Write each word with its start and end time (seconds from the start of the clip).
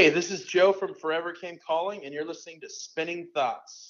Hey, 0.00 0.08
this 0.08 0.30
is 0.30 0.44
Joe 0.44 0.72
from 0.72 0.94
Forever 0.94 1.34
Came 1.34 1.58
Calling, 1.58 2.06
and 2.06 2.14
you're 2.14 2.24
listening 2.24 2.58
to 2.62 2.70
Spinning 2.70 3.28
Thoughts. 3.34 3.89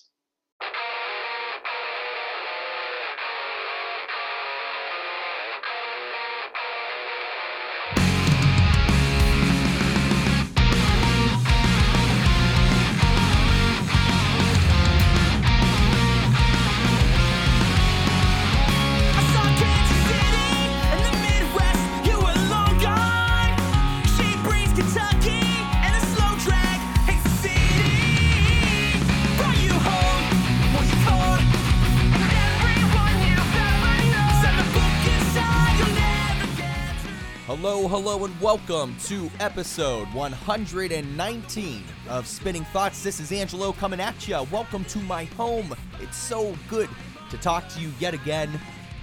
Welcome 38.40 38.96
to 39.04 39.30
episode 39.38 40.08
119 40.14 41.84
of 42.08 42.26
Spinning 42.26 42.64
Thoughts. 42.64 43.02
This 43.02 43.20
is 43.20 43.32
Angelo 43.32 43.72
coming 43.72 44.00
at 44.00 44.26
you. 44.26 44.42
Welcome 44.50 44.82
to 44.86 44.98
my 45.00 45.24
home. 45.24 45.76
It's 46.00 46.16
so 46.16 46.56
good 46.66 46.88
to 47.28 47.36
talk 47.36 47.68
to 47.68 47.80
you 47.80 47.92
yet 47.98 48.14
again. 48.14 48.58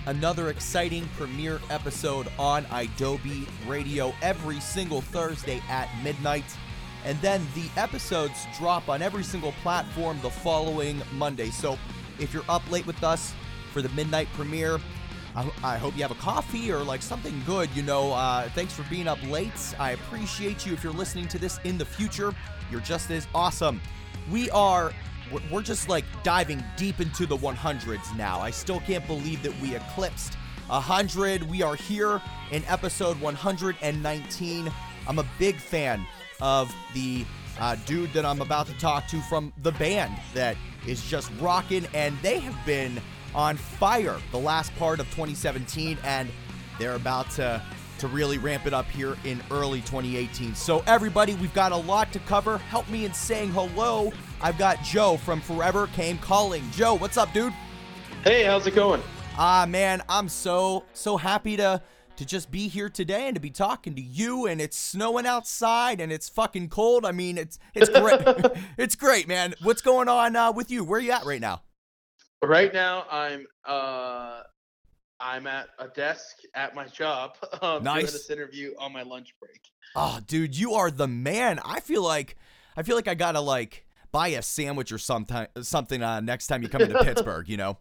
Another 0.08 0.50
exciting 0.50 1.08
premiere 1.18 1.62
episode 1.70 2.28
on 2.40 2.66
idobi 2.66 3.48
Radio 3.68 4.12
every 4.24 4.60
single 4.60 5.02
Thursday 5.02 5.62
at 5.70 5.88
midnight. 6.04 6.58
And 7.06 7.22
then 7.22 7.46
the 7.54 7.70
episodes 7.80 8.48
drop 8.58 8.90
on 8.90 9.04
every 9.04 9.24
single 9.24 9.52
platform 9.62 10.18
the 10.24 10.32
following 10.32 11.00
Monday. 11.14 11.52
So 11.52 11.78
if 12.20 12.34
you're 12.34 12.44
up 12.50 12.68
late 12.72 12.88
with 12.88 13.04
us 13.04 13.36
for 13.72 13.84
the 13.84 13.90
midnight 13.90 14.30
premiere, 14.34 14.80
I, 15.38 15.50
I 15.64 15.78
hope 15.78 15.96
you 15.96 16.02
have 16.02 16.12
a 16.12 16.16
coffee 16.16 16.72
or 16.72 16.84
like 16.84 17.04
something 17.04 17.42
good. 17.46 17.70
You 17.76 17.84
know, 17.84 18.12
uh, 18.14 18.50
thanks 18.50 18.74
for 18.74 18.84
being 18.90 19.08
up 19.08 19.20
late. 19.30 19.54
I 19.80 19.92
appreciate 19.92 20.66
you. 20.66 20.74
If 20.74 20.84
you're 20.84 20.92
listening 20.94 21.28
to 21.30 21.38
this 21.38 21.60
in 21.64 21.78
the 21.78 21.86
future, 21.86 22.34
you're 22.72 22.82
just 22.82 23.12
as 23.12 23.28
awesome. 23.36 23.80
We 24.32 24.50
are, 24.50 24.92
we're- 25.52 25.64
just 25.64 25.90
like 25.90 26.06
diving 26.24 26.64
deep 26.76 27.00
into 27.00 27.26
the 27.28 27.38
100s 27.38 28.16
now. 28.18 28.40
I 28.40 28.50
still 28.50 28.80
can't 28.80 29.06
believe 29.06 29.44
that 29.44 29.54
we 29.62 29.76
eclipsed 29.76 30.34
100. 30.70 31.44
We 31.44 31.62
are 31.62 31.76
here 31.76 32.20
in 32.52 32.66
episode 32.66 33.20
119. 33.22 34.72
I'm 35.08 35.20
a 35.20 35.26
big 35.38 35.58
fan 35.58 36.06
of 36.42 36.74
the 36.96 37.26
uh, 37.60 37.76
dude 37.86 38.12
that 38.14 38.26
I'm 38.26 38.42
about 38.42 38.66
to 38.68 38.74
talk 38.80 39.08
to 39.08 39.22
from 39.22 39.54
the 39.62 39.72
band 39.74 40.16
that 40.34 40.58
is 40.88 41.04
just 41.04 41.32
rocking, 41.40 41.86
and 41.94 42.18
they 42.22 42.40
have 42.40 42.66
been 42.66 43.00
on 43.38 43.56
fire 43.56 44.18
the 44.32 44.40
last 44.40 44.76
part 44.76 45.00
of 45.00 45.06
2017, 45.12 45.98
and 46.04 46.30
they're 46.80 46.96
about 46.96 47.30
to 47.32 47.62
to 48.00 48.08
really 48.08 48.38
ramp 48.38 48.68
it 48.68 48.74
up 48.74 48.86
here 48.86 49.18
in 49.24 49.42
early 49.50 49.82
2018. 49.82 50.54
So 50.54 50.84
everybody, 50.86 51.34
we've 51.36 51.54
got 51.54 51.72
a 51.72 51.78
lot 51.78 52.12
to 52.14 52.20
cover. 52.20 52.58
Help 52.60 52.88
me 52.90 53.06
in 53.06 53.14
saying 53.14 53.50
hello. 53.52 54.12
I've 54.40 54.58
got 54.58 54.84
Joe 54.84 55.18
from 55.18 55.42
Forever 55.42 55.88
Came 55.88 56.20
Calling. 56.20 56.64
Joe, 56.72 56.94
what's 56.94 57.18
up, 57.18 57.34
dude? 57.34 57.54
Hey, 58.24 58.44
how's 58.44 58.68
it 58.68 58.76
going? 58.76 59.02
Ah, 59.36 59.66
man, 59.68 60.04
I'm 60.10 60.30
so 60.30 60.84
so 60.94 61.18
happy 61.18 61.58
to 61.58 61.82
to 62.18 62.26
just 62.26 62.50
be 62.50 62.68
here 62.68 62.90
today 62.90 63.28
and 63.28 63.36
to 63.36 63.42
be 63.42 63.52
talking 63.52 63.96
to 63.96 64.02
you. 64.02 64.48
And 64.48 64.60
it's 64.60 64.78
snowing 64.78 65.26
outside 65.26 66.02
and 66.02 66.12
it's 66.12 66.28
fucking 66.30 66.70
cold. 66.70 67.06
I 67.06 67.12
mean, 67.12 67.38
it's 67.38 67.60
it's 67.74 67.90
great. 67.90 68.22
it's 68.78 68.96
great, 68.96 69.28
man. 69.28 69.54
What's 69.62 69.82
going 69.82 70.08
on 70.08 70.36
uh, 70.36 70.52
with 70.52 70.72
you? 70.72 70.84
Where 70.84 71.00
you 71.00 71.12
at 71.12 71.26
right 71.26 71.42
now? 71.42 71.62
Right 72.44 72.74
now, 72.74 73.06
I'm 73.10 73.48
uh, 73.66 74.42
I'm 75.20 75.48
at 75.48 75.70
a 75.80 75.88
desk 75.88 76.38
at 76.54 76.76
my 76.76 76.86
job. 76.86 77.36
Um, 77.62 77.84
doing 77.84 77.96
Nice. 77.96 78.12
this 78.14 78.30
interview 78.30 78.74
on 78.78 78.94
my 78.94 79.02
lunch 79.02 79.34
break. 79.40 79.62
Oh, 79.96 80.20
dude, 80.28 80.56
you 80.56 80.74
are 80.74 80.92
the 80.92 81.08
man. 81.08 81.60
I 81.66 81.80
feel 81.80 82.04
like 82.04 82.36
I 82.76 82.84
feel 82.84 82.96
like 82.96 83.08
I 83.08 83.16
gotta 83.16 83.40
like 83.42 83.86
buy 84.12 84.28
a 84.30 84.42
sandwich 84.42 84.92
or 84.92 85.00
something 85.00 85.48
something 85.62 86.04
uh, 86.04 86.20
next 86.20 86.48
time 86.48 86.62
you 86.62 86.70
come 86.70 86.82
into 86.82 87.00
Pittsburgh. 87.04 87.50
You 87.50 87.58
know. 87.58 87.78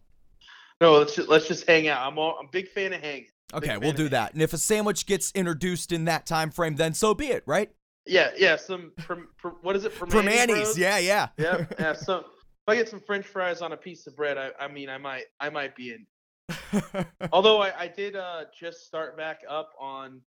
No, 0.81 0.93
let's 0.93 1.15
just, 1.15 1.27
let's 1.27 1.47
just 1.47 1.65
hang 1.67 1.87
out. 1.87 2.05
I'm 2.05 2.19
all, 2.19 2.37
I'm 2.39 2.45
a 2.45 2.49
big 2.51 2.67
fan 2.69 2.93
of 2.93 3.01
hanging. 3.01 3.25
Okay, 3.53 3.77
we'll 3.77 3.93
do 3.93 4.09
that. 4.09 4.33
And 4.33 4.41
if 4.41 4.53
a 4.53 4.57
sandwich 4.57 5.05
gets 5.07 5.31
introduced 5.31 5.91
in 5.91 6.05
that 6.05 6.25
time 6.27 6.51
frame, 6.51 6.75
then 6.75 6.93
so 6.93 7.15
be 7.15 7.27
it, 7.27 7.43
right? 7.47 7.71
Yeah, 8.05 8.29
yeah. 8.37 8.57
Some 8.57 8.91
from, 8.99 9.27
what 9.61 9.75
is 9.75 9.85
it? 9.85 9.91
From 9.91 10.09
From 10.09 10.27
Annie's, 10.27 10.77
yeah, 10.77 10.97
yeah. 10.99 11.29
yeah, 11.37 11.65
yeah. 11.79 11.93
So 11.93 12.19
if 12.19 12.25
I 12.67 12.75
get 12.75 12.89
some 12.89 12.99
French 12.99 13.25
fries 13.25 13.61
on 13.61 13.71
a 13.71 13.77
piece 13.77 14.07
of 14.07 14.15
bread, 14.15 14.37
I, 14.37 14.51
I 14.59 14.67
mean, 14.67 14.89
I 14.89 14.97
might, 14.97 15.23
I 15.39 15.49
might 15.49 15.75
be 15.75 15.93
in. 15.93 16.05
Although 17.31 17.61
I, 17.61 17.73
I 17.77 17.87
did 17.87 18.15
uh 18.15 18.45
just 18.57 18.85
start 18.85 19.17
back 19.17 19.39
up 19.49 19.69
on 19.79 20.21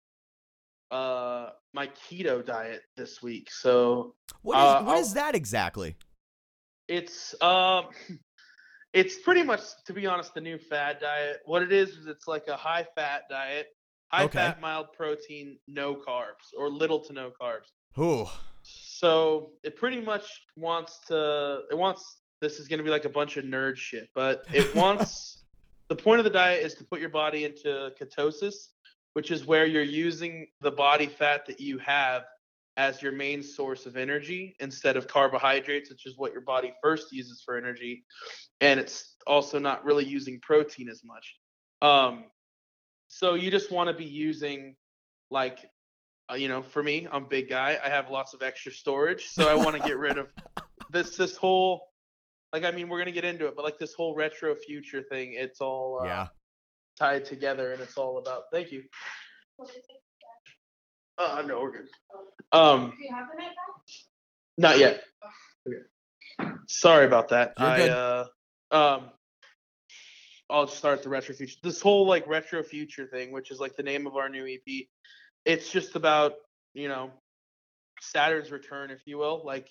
uh 0.91 1.51
my 1.73 1.87
keto 1.89 2.45
diet 2.45 2.83
this 2.97 3.23
week, 3.23 3.51
so 3.51 4.15
What 4.43 4.57
is, 4.59 4.63
Uh, 4.65 4.83
what 4.85 4.95
I'll- 4.97 5.01
is 5.03 5.15
that 5.15 5.35
exactly? 5.35 5.97
it's 6.89 7.41
um, 7.43 7.87
it's 8.93 9.19
pretty 9.21 9.43
much, 9.43 9.61
to 9.87 9.93
be 9.93 10.07
honest, 10.07 10.35
the 10.35 10.41
new 10.41 10.59
fad 10.59 10.99
diet. 11.01 11.39
What 11.45 11.63
it 11.63 11.73
is 11.73 11.91
is 11.91 12.07
it's 12.07 12.27
like 12.27 12.49
a 12.49 12.57
high 12.57 12.87
fat 12.97 13.23
diet, 13.31 13.69
high 14.13 14.25
Okay. 14.25 14.39
fat, 14.39 14.61
mild 14.61 14.93
protein, 14.95 15.59
no 15.69 15.95
carbs 15.95 16.53
or 16.59 16.69
little 16.71 17.01
to 17.05 17.13
no 17.13 17.31
carbs. 17.41 17.69
Ooh. 17.99 18.27
So 18.63 19.53
it 19.63 19.77
pretty 19.77 20.01
much 20.01 20.27
wants 20.57 21.01
to. 21.09 21.63
It 21.71 21.77
wants. 21.79 22.20
This 22.41 22.59
is 22.59 22.69
going 22.69 22.79
to 22.79 22.85
be 22.85 22.91
like 22.91 23.05
a 23.05 23.11
bunch 23.11 23.37
of 23.37 23.45
nerd 23.45 23.77
shit, 23.77 24.09
but 24.15 24.45
it 24.53 24.75
wants. 24.75 25.45
the 25.89 25.97
point 25.97 26.21
of 26.21 26.25
the 26.25 26.31
diet 26.31 26.65
is 26.65 26.75
to 26.75 26.85
put 26.85 27.01
your 27.01 27.11
body 27.11 27.45
into 27.45 27.91
ketosis, 28.01 28.69
which 29.13 29.31
is 29.31 29.47
where 29.47 29.67
you're 29.67 29.83
using 29.83 30.47
the 30.61 30.71
body 30.71 31.07
fat 31.07 31.47
that 31.47 31.61
you 31.61 31.79
have 31.79 32.25
as 32.77 33.03
your 33.03 33.13
main 33.13 33.43
source 33.43 33.85
of 33.85 33.97
energy 33.97 34.57
instead 34.61 34.97
of 34.97 35.07
carbohydrates, 35.07 35.91
which 35.91 36.07
is 36.07 36.17
what 36.17 36.33
your 36.33 36.41
body 36.41 36.73
first 36.83 37.13
uses 37.13 37.43
for 37.45 37.57
energy, 37.59 38.05
and 38.61 38.81
it's 38.81 39.17
also 39.27 39.59
not 39.59 39.85
really 39.85 40.05
using 40.05 40.41
protein 40.41 40.89
as 40.89 41.03
much. 41.05 41.37
Um, 41.83 42.25
so 43.09 43.35
you 43.35 43.51
just 43.51 43.71
want 43.71 43.89
to 43.89 43.95
be 43.95 44.05
using 44.05 44.77
like 45.31 45.59
uh, 46.31 46.35
you 46.35 46.49
know, 46.49 46.63
for 46.63 46.83
me, 46.83 47.09
I'm 47.11 47.25
a 47.25 47.27
big 47.27 47.49
guy. 47.49 47.79
I 47.83 47.89
have 47.89 48.09
lots 48.11 48.35
of 48.35 48.43
extra 48.43 48.71
storage, 48.71 49.27
so 49.27 49.49
I 49.49 49.55
want 49.55 49.77
to 49.77 49.83
get 49.83 49.99
rid 49.99 50.17
of 50.17 50.29
this 50.91 51.17
this 51.17 51.37
whole 51.37 51.90
like 52.53 52.65
I 52.65 52.71
mean, 52.71 52.89
we're 52.89 52.99
gonna 52.99 53.13
get 53.13 53.25
into 53.25 53.47
it, 53.47 53.55
but 53.57 53.65
like 53.65 53.79
this 53.79 53.95
whole 53.95 54.15
retro 54.15 54.55
future 54.55 55.03
thing, 55.03 55.35
it's 55.35 55.61
all 55.61 56.01
uh, 56.03 56.07
Yeah. 56.07 56.27
tied 56.99 57.25
together, 57.25 57.73
and 57.73 57.81
it's 57.81 57.97
all 57.97 58.19
about. 58.19 58.45
Thank 58.53 58.73
you. 58.73 58.85
Uh, 61.19 61.43
no, 61.47 61.61
we're 61.61 61.71
good. 61.73 61.89
Um, 62.53 62.93
Do 62.97 63.05
you 63.05 63.15
have 63.15 63.27
the 63.31 63.39
night 63.43 63.49
back? 63.51 63.85
not 64.59 64.79
yet. 64.79 65.03
Okay. 65.69 66.51
Sorry 66.69 67.05
about 67.05 67.29
that. 67.29 67.53
You're 67.59 67.69
I 67.69 67.77
good. 67.77 67.91
uh, 67.91 68.25
um, 68.71 69.11
I'll 70.49 70.67
start 70.67 71.03
the 71.03 71.09
retro 71.11 71.35
future. 71.35 71.57
This 71.63 71.81
whole 71.81 72.07
like 72.07 72.27
retro 72.27 72.63
future 72.63 73.07
thing, 73.07 73.33
which 73.33 73.51
is 73.51 73.61
like 73.61 73.77
the 73.77 73.83
name 73.83 74.07
of 74.07 74.17
our 74.17 74.29
new 74.29 74.47
EP. 74.47 74.87
It's 75.45 75.71
just 75.71 75.95
about 75.97 76.33
you 76.75 76.89
know 76.89 77.11
Saturn's 78.01 78.51
return, 78.51 78.91
if 78.91 79.01
you 79.07 79.19
will. 79.19 79.43
Like 79.45 79.69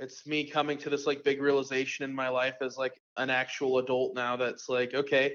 it's 0.00 0.26
me 0.26 0.48
coming 0.48 0.78
to 0.78 0.90
this 0.90 1.06
like 1.06 1.22
big 1.22 1.40
realization 1.40 2.04
in 2.04 2.14
my 2.14 2.28
life 2.28 2.56
as 2.62 2.76
like 2.76 3.00
an 3.16 3.30
actual 3.30 3.78
adult 3.78 4.14
now. 4.14 4.36
That's 4.36 4.68
like 4.68 4.94
okay, 4.94 5.34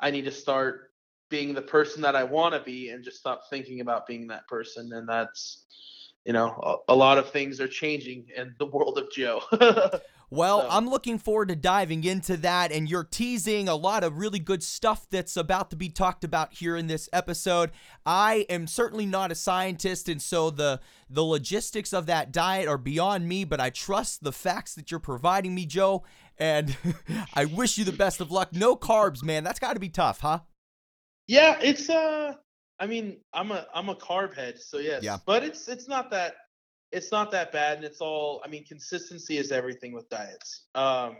I 0.00 0.10
need 0.10 0.24
to 0.24 0.30
start 0.30 0.92
being 1.30 1.52
the 1.52 1.62
person 1.62 2.02
that 2.02 2.14
I 2.14 2.22
want 2.24 2.54
to 2.54 2.60
be 2.60 2.90
and 2.90 3.04
just 3.04 3.18
stop 3.18 3.42
thinking 3.50 3.80
about 3.80 4.06
being 4.06 4.28
that 4.28 4.46
person. 4.46 4.92
And 4.92 5.08
that's 5.08 5.64
you 6.24 6.32
know 6.32 6.80
a, 6.88 6.92
a 6.92 6.94
lot 6.94 7.18
of 7.18 7.30
things 7.30 7.60
are 7.60 7.68
changing 7.68 8.26
in 8.36 8.54
the 8.58 8.66
world 8.66 8.98
of 8.98 9.10
Joe. 9.10 9.40
Well, 10.30 10.62
So- 10.62 10.68
I'm 10.70 10.88
looking 10.88 11.18
forward 11.18 11.48
to 11.48 11.54
diving 11.54 12.02
into 12.02 12.36
that, 12.38 12.72
and 12.72 12.88
you're 12.88 13.04
teasing 13.04 13.68
a 13.68 13.76
lot 13.76 14.02
of 14.02 14.18
really 14.18 14.40
good 14.40 14.64
stuff 14.64 15.06
that's 15.08 15.36
about 15.36 15.70
to 15.70 15.76
be 15.76 15.88
talked 15.90 16.24
about 16.24 16.54
here 16.54 16.76
in 16.76 16.88
this 16.88 17.08
episode. 17.12 17.70
I 18.04 18.46
am 18.48 18.66
certainly 18.66 19.06
not 19.06 19.30
a 19.30 19.36
scientist, 19.36 20.08
and 20.08 20.20
so 20.20 20.50
the 20.50 20.80
the 21.08 21.22
logistics 21.22 21.92
of 21.92 22.06
that 22.06 22.32
diet 22.32 22.66
are 22.66 22.78
beyond 22.78 23.28
me. 23.28 23.44
But 23.44 23.60
I 23.60 23.70
trust 23.70 24.24
the 24.24 24.32
facts 24.32 24.74
that 24.74 24.90
you're 24.90 24.98
providing 24.98 25.54
me, 25.54 25.66
Joe, 25.66 26.02
and 26.36 26.76
I 27.34 27.44
wish 27.44 27.78
you 27.78 27.84
the 27.84 27.92
best 27.92 28.20
of 28.20 28.32
luck. 28.32 28.52
No 28.52 28.74
carbs, 28.74 29.22
man. 29.22 29.44
That's 29.44 29.60
got 29.60 29.74
to 29.74 29.80
be 29.80 29.90
tough, 29.90 30.20
huh? 30.20 30.40
Yeah, 31.28 31.58
it's 31.62 31.88
uh 31.88 32.34
I 32.78 32.86
mean, 32.86 33.18
I'm 33.32 33.50
a 33.50 33.66
I'm 33.74 33.88
a 33.88 33.94
carb 33.94 34.34
head, 34.34 34.58
so 34.58 34.78
yes. 34.78 35.02
Yeah. 35.02 35.18
But 35.26 35.44
it's 35.44 35.68
it's 35.68 35.88
not 35.88 36.10
that 36.10 36.34
it's 36.92 37.10
not 37.10 37.30
that 37.32 37.52
bad 37.52 37.76
and 37.76 37.84
it's 37.84 38.00
all 38.00 38.42
I 38.44 38.48
mean, 38.48 38.64
consistency 38.64 39.38
is 39.38 39.52
everything 39.52 39.92
with 39.92 40.08
diets. 40.08 40.64
Um 40.74 41.16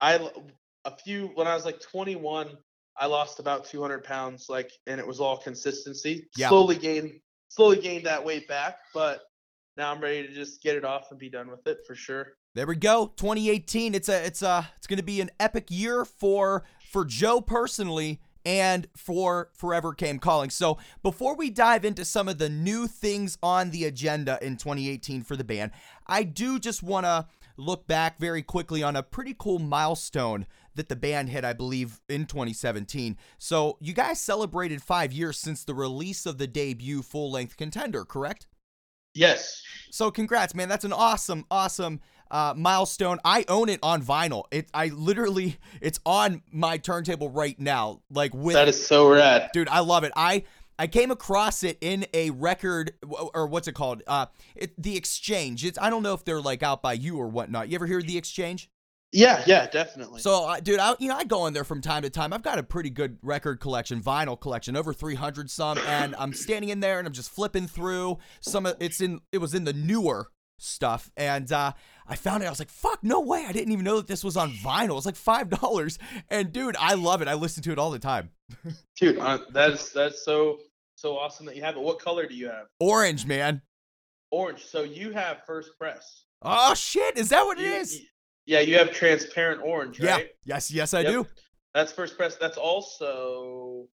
I 0.00 0.30
a 0.84 0.96
few 0.96 1.28
when 1.34 1.46
I 1.46 1.54
was 1.54 1.64
like 1.64 1.80
21, 1.80 2.50
I 2.98 3.06
lost 3.06 3.40
about 3.40 3.64
200 3.64 4.04
pounds 4.04 4.46
like 4.48 4.70
and 4.86 5.00
it 5.00 5.06
was 5.06 5.20
all 5.20 5.36
consistency. 5.36 6.28
Yeah. 6.36 6.48
Slowly 6.48 6.76
gained 6.76 7.20
slowly 7.48 7.80
gained 7.80 8.06
that 8.06 8.24
weight 8.24 8.46
back, 8.46 8.78
but 8.94 9.22
now 9.76 9.92
I'm 9.92 10.00
ready 10.00 10.26
to 10.26 10.32
just 10.32 10.62
get 10.62 10.76
it 10.76 10.84
off 10.84 11.10
and 11.10 11.18
be 11.18 11.28
done 11.28 11.50
with 11.50 11.66
it 11.66 11.78
for 11.86 11.94
sure. 11.94 12.34
There 12.54 12.66
we 12.66 12.76
go. 12.76 13.12
2018. 13.16 13.94
It's 13.94 14.08
a 14.08 14.24
it's 14.24 14.42
a 14.42 14.70
it's 14.78 14.86
going 14.86 14.98
to 14.98 15.04
be 15.04 15.20
an 15.20 15.30
epic 15.38 15.66
year 15.68 16.04
for 16.04 16.64
for 16.90 17.04
Joe 17.04 17.40
personally 17.40 18.20
and 18.46 18.86
for 18.96 19.50
Forever 19.54 19.92
Came 19.92 20.20
Calling. 20.20 20.50
So, 20.50 20.78
before 21.02 21.34
we 21.34 21.50
dive 21.50 21.84
into 21.84 22.04
some 22.04 22.28
of 22.28 22.38
the 22.38 22.48
new 22.48 22.86
things 22.86 23.36
on 23.42 23.72
the 23.72 23.84
agenda 23.84 24.38
in 24.40 24.56
2018 24.56 25.24
for 25.24 25.34
the 25.34 25.44
band, 25.44 25.72
I 26.06 26.22
do 26.22 26.60
just 26.60 26.82
want 26.82 27.04
to 27.06 27.26
look 27.56 27.88
back 27.88 28.20
very 28.20 28.42
quickly 28.42 28.84
on 28.84 28.94
a 28.94 29.02
pretty 29.02 29.34
cool 29.36 29.58
milestone 29.58 30.46
that 30.76 30.88
the 30.88 30.94
band 30.94 31.30
hit, 31.30 31.44
I 31.44 31.54
believe, 31.54 32.00
in 32.08 32.26
2017. 32.26 33.16
So, 33.36 33.78
you 33.80 33.92
guys 33.92 34.20
celebrated 34.20 34.80
5 34.80 35.12
years 35.12 35.38
since 35.38 35.64
the 35.64 35.74
release 35.74 36.24
of 36.24 36.38
the 36.38 36.46
debut 36.46 37.02
full-length 37.02 37.56
Contender, 37.56 38.04
correct? 38.04 38.46
Yes. 39.16 39.62
So 39.90 40.10
congrats, 40.10 40.54
man. 40.54 40.68
That's 40.68 40.84
an 40.84 40.92
awesome, 40.92 41.44
awesome 41.50 42.00
uh, 42.30 42.54
milestone. 42.56 43.18
I 43.24 43.44
own 43.48 43.68
it 43.68 43.80
on 43.82 44.02
vinyl. 44.02 44.44
It, 44.50 44.68
I 44.74 44.88
literally, 44.88 45.56
it's 45.80 45.98
on 46.04 46.42
my 46.52 46.76
turntable 46.78 47.30
right 47.30 47.58
now. 47.58 48.02
Like 48.10 48.34
with, 48.34 48.54
That 48.54 48.68
is 48.68 48.86
so 48.86 49.08
rad. 49.08 49.50
dude, 49.52 49.68
I 49.68 49.80
love 49.80 50.04
it. 50.04 50.12
I, 50.16 50.44
I 50.78 50.86
came 50.86 51.10
across 51.10 51.62
it 51.62 51.78
in 51.80 52.04
a 52.12 52.30
record, 52.30 52.92
or 53.34 53.46
what's 53.46 53.68
it 53.68 53.72
called? 53.72 54.02
Uh, 54.06 54.26
it, 54.54 54.80
the 54.80 54.96
Exchange. 54.96 55.64
It's, 55.64 55.78
I 55.80 55.88
don't 55.88 56.02
know 56.02 56.12
if 56.12 56.24
they're 56.24 56.40
like 56.42 56.62
out 56.62 56.82
by 56.82 56.92
you 56.92 57.16
or 57.16 57.28
whatnot. 57.28 57.70
You 57.70 57.76
ever 57.76 57.86
hear 57.86 58.02
the 58.02 58.18
Exchange? 58.18 58.68
Yeah, 59.12 59.42
yeah, 59.46 59.66
definitely. 59.68 60.20
So, 60.20 60.54
dude, 60.62 60.78
I, 60.80 60.94
you 60.98 61.08
know, 61.08 61.16
I 61.16 61.24
go 61.24 61.46
in 61.46 61.54
there 61.54 61.64
from 61.64 61.80
time 61.80 62.02
to 62.02 62.10
time. 62.10 62.32
I've 62.32 62.42
got 62.42 62.58
a 62.58 62.62
pretty 62.62 62.90
good 62.90 63.18
record 63.22 63.60
collection, 63.60 64.02
vinyl 64.02 64.38
collection, 64.38 64.76
over 64.76 64.92
300 64.92 65.50
some, 65.50 65.78
and 65.78 66.14
I'm 66.18 66.32
standing 66.34 66.68
in 66.70 66.80
there 66.80 66.98
and 66.98 67.06
I'm 67.06 67.14
just 67.14 67.30
flipping 67.30 67.66
through 67.66 68.18
some. 68.40 68.66
of 68.66 68.76
It's 68.80 69.00
in. 69.00 69.20
It 69.32 69.38
was 69.38 69.54
in 69.54 69.64
the 69.64 69.72
newer 69.72 70.28
stuff, 70.58 71.10
and 71.16 71.50
uh, 71.52 71.72
I 72.06 72.16
found 72.16 72.42
it. 72.42 72.46
I 72.46 72.50
was 72.50 72.58
like, 72.58 72.68
"Fuck, 72.70 73.02
no 73.02 73.20
way! 73.20 73.44
I 73.48 73.52
didn't 73.52 73.72
even 73.72 73.84
know 73.84 73.96
that 73.96 74.06
this 74.06 74.24
was 74.24 74.36
on 74.36 74.50
vinyl. 74.52 74.96
It's 74.96 75.06
like 75.06 75.16
five 75.16 75.48
dollars." 75.50 75.98
And 76.28 76.52
dude, 76.52 76.76
I 76.78 76.94
love 76.94 77.22
it. 77.22 77.28
I 77.28 77.34
listen 77.34 77.62
to 77.64 77.72
it 77.72 77.78
all 77.78 77.90
the 77.90 77.98
time. 77.98 78.30
Dude, 79.00 79.18
uh, 79.18 79.38
that's 79.52 79.90
that's 79.90 80.24
so 80.24 80.58
so 80.96 81.16
awesome 81.16 81.46
that 81.46 81.56
you 81.56 81.62
have 81.62 81.76
it. 81.76 81.80
What 81.82 81.98
color 82.00 82.26
do 82.26 82.34
you 82.34 82.46
have? 82.48 82.66
Orange, 82.80 83.24
man. 83.26 83.62
Orange. 84.30 84.64
So 84.64 84.82
you 84.82 85.12
have 85.12 85.42
first 85.46 85.70
press. 85.78 86.24
Oh 86.42 86.74
shit! 86.74 87.16
Is 87.18 87.28
that 87.30 87.44
what 87.44 87.58
it 87.58 87.64
You- 87.66 87.72
is? 87.74 87.98
y- 88.00 88.06
Yeah, 88.46 88.60
you 88.60 88.78
have 88.78 88.92
transparent 88.92 89.60
orange, 89.64 90.00
right? 90.00 90.26
Yeah. 90.44 90.54
Yes. 90.54 90.70
Yes, 90.70 90.94
I 90.94 91.00
Yep. 91.00 91.12
do. 91.12 91.26
That's 91.74 91.92
first 91.92 92.16
press. 92.16 92.36
That's 92.36 92.56
also 92.56 93.86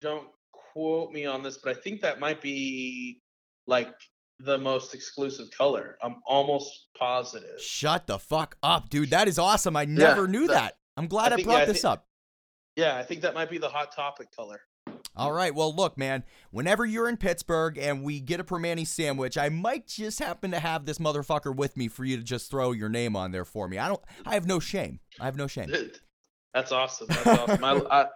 don't 0.00 0.28
quote 0.52 1.12
me 1.12 1.26
on 1.26 1.42
this, 1.42 1.58
but 1.58 1.76
I 1.76 1.80
think 1.80 2.00
that 2.00 2.18
might 2.18 2.40
be 2.40 3.20
like 3.66 3.92
the 4.40 4.58
most 4.58 4.94
exclusive 4.94 5.46
color. 5.56 5.96
I'm 6.02 6.16
almost 6.26 6.88
positive. 6.98 7.60
Shut 7.60 8.06
the 8.08 8.18
fuck 8.18 8.56
up, 8.62 8.88
dude. 8.88 9.10
That 9.10 9.28
is 9.28 9.38
awesome. 9.38 9.76
I 9.76 9.84
never 9.84 10.26
knew 10.26 10.46
that- 10.48 10.54
that. 10.54 10.78
I'm 10.96 11.06
glad 11.06 11.32
I, 11.32 11.36
think- 11.36 11.46
brought 11.46 11.58
yeah, 11.58 11.62
I 11.62 11.66
this 11.66 11.82
think- 11.82 11.92
up. 11.92 12.08
Yeah, 12.76 12.96
I 12.96 13.02
think 13.04 13.20
that 13.20 13.34
might 13.34 13.50
be 13.50 13.58
the 13.58 13.68
hot 13.68 13.94
topic 13.94 14.28
color. 14.34 14.60
All 15.14 15.32
right. 15.32 15.54
Well, 15.54 15.74
look, 15.74 15.98
man. 15.98 16.24
Whenever 16.50 16.86
you're 16.86 17.08
in 17.08 17.18
Pittsburgh 17.18 17.76
and 17.76 18.02
we 18.02 18.20
get 18.20 18.40
a 18.40 18.44
Primanti 18.44 18.86
sandwich, 18.86 19.36
I 19.36 19.50
might 19.50 19.86
just 19.86 20.18
happen 20.18 20.50
to 20.52 20.58
have 20.58 20.86
this 20.86 20.98
motherfucker 20.98 21.54
with 21.54 21.76
me 21.76 21.88
for 21.88 22.04
you 22.04 22.16
to 22.16 22.22
just 22.22 22.50
throw 22.50 22.72
your 22.72 22.88
name 22.88 23.14
on 23.14 23.30
there 23.30 23.44
for 23.44 23.68
me. 23.68 23.78
I 23.78 23.88
don't. 23.88 24.00
I 24.24 24.34
have 24.34 24.46
no 24.46 24.58
shame. 24.58 25.00
I 25.20 25.26
have 25.26 25.36
no 25.36 25.46
shame. 25.46 25.70
That's 26.54 26.72
awesome. 26.72 27.08
That's 27.08 27.26
awesome. 27.26 27.64
I, 27.64 27.80
I 27.90 28.06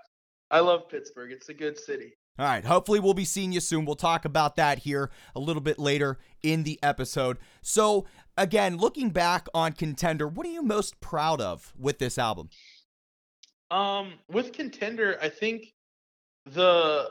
I 0.50 0.60
love 0.60 0.88
Pittsburgh. 0.88 1.32
It's 1.32 1.48
a 1.48 1.54
good 1.54 1.78
city. 1.78 2.14
All 2.38 2.46
right. 2.46 2.64
Hopefully, 2.64 3.00
we'll 3.00 3.14
be 3.14 3.24
seeing 3.24 3.52
you 3.52 3.60
soon. 3.60 3.84
We'll 3.84 3.96
talk 3.96 4.24
about 4.24 4.56
that 4.56 4.80
here 4.80 5.10
a 5.34 5.40
little 5.40 5.62
bit 5.62 5.78
later 5.78 6.18
in 6.42 6.62
the 6.62 6.78
episode. 6.82 7.38
So, 7.62 8.06
again, 8.36 8.76
looking 8.76 9.10
back 9.10 9.48
on 9.54 9.72
Contender, 9.72 10.28
what 10.28 10.46
are 10.46 10.50
you 10.50 10.62
most 10.62 11.00
proud 11.00 11.40
of 11.40 11.72
with 11.78 11.98
this 11.98 12.18
album? 12.18 12.50
Um, 13.70 14.14
with 14.30 14.52
contender, 14.52 15.18
I 15.20 15.28
think 15.28 15.72
the 16.46 17.10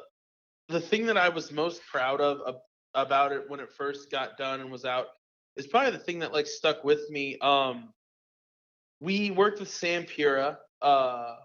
the 0.69 0.79
thing 0.79 1.05
that 1.05 1.17
I 1.17 1.29
was 1.29 1.51
most 1.51 1.81
proud 1.85 2.21
of 2.21 2.41
ab- 2.47 2.61
about 2.93 3.31
it 3.31 3.49
when 3.49 3.59
it 3.59 3.71
first 3.71 4.09
got 4.09 4.37
done 4.37 4.61
and 4.61 4.71
was 4.71 4.85
out 4.85 5.07
is 5.55 5.67
probably 5.67 5.91
the 5.91 5.99
thing 5.99 6.19
that 6.19 6.33
like 6.33 6.47
stuck 6.47 6.83
with 6.83 7.09
me. 7.09 7.37
Um, 7.39 7.93
we 8.99 9.31
worked 9.31 9.59
with 9.59 9.69
Sam 9.69 10.05
Pura, 10.05 10.57
uh, 10.81 11.35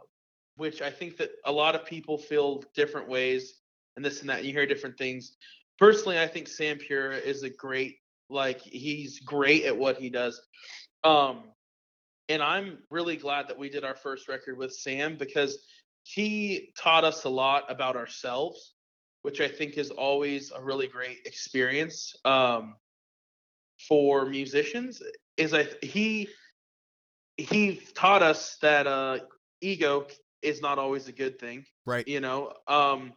which 0.56 0.80
I 0.80 0.90
think 0.90 1.16
that 1.18 1.30
a 1.44 1.52
lot 1.52 1.74
of 1.74 1.84
people 1.84 2.16
feel 2.16 2.64
different 2.74 3.08
ways 3.08 3.54
and 3.96 4.04
this 4.04 4.20
and 4.20 4.30
that. 4.30 4.38
And 4.38 4.46
you 4.46 4.52
hear 4.52 4.66
different 4.66 4.96
things. 4.96 5.36
Personally, 5.78 6.18
I 6.18 6.26
think 6.26 6.48
Sam 6.48 6.78
Pura 6.78 7.16
is 7.16 7.42
a 7.42 7.50
great 7.50 7.96
like 8.30 8.60
he's 8.60 9.18
great 9.20 9.64
at 9.64 9.76
what 9.76 9.98
he 9.98 10.08
does. 10.08 10.40
Um, 11.02 11.44
and 12.28 12.42
I'm 12.42 12.78
really 12.90 13.16
glad 13.16 13.48
that 13.48 13.58
we 13.58 13.68
did 13.68 13.84
our 13.84 13.96
first 13.96 14.28
record 14.28 14.56
with 14.56 14.72
Sam 14.72 15.16
because 15.16 15.58
he 16.02 16.72
taught 16.78 17.04
us 17.04 17.24
a 17.24 17.28
lot 17.28 17.64
about 17.68 17.96
ourselves, 17.96 18.74
which 19.22 19.40
I 19.40 19.48
think 19.48 19.76
is 19.76 19.90
always 19.90 20.50
a 20.50 20.62
really 20.62 20.86
great 20.86 21.18
experience 21.26 22.14
um, 22.24 22.76
for 23.88 24.26
musicians. 24.26 25.02
Is 25.36 25.54
I 25.54 25.66
he 25.82 26.28
he 27.36 27.80
taught 27.94 28.22
us 28.22 28.56
that 28.62 28.86
uh, 28.86 29.18
ego 29.60 30.06
is 30.42 30.60
not 30.60 30.78
always 30.78 31.08
a 31.08 31.12
good 31.12 31.38
thing. 31.38 31.64
Right. 31.86 32.06
You 32.06 32.20
know, 32.20 32.52
um, 32.66 33.12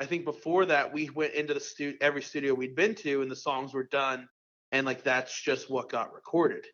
I 0.00 0.06
think 0.06 0.24
before 0.24 0.66
that 0.66 0.92
we 0.92 1.10
went 1.10 1.34
into 1.34 1.54
the 1.54 1.60
studio 1.60 1.96
every 2.00 2.22
studio 2.22 2.54
we'd 2.54 2.76
been 2.76 2.94
to, 2.96 3.22
and 3.22 3.30
the 3.30 3.36
songs 3.36 3.72
were 3.72 3.88
done, 3.90 4.28
and 4.72 4.86
like 4.86 5.04
that's 5.04 5.40
just 5.40 5.70
what 5.70 5.90
got 5.90 6.12
recorded. 6.14 6.66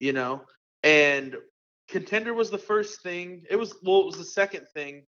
You 0.00 0.12
know, 0.12 0.42
and 0.82 1.36
contender 1.88 2.34
was 2.34 2.50
the 2.50 2.58
first 2.58 3.02
thing 3.02 3.44
it 3.50 3.56
was 3.56 3.74
well 3.82 4.00
it 4.00 4.06
was 4.06 4.18
the 4.18 4.24
second 4.24 4.66
thing. 4.74 5.04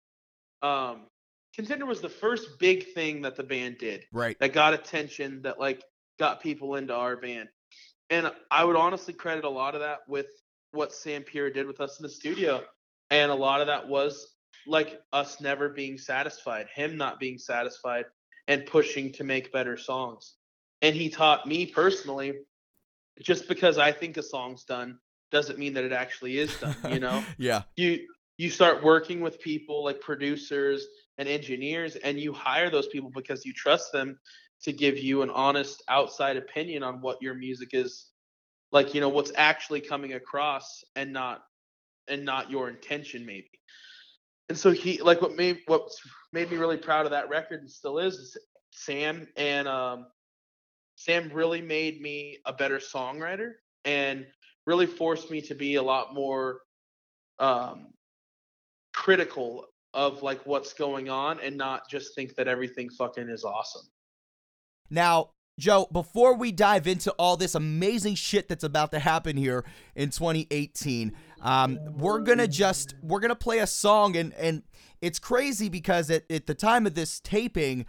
Um 0.61 1.07
contender 1.55 1.85
was 1.85 2.01
the 2.01 2.09
first 2.09 2.59
big 2.59 2.93
thing 2.93 3.21
that 3.21 3.35
the 3.35 3.43
band 3.43 3.77
did 3.79 4.05
Right. 4.13 4.37
that 4.39 4.53
got 4.53 4.73
attention 4.73 5.41
that 5.43 5.59
like 5.59 5.83
got 6.19 6.41
people 6.41 6.75
into 6.75 6.93
our 6.93 7.17
band. 7.17 7.49
And 8.09 8.31
i 8.51 8.63
would 8.63 8.75
honestly 8.75 9.13
credit 9.13 9.45
a 9.45 9.49
lot 9.49 9.75
of 9.75 9.81
that 9.81 9.99
with 10.07 10.27
what 10.71 10.93
sam 10.93 11.23
Pura 11.23 11.51
did 11.51 11.67
with 11.67 11.81
us 11.81 11.99
in 11.99 12.03
the 12.03 12.09
studio. 12.09 12.63
And 13.09 13.31
a 13.31 13.35
lot 13.35 13.61
of 13.61 13.67
that 13.67 13.87
was 13.87 14.35
like 14.67 15.01
us 15.13 15.41
never 15.41 15.69
being 15.69 15.97
satisfied 15.97 16.67
him 16.73 16.97
not 16.97 17.19
being 17.19 17.37
satisfied 17.37 18.05
and 18.47 18.65
pushing 18.65 19.11
to 19.13 19.23
make 19.23 19.51
better 19.51 19.77
songs. 19.77 20.35
And 20.81 20.95
he 20.95 21.09
taught 21.09 21.45
me 21.47 21.65
personally 21.65 22.33
just 23.21 23.47
because 23.49 23.77
i 23.77 23.91
think 23.91 24.15
a 24.17 24.23
song's 24.23 24.63
done 24.63 24.97
doesn't 25.31 25.59
mean 25.59 25.73
that 25.73 25.83
it 25.83 25.91
actually 25.91 26.37
is 26.37 26.55
done 26.59 26.75
you 26.89 26.99
know 26.99 27.23
yeah. 27.37 27.63
you 27.75 27.99
you 28.37 28.49
start 28.49 28.83
working 28.83 29.19
with 29.19 29.39
people 29.41 29.83
like 29.83 29.99
producers 29.99 30.87
and 31.17 31.27
engineers 31.27 31.95
and 31.97 32.19
you 32.19 32.31
hire 32.31 32.69
those 32.69 32.87
people 32.87 33.11
because 33.13 33.45
you 33.45 33.53
trust 33.53 33.91
them 33.91 34.17
to 34.63 34.71
give 34.71 34.97
you 34.97 35.21
an 35.21 35.29
honest 35.29 35.83
outside 35.89 36.37
opinion 36.37 36.83
on 36.83 37.01
what 37.01 37.21
your 37.21 37.33
music 37.33 37.69
is 37.73 38.07
like 38.71 38.93
you 38.93 39.01
know 39.01 39.09
what's 39.09 39.31
actually 39.35 39.81
coming 39.81 40.13
across 40.13 40.83
and 40.95 41.11
not 41.11 41.41
and 42.07 42.23
not 42.23 42.49
your 42.49 42.69
intention 42.69 43.25
maybe 43.25 43.49
and 44.49 44.57
so 44.57 44.71
he 44.71 45.01
like 45.01 45.21
what 45.21 45.35
made 45.35 45.59
what 45.67 45.89
made 46.33 46.49
me 46.51 46.57
really 46.57 46.77
proud 46.77 47.05
of 47.05 47.11
that 47.11 47.29
record 47.29 47.61
and 47.61 47.69
still 47.69 47.99
is, 47.99 48.15
is 48.15 48.37
sam 48.71 49.27
and 49.35 49.67
um 49.67 50.05
sam 50.95 51.29
really 51.33 51.61
made 51.61 52.01
me 52.01 52.37
a 52.45 52.53
better 52.53 52.77
songwriter 52.77 53.53
and 53.85 54.25
really 54.69 54.85
forced 54.85 55.31
me 55.31 55.41
to 55.41 55.55
be 55.55 55.75
a 55.75 55.81
lot 55.81 56.13
more 56.13 56.59
um 57.39 57.87
critical 58.93 59.65
of 59.95 60.21
like 60.21 60.45
what's 60.45 60.73
going 60.73 61.09
on 61.09 61.39
and 61.39 61.57
not 61.57 61.89
just 61.89 62.13
think 62.13 62.35
that 62.35 62.47
everything 62.47 62.87
fucking 62.91 63.27
is 63.27 63.43
awesome. 63.43 63.81
Now, 64.91 65.31
Joe, 65.57 65.87
before 65.91 66.35
we 66.35 66.51
dive 66.51 66.85
into 66.85 67.11
all 67.13 67.35
this 67.35 67.55
amazing 67.55 68.13
shit 68.13 68.47
that's 68.47 68.63
about 68.63 68.91
to 68.91 68.99
happen 68.99 69.35
here 69.35 69.65
in 69.95 70.11
2018, 70.11 71.13
um, 71.41 71.79
we're 71.97 72.19
gonna 72.19 72.47
just 72.47 72.93
we're 73.01 73.19
gonna 73.19 73.35
play 73.35 73.57
a 73.57 73.67
song, 73.67 74.15
and 74.15 74.33
and 74.35 74.61
it's 75.01 75.17
crazy 75.17 75.67
because 75.67 76.11
at, 76.11 76.29
at 76.29 76.45
the 76.45 76.53
time 76.53 76.85
of 76.85 76.93
this 76.93 77.19
taping, 77.19 77.87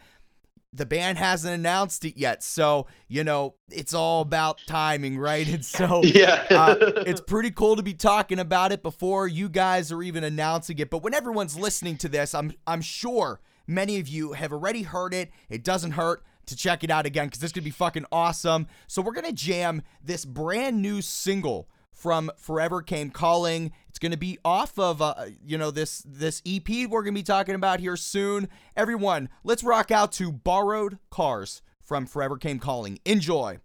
the 0.72 0.86
band 0.86 1.18
hasn't 1.18 1.52
announced 1.52 2.04
it 2.04 2.16
yet. 2.16 2.42
So 2.42 2.86
you 3.08 3.24
know 3.24 3.54
it's 3.70 3.92
all 3.94 4.20
about 4.22 4.60
timing, 4.66 5.18
right? 5.18 5.46
And 5.48 5.64
so 5.64 6.02
Yeah. 6.04 6.46
uh, 6.50 6.76
it's 7.06 7.20
pretty 7.20 7.50
cool 7.50 7.76
to 7.76 7.82
be 7.82 7.94
talking 7.94 8.38
about 8.38 8.70
it 8.72 8.82
before 8.82 9.26
you 9.26 9.48
guys 9.48 9.90
are 9.90 10.02
even 10.02 10.22
announcing 10.24 10.78
it. 10.78 10.90
But 10.90 11.02
when 11.02 11.14
everyone's 11.14 11.56
listening 11.58 11.96
to 11.98 12.08
this, 12.08 12.34
I'm 12.34 12.52
I'm 12.66 12.82
sure 12.82 13.40
many 13.66 13.98
of 13.98 14.08
you 14.08 14.32
have 14.32 14.52
already 14.52 14.82
heard 14.82 15.12
it. 15.14 15.30
It 15.48 15.64
doesn't 15.64 15.92
hurt 15.92 16.22
to 16.46 16.56
check 16.56 16.82
it 16.84 16.90
out 16.90 17.06
again 17.06 17.26
because 17.26 17.40
this 17.40 17.52
could 17.52 17.64
be 17.64 17.70
fucking 17.70 18.06
awesome. 18.12 18.66
So 18.86 19.02
we're 19.02 19.12
gonna 19.12 19.32
jam 19.32 19.82
this 20.02 20.24
brand 20.24 20.80
new 20.82 21.02
single 21.02 21.68
from 21.92 22.30
Forever 22.36 22.82
Came 22.82 23.10
Calling. 23.10 23.72
It's 23.88 23.98
gonna 23.98 24.16
be 24.16 24.38
off 24.44 24.78
of 24.78 25.02
uh, 25.02 25.26
you 25.44 25.58
know 25.58 25.70
this 25.70 26.02
this 26.06 26.42
EP 26.46 26.88
we're 26.88 27.02
gonna 27.02 27.12
be 27.12 27.22
talking 27.22 27.54
about 27.54 27.80
here 27.80 27.96
soon. 27.96 28.48
Everyone, 28.76 29.28
let's 29.44 29.64
rock 29.64 29.90
out 29.90 30.12
to 30.12 30.32
Borrowed 30.32 30.98
Cars 31.10 31.62
from 31.82 32.06
Forever 32.06 32.36
Came 32.36 32.58
Calling. 32.58 32.98
Enjoy. 33.04 33.58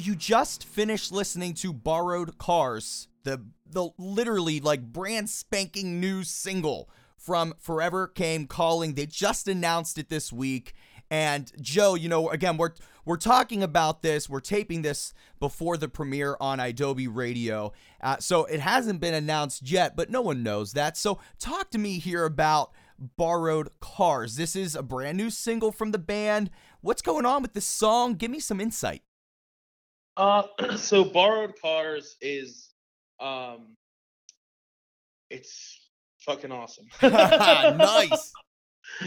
You 0.00 0.14
just 0.14 0.64
finished 0.64 1.12
listening 1.12 1.52
to 1.54 1.74
Borrowed 1.74 2.38
Cars, 2.38 3.08
the 3.24 3.44
the 3.66 3.90
literally 3.98 4.58
like 4.58 4.82
brand 4.82 5.28
spanking 5.28 6.00
new 6.00 6.24
single 6.24 6.88
from 7.18 7.54
Forever 7.58 8.06
Came 8.06 8.46
Calling. 8.46 8.94
They 8.94 9.04
just 9.04 9.46
announced 9.46 9.98
it 9.98 10.08
this 10.08 10.32
week. 10.32 10.72
And 11.10 11.52
Joe, 11.60 11.96
you 11.96 12.08
know, 12.08 12.30
again, 12.30 12.56
we're 12.56 12.72
we're 13.04 13.18
talking 13.18 13.62
about 13.62 14.00
this. 14.00 14.28
We're 14.28 14.40
taping 14.40 14.80
this 14.80 15.12
before 15.38 15.76
the 15.76 15.88
premiere 15.88 16.36
on 16.40 16.58
idobi 16.60 17.08
Radio, 17.10 17.72
uh, 18.00 18.16
so 18.18 18.46
it 18.46 18.60
hasn't 18.60 19.00
been 19.00 19.14
announced 19.14 19.70
yet, 19.70 19.96
but 19.96 20.08
no 20.08 20.22
one 20.22 20.42
knows 20.42 20.72
that. 20.72 20.96
So 20.96 21.18
talk 21.38 21.70
to 21.72 21.78
me 21.78 21.98
here 21.98 22.24
about 22.24 22.72
Borrowed 22.98 23.68
Cars. 23.80 24.36
This 24.36 24.56
is 24.56 24.74
a 24.74 24.82
brand 24.82 25.18
new 25.18 25.28
single 25.28 25.72
from 25.72 25.90
the 25.90 25.98
band. 25.98 26.50
What's 26.80 27.02
going 27.02 27.26
on 27.26 27.42
with 27.42 27.52
this 27.52 27.66
song? 27.66 28.14
Give 28.14 28.30
me 28.30 28.40
some 28.40 28.60
insight. 28.60 29.02
Uh, 30.16 30.42
so 30.76 31.04
borrowed 31.04 31.54
cars 31.60 32.16
is, 32.20 32.70
um, 33.20 33.76
it's 35.30 35.88
fucking 36.20 36.52
awesome. 36.52 36.86
nice. 37.02 38.32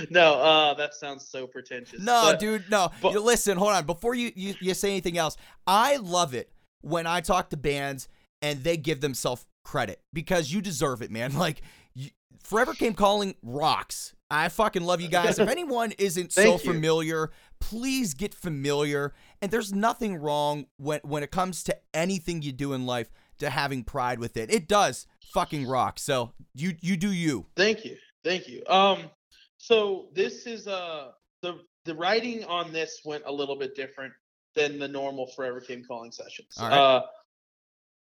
No, 0.10 0.36
uh, 0.36 0.74
that 0.76 0.94
sounds 0.94 1.28
so 1.28 1.46
pretentious. 1.46 2.00
No, 2.00 2.30
but- 2.32 2.40
dude, 2.40 2.64
no. 2.70 2.90
but- 3.02 3.22
listen, 3.22 3.58
hold 3.58 3.72
on. 3.74 3.86
Before 3.86 4.16
you, 4.16 4.32
you 4.34 4.56
you 4.62 4.74
say 4.74 4.90
anything 4.90 5.18
else, 5.18 5.36
I 5.68 5.98
love 5.98 6.34
it 6.34 6.50
when 6.82 7.06
I 7.06 7.20
talk 7.20 7.50
to 7.50 7.58
bands 7.58 8.08
and 8.42 8.64
they 8.64 8.78
give 8.78 9.02
themselves 9.02 9.46
credit 9.66 10.00
because 10.14 10.52
you 10.52 10.62
deserve 10.62 11.02
it, 11.02 11.12
man. 11.12 11.34
Like 11.38 11.62
you, 11.94 12.12
Forever 12.44 12.74
Came 12.74 12.94
Calling 12.94 13.36
rocks. 13.44 14.14
I 14.34 14.50
fucking 14.50 14.84
love 14.84 15.02
you 15.02 15.08
guys. 15.08 15.40
if 15.40 15.50
anyone 15.58 15.94
isn't 15.98 16.32
so 16.34 16.58
familiar, 16.58 17.32
please 17.60 18.14
get 18.14 18.34
familiar. 18.34 19.14
And 19.42 19.52
there's 19.52 19.74
nothing 19.74 20.16
wrong 20.16 20.66
when 20.78 21.00
when 21.04 21.24
it 21.24 21.32
comes 21.32 21.64
to 21.66 21.78
anything 21.94 22.42
you 22.42 22.52
do 22.52 22.74
in 22.74 22.86
life 22.86 23.10
to 23.40 23.50
having 23.50 23.84
pride 23.84 24.20
with 24.20 24.38
it. 24.38 24.52
It 24.52 24.68
does 24.68 25.08
fucking 25.34 25.68
rock. 25.68 26.00
So 26.00 26.34
you 26.54 26.76
you 26.82 26.98
do 26.98 27.12
you. 27.12 27.46
Thank 27.56 27.86
you, 27.86 27.98
thank 28.24 28.48
you. 28.48 28.64
Um, 28.68 29.10
so 29.58 30.08
this 30.14 30.46
is 30.46 30.68
uh 30.68 31.12
the 31.42 31.60
the 31.86 31.96
writing 31.96 32.44
on 32.46 32.74
this 32.74 33.02
went 33.06 33.24
a 33.26 33.32
little 33.32 33.58
bit 33.58 33.76
different 33.76 34.14
than 34.56 34.80
the 34.80 34.88
normal 34.88 35.28
Forever 35.28 35.60
Came 35.60 35.84
Calling 35.84 36.12
sessions. 36.12 36.50
All 36.58 36.70
right. 36.70 36.78
Uh, 36.78 37.02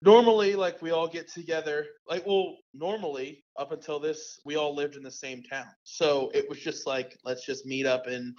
normally, 0.01 0.55
like 0.55 0.81
we 0.81 0.91
all 0.91 1.07
get 1.07 1.27
together, 1.29 1.85
like 2.07 2.25
well, 2.25 2.57
normally 2.73 3.43
up 3.57 3.71
until 3.71 3.99
this, 3.99 4.39
we 4.45 4.55
all 4.55 4.75
lived 4.75 4.95
in 4.95 5.03
the 5.03 5.11
same 5.11 5.43
town, 5.43 5.67
so 5.83 6.31
it 6.33 6.49
was 6.49 6.59
just 6.59 6.87
like 6.87 7.17
let's 7.23 7.45
just 7.45 7.65
meet 7.65 7.85
up 7.85 8.07
in, 8.07 8.33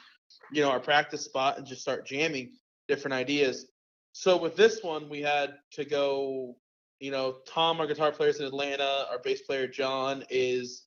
you 0.52 0.62
know, 0.62 0.70
our 0.70 0.80
practice 0.80 1.24
spot 1.24 1.58
and 1.58 1.66
just 1.66 1.82
start 1.82 2.06
jamming 2.06 2.52
different 2.88 3.14
ideas. 3.14 3.66
So 4.12 4.36
with 4.36 4.56
this 4.56 4.82
one, 4.82 5.08
we 5.08 5.20
had 5.20 5.54
to 5.72 5.84
go. 5.84 6.56
You 7.02 7.10
know, 7.10 7.36
Tom, 7.48 7.80
our 7.80 7.86
guitar 7.86 8.12
player, 8.12 8.28
is 8.28 8.40
in 8.40 8.44
Atlanta. 8.44 9.06
Our 9.10 9.20
bass 9.20 9.40
player 9.40 9.66
John 9.66 10.22
is 10.28 10.84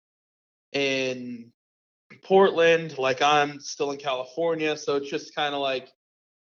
in 0.73 1.51
Portland, 2.21 2.97
like 2.97 3.21
I'm 3.21 3.59
still 3.59 3.91
in 3.91 3.97
California, 3.97 4.77
so 4.77 4.97
it's 4.97 5.09
just 5.09 5.35
kind 5.35 5.55
of 5.55 5.61
like, 5.61 5.89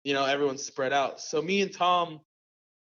you 0.02 0.14
know, 0.14 0.25
everyone's 0.25 0.64
spread 0.64 0.93
out. 0.93 1.21
So 1.21 1.40
me 1.40 1.62
and 1.62 1.73
Tom 1.73 2.21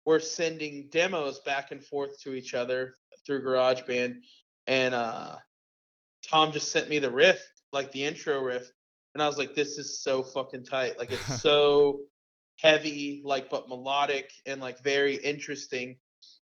were 0.06 0.20
sending 0.20 0.88
demos 0.92 1.40
back 1.42 1.72
and 1.72 1.84
forth 1.84 2.20
to 2.22 2.34
each 2.34 2.54
other 2.54 2.96
through 3.26 3.44
GarageBand, 3.44 4.16
and 4.68 4.94
uh, 4.96 5.36
Tom 6.30 6.52
just 6.52 6.72
sent 6.72 6.90
me 6.90 7.00
the 7.00 7.12
riff, 7.12 7.42
like 7.72 7.92
the 7.92 8.04
intro 8.04 8.42
riff, 8.42 8.70
and 9.14 9.22
I 9.22 9.28
was 9.28 9.38
like, 9.38 9.56
this 9.56 9.78
is 9.78 10.02
so 10.02 10.24
fucking 10.24 10.66
tight. 10.66 10.98
Like 10.98 11.12
it's 11.12 11.42
so 11.42 12.02
heavy, 12.60 13.22
like 13.26 13.50
but 13.50 13.70
melodic 13.70 14.32
and 14.46 14.62
like 14.62 14.84
very 14.84 15.16
interesting. 15.16 15.98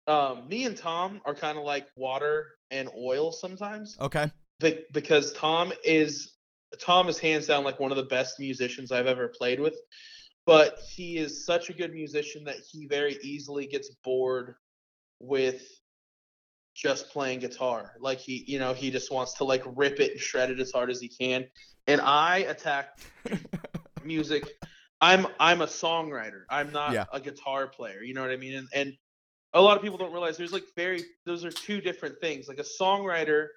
Um, 0.06 0.48
me 0.48 0.64
and 0.64 0.76
Tom 0.76 1.20
are 1.26 1.34
kind 1.34 1.58
of 1.58 1.64
like 1.64 1.86
water 1.96 2.46
and 2.70 2.88
oil 2.96 3.30
sometimes 3.30 3.96
Okay. 4.00 4.30
be- 4.60 4.84
because 4.92 5.32
Tom 5.34 5.72
is 5.84 6.34
Tom 6.80 7.08
is 7.08 7.18
hands 7.18 7.46
down 7.46 7.64
like 7.64 7.78
one 7.80 7.90
of 7.90 7.96
the 7.96 8.04
best 8.04 8.38
musicians 8.38 8.90
I've 8.92 9.06
ever 9.06 9.28
played 9.28 9.60
with. 9.60 9.74
But 10.48 10.78
he 10.96 11.18
is 11.18 11.44
such 11.44 11.68
a 11.68 11.74
good 11.74 11.92
musician 11.92 12.42
that 12.44 12.56
he 12.56 12.86
very 12.86 13.18
easily 13.22 13.66
gets 13.66 13.90
bored 14.02 14.54
with 15.20 15.62
just 16.74 17.10
playing 17.10 17.40
guitar. 17.40 17.92
Like 18.00 18.18
he, 18.18 18.44
you 18.46 18.58
know, 18.58 18.72
he 18.72 18.90
just 18.90 19.12
wants 19.12 19.34
to 19.34 19.44
like 19.44 19.62
rip 19.76 20.00
it 20.00 20.12
and 20.12 20.20
shred 20.20 20.50
it 20.50 20.58
as 20.58 20.72
hard 20.72 20.88
as 20.88 21.02
he 21.02 21.08
can. 21.08 21.44
And 21.86 22.00
I 22.00 22.38
attack 22.38 22.98
music. 24.06 24.48
I'm 25.02 25.26
I'm 25.38 25.60
a 25.60 25.66
songwriter. 25.66 26.44
I'm 26.48 26.72
not 26.72 26.94
Yeah. 26.94 27.04
a 27.12 27.20
guitar 27.20 27.66
player. 27.66 28.02
You 28.02 28.14
know 28.14 28.22
what 28.22 28.30
I 28.30 28.36
mean? 28.36 28.54
And 28.54 28.68
and 28.72 28.94
a 29.52 29.60
lot 29.60 29.76
of 29.76 29.82
people 29.82 29.98
don't 29.98 30.12
realize 30.12 30.38
there's 30.38 30.54
like 30.54 30.64
very 30.76 31.04
those 31.26 31.44
are 31.44 31.50
two 31.50 31.82
different 31.82 32.18
things. 32.22 32.48
Like 32.48 32.58
a 32.58 32.64
songwriter 32.82 33.48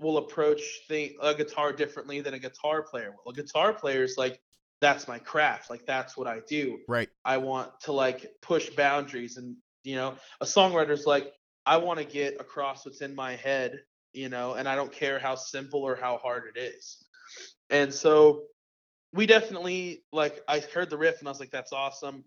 will 0.00 0.18
approach 0.18 0.60
the 0.88 1.16
a 1.22 1.36
guitar 1.36 1.72
differently 1.72 2.20
than 2.20 2.34
a 2.34 2.38
guitar 2.40 2.82
player 2.82 3.12
will. 3.12 3.30
A 3.30 3.34
guitar 3.36 3.72
player 3.72 4.02
is 4.02 4.16
like 4.18 4.40
that's 4.80 5.08
my 5.08 5.18
craft. 5.18 5.70
Like 5.70 5.86
that's 5.86 6.16
what 6.16 6.26
I 6.26 6.40
do. 6.48 6.78
Right. 6.88 7.08
I 7.24 7.38
want 7.38 7.70
to 7.82 7.92
like 7.92 8.26
push 8.42 8.70
boundaries 8.70 9.36
and 9.36 9.56
you 9.84 9.96
know, 9.96 10.14
a 10.40 10.44
songwriter's 10.44 11.06
like 11.06 11.32
I 11.64 11.76
want 11.78 11.98
to 11.98 12.04
get 12.04 12.40
across 12.40 12.84
what's 12.84 13.00
in 13.00 13.14
my 13.14 13.36
head, 13.36 13.80
you 14.12 14.28
know, 14.28 14.54
and 14.54 14.68
I 14.68 14.76
don't 14.76 14.92
care 14.92 15.18
how 15.18 15.34
simple 15.34 15.82
or 15.82 15.96
how 15.96 16.18
hard 16.18 16.44
it 16.54 16.58
is. 16.60 17.04
And 17.70 17.92
so 17.92 18.44
we 19.12 19.26
definitely 19.26 20.04
like 20.12 20.42
I 20.48 20.60
heard 20.60 20.90
the 20.90 20.98
riff 20.98 21.20
and 21.20 21.28
I 21.28 21.30
was 21.30 21.40
like 21.40 21.50
that's 21.50 21.72
awesome 21.72 22.24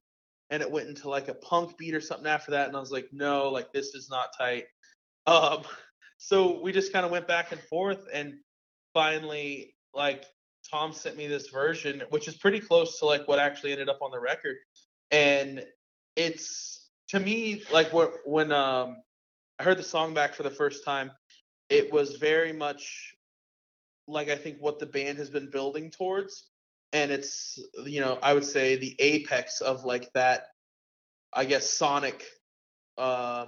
and 0.50 0.64
it 0.64 0.72
went 0.72 0.90
into 0.90 1.10
like 1.10 1.28
a 1.28 1.36
punk 1.36 1.78
beat 1.78 1.94
or 1.94 2.02
something 2.02 2.28
after 2.28 2.52
that 2.52 2.68
and 2.68 2.76
I 2.76 2.80
was 2.80 2.92
like 2.92 3.10
no, 3.12 3.50
like 3.50 3.72
this 3.72 3.94
is 3.94 4.10
not 4.10 4.30
tight. 4.38 4.66
Um 5.28 5.64
so 6.18 6.62
we 6.62 6.72
just 6.72 6.92
kind 6.92 7.06
of 7.06 7.12
went 7.12 7.28
back 7.28 7.52
and 7.52 7.62
forth 7.62 8.06
and 8.14 8.34
finally 8.94 9.76
like 9.94 10.26
Tom 10.72 10.94
sent 10.94 11.18
me 11.18 11.28
this 11.28 11.50
version 11.50 12.04
which 12.10 12.28
is 12.28 12.36
pretty 12.36 12.60
close 12.60 13.00
to 13.00 13.06
like 13.06 13.28
what 13.28 13.40
actually 13.40 13.72
ended 13.72 13.90
up 13.90 14.00
on 14.02 14.12
the 14.12 14.20
record. 14.20 14.58
And 15.12 15.64
it's 16.16 16.90
to 17.10 17.20
me 17.20 17.64
like 17.72 17.92
when 18.26 18.52
um 18.52 18.98
I 19.58 19.64
heard 19.64 19.78
the 19.78 19.84
song 19.84 20.14
back 20.14 20.34
for 20.34 20.44
the 20.44 20.52
first 20.52 20.86
time 20.86 21.12
it 21.70 21.92
was 21.92 22.16
very 22.16 22.54
much 22.54 23.16
like 24.08 24.30
I 24.30 24.36
think 24.36 24.58
what 24.60 24.80
the 24.80 24.86
band 24.86 25.18
has 25.20 25.30
been 25.30 25.50
building 25.50 25.92
towards. 25.92 26.50
And 26.94 27.12
it's 27.12 27.60
you 27.86 28.02
know 28.02 28.20
I 28.22 28.34
would 28.34 28.46
say 28.46 28.76
the 28.76 28.96
apex 29.00 29.62
of 29.62 29.86
like 29.86 30.12
that 30.14 30.44
I 31.34 31.46
guess 31.46 31.70
sonic 31.70 32.26
uh 32.98 33.48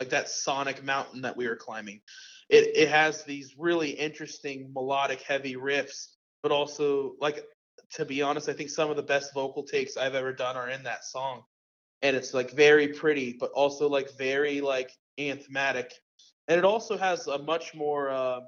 like 0.00 0.10
that 0.10 0.28
sonic 0.28 0.84
mountain 0.84 1.22
that 1.22 1.36
we 1.36 1.48
were 1.48 1.56
climbing. 1.56 2.00
It 2.48 2.76
it 2.76 2.88
has 2.88 3.24
these 3.24 3.54
really 3.58 3.90
interesting 3.90 4.70
melodic 4.74 5.22
heavy 5.22 5.56
riffs 5.56 6.08
but 6.42 6.52
also 6.52 7.14
like 7.20 7.44
to 7.92 8.04
be 8.04 8.22
honest 8.22 8.48
I 8.48 8.52
think 8.52 8.70
some 8.70 8.90
of 8.90 8.96
the 8.96 9.02
best 9.02 9.32
vocal 9.34 9.62
takes 9.62 9.96
I've 9.96 10.14
ever 10.14 10.32
done 10.32 10.56
are 10.56 10.70
in 10.70 10.82
that 10.84 11.04
song 11.04 11.42
and 12.02 12.16
it's 12.16 12.34
like 12.34 12.52
very 12.52 12.88
pretty 12.88 13.36
but 13.38 13.50
also 13.52 13.88
like 13.88 14.16
very 14.16 14.60
like 14.60 14.92
anthematic 15.18 15.92
and 16.46 16.58
it 16.58 16.64
also 16.64 16.96
has 16.96 17.26
a 17.26 17.38
much 17.38 17.74
more 17.74 18.10
uh 18.10 18.40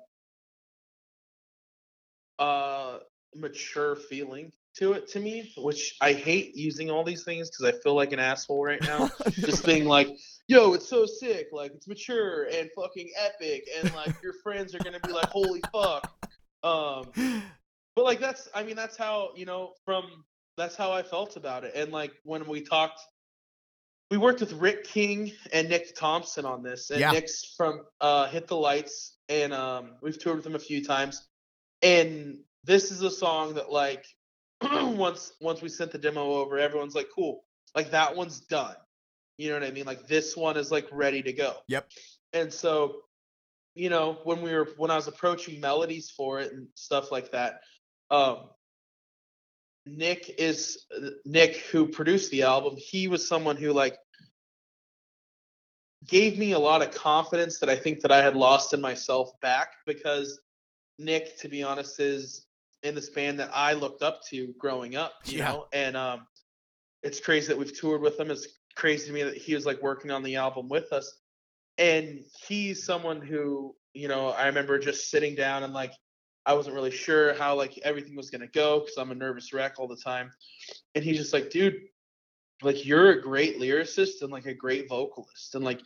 uh 2.38 2.98
mature 3.34 3.96
feeling 3.96 4.50
to 4.76 4.92
it 4.92 5.08
to 5.08 5.20
me 5.20 5.52
which 5.58 5.96
i 6.00 6.12
hate 6.12 6.56
using 6.56 6.90
all 6.90 7.04
these 7.04 7.24
things 7.24 7.50
because 7.50 7.74
i 7.74 7.78
feel 7.82 7.94
like 7.94 8.12
an 8.12 8.18
asshole 8.18 8.64
right 8.64 8.82
now 8.82 9.08
just 9.30 9.64
being 9.64 9.84
like 9.84 10.08
yo 10.46 10.72
it's 10.72 10.88
so 10.88 11.04
sick 11.04 11.48
like 11.52 11.72
it's 11.74 11.88
mature 11.88 12.44
and 12.44 12.70
fucking 12.74 13.10
epic 13.18 13.64
and 13.78 13.92
like 13.94 14.14
your 14.22 14.32
friends 14.42 14.74
are 14.74 14.78
gonna 14.78 15.00
be 15.00 15.12
like 15.12 15.28
holy 15.28 15.60
fuck 15.72 16.08
um 16.62 17.10
but 18.00 18.06
like 18.06 18.18
that's 18.18 18.48
i 18.54 18.62
mean 18.62 18.76
that's 18.76 18.96
how 18.96 19.28
you 19.36 19.44
know 19.44 19.74
from 19.84 20.24
that's 20.56 20.74
how 20.74 20.90
i 20.90 21.02
felt 21.02 21.36
about 21.36 21.64
it 21.64 21.74
and 21.74 21.92
like 21.92 22.12
when 22.24 22.48
we 22.48 22.62
talked 22.62 22.98
we 24.10 24.16
worked 24.16 24.40
with 24.40 24.54
rick 24.54 24.84
king 24.84 25.30
and 25.52 25.68
nick 25.68 25.94
thompson 25.94 26.46
on 26.46 26.62
this 26.62 26.88
and 26.88 27.00
Yeah. 27.00 27.10
nick's 27.10 27.54
from 27.58 27.82
uh 28.00 28.26
hit 28.28 28.46
the 28.46 28.56
lights 28.56 29.18
and 29.28 29.52
um 29.52 29.96
we've 30.00 30.18
toured 30.18 30.38
with 30.38 30.46
him 30.46 30.54
a 30.54 30.58
few 30.58 30.82
times 30.82 31.28
and 31.82 32.38
this 32.64 32.90
is 32.90 33.02
a 33.02 33.10
song 33.10 33.52
that 33.52 33.70
like 33.70 34.06
once 34.62 35.34
once 35.42 35.60
we 35.60 35.68
sent 35.68 35.92
the 35.92 35.98
demo 35.98 36.22
over 36.22 36.58
everyone's 36.58 36.94
like 36.94 37.08
cool 37.14 37.44
like 37.74 37.90
that 37.90 38.16
one's 38.16 38.40
done 38.40 38.76
you 39.36 39.50
know 39.50 39.58
what 39.58 39.68
i 39.68 39.70
mean 39.70 39.84
like 39.84 40.06
this 40.08 40.38
one 40.38 40.56
is 40.56 40.70
like 40.70 40.88
ready 40.90 41.22
to 41.22 41.34
go 41.34 41.52
Yep. 41.68 41.86
and 42.32 42.50
so 42.50 43.02
you 43.74 43.90
know 43.90 44.20
when 44.24 44.40
we 44.40 44.54
were 44.54 44.70
when 44.78 44.90
i 44.90 44.96
was 44.96 45.06
approaching 45.06 45.60
melodies 45.60 46.10
for 46.10 46.40
it 46.40 46.50
and 46.54 46.66
stuff 46.74 47.12
like 47.12 47.30
that 47.32 47.60
um 48.10 48.38
nick 49.86 50.34
is 50.38 50.86
nick 51.24 51.56
who 51.72 51.86
produced 51.88 52.30
the 52.30 52.42
album 52.42 52.74
he 52.76 53.08
was 53.08 53.26
someone 53.26 53.56
who 53.56 53.72
like 53.72 53.96
gave 56.08 56.38
me 56.38 56.52
a 56.52 56.58
lot 56.58 56.82
of 56.82 56.92
confidence 56.94 57.58
that 57.58 57.68
i 57.68 57.76
think 57.76 58.00
that 58.00 58.12
i 58.12 58.22
had 58.22 58.36
lost 58.36 58.72
in 58.72 58.80
myself 58.80 59.30
back 59.40 59.68
because 59.86 60.40
nick 60.98 61.38
to 61.38 61.48
be 61.48 61.62
honest 61.62 61.98
is 62.00 62.46
in 62.82 62.94
this 62.94 63.10
band 63.10 63.38
that 63.38 63.50
i 63.54 63.72
looked 63.72 64.02
up 64.02 64.20
to 64.28 64.52
growing 64.58 64.96
up 64.96 65.12
you 65.26 65.38
Yeah. 65.38 65.44
know 65.44 65.64
and 65.72 65.96
um 65.96 66.26
it's 67.02 67.20
crazy 67.20 67.48
that 67.48 67.58
we've 67.58 67.76
toured 67.78 68.02
with 68.02 68.18
him. 68.18 68.30
It's 68.30 68.46
crazy 68.76 69.06
to 69.08 69.12
me 69.12 69.22
that 69.22 69.36
he 69.36 69.54
was 69.54 69.66
like 69.66 69.82
working 69.82 70.10
on 70.10 70.22
the 70.22 70.36
album 70.36 70.68
with 70.68 70.92
us. 70.92 71.20
And 71.78 72.20
he's 72.46 72.84
someone 72.84 73.20
who, 73.20 73.74
you 73.94 74.08
know, 74.08 74.28
I 74.28 74.46
remember 74.46 74.78
just 74.78 75.10
sitting 75.10 75.34
down 75.34 75.62
and 75.62 75.72
like 75.72 75.92
I 76.46 76.54
wasn't 76.54 76.74
really 76.74 76.90
sure 76.90 77.34
how 77.34 77.54
like 77.54 77.78
everything 77.78 78.16
was 78.16 78.30
gonna 78.30 78.46
go 78.48 78.80
because 78.80 78.96
I'm 78.96 79.10
a 79.10 79.14
nervous 79.14 79.52
wreck 79.52 79.74
all 79.78 79.88
the 79.88 79.96
time. 79.96 80.30
And 80.94 81.04
he's 81.04 81.18
just 81.18 81.32
like, 81.32 81.50
dude, 81.50 81.76
like 82.62 82.84
you're 82.84 83.10
a 83.10 83.22
great 83.22 83.58
lyricist 83.58 84.22
and 84.22 84.30
like 84.30 84.46
a 84.46 84.54
great 84.54 84.88
vocalist. 84.88 85.54
And 85.54 85.64
like 85.64 85.80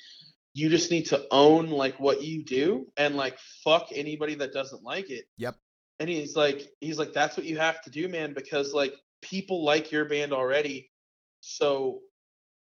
you 0.55 0.69
just 0.69 0.91
need 0.91 1.07
to 1.07 1.27
own 1.31 1.69
like 1.69 1.99
what 1.99 2.23
you 2.23 2.45
do 2.45 2.87
and 2.97 3.17
like 3.17 3.39
fuck 3.65 3.89
anybody 3.93 4.37
that 4.37 4.53
doesn't 4.53 4.85
like 4.85 5.11
it. 5.11 5.25
Yep. 5.37 5.57
And 6.01 6.09
he's 6.09 6.37
like, 6.37 6.69
he's 6.81 6.99
like, 6.99 7.13
that's 7.13 7.37
what 7.37 7.47
you 7.47 7.59
have 7.59 7.83
to 7.83 7.91
do, 7.91 8.09
man, 8.09 8.35
because 8.35 8.73
like 8.73 8.95
people 9.23 9.65
like 9.65 9.91
your 9.91 10.05
band 10.05 10.33
already. 10.33 10.91
So, 11.41 12.01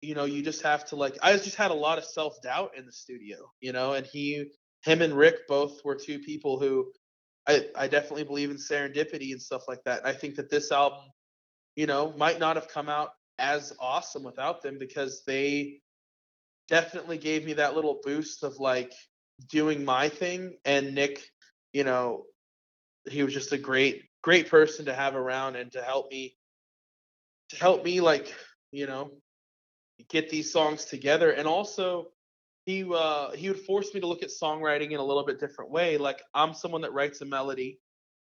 you 0.01 0.15
know, 0.15 0.25
you 0.25 0.41
just 0.41 0.61
have 0.63 0.85
to 0.85 0.95
like 0.95 1.17
I 1.21 1.33
just 1.33 1.55
had 1.55 1.71
a 1.71 1.75
lot 1.75 1.97
of 1.97 2.05
self 2.05 2.41
doubt 2.41 2.71
in 2.77 2.85
the 2.85 2.91
studio, 2.91 3.51
you 3.59 3.73
know, 3.73 3.93
and 3.93 4.05
he 4.05 4.51
him 4.83 5.01
and 5.01 5.13
Rick 5.13 5.47
both 5.47 5.83
were 5.83 5.95
two 5.95 6.19
people 6.19 6.59
who 6.59 6.91
I, 7.47 7.65
I 7.75 7.87
definitely 7.87 8.23
believe 8.23 8.49
in 8.49 8.57
serendipity 8.57 9.31
and 9.31 9.41
stuff 9.41 9.67
like 9.67 9.83
that. 9.85 9.99
And 9.99 10.07
I 10.07 10.13
think 10.13 10.35
that 10.35 10.49
this 10.49 10.71
album, 10.71 11.03
you 11.75 11.85
know, 11.85 12.13
might 12.17 12.39
not 12.39 12.55
have 12.55 12.67
come 12.67 12.89
out 12.89 13.09
as 13.37 13.73
awesome 13.79 14.23
without 14.23 14.61
them 14.61 14.77
because 14.79 15.23
they 15.27 15.81
definitely 16.67 17.17
gave 17.17 17.45
me 17.45 17.53
that 17.53 17.75
little 17.75 17.99
boost 18.03 18.43
of 18.43 18.59
like 18.59 18.93
doing 19.49 19.85
my 19.85 20.09
thing. 20.09 20.57
And 20.65 20.95
Nick, 20.95 21.21
you 21.73 21.83
know, 21.83 22.23
he 23.07 23.23
was 23.23 23.33
just 23.33 23.51
a 23.51 23.57
great, 23.57 24.03
great 24.23 24.49
person 24.49 24.85
to 24.85 24.93
have 24.93 25.15
around 25.15 25.55
and 25.55 25.71
to 25.73 25.81
help 25.81 26.09
me, 26.11 26.35
to 27.49 27.57
help 27.57 27.83
me 27.83 28.01
like, 28.01 28.33
you 28.71 28.87
know, 28.87 29.11
get 30.09 30.29
these 30.29 30.51
songs 30.51 30.85
together. 30.85 31.29
And 31.29 31.47
also, 31.47 32.07
he 32.65 32.83
uh 32.91 33.31
he 33.31 33.47
would 33.49 33.59
force 33.59 33.93
me 33.93 33.99
to 34.01 34.07
look 34.07 34.23
at 34.23 34.29
songwriting 34.29 34.91
in 34.91 34.97
a 34.99 35.03
little 35.03 35.25
bit 35.25 35.39
different 35.39 35.71
way. 35.71 35.97
Like 35.97 36.21
I'm 36.33 36.53
someone 36.53 36.81
that 36.81 36.93
writes 36.93 37.21
a 37.21 37.25
melody 37.25 37.79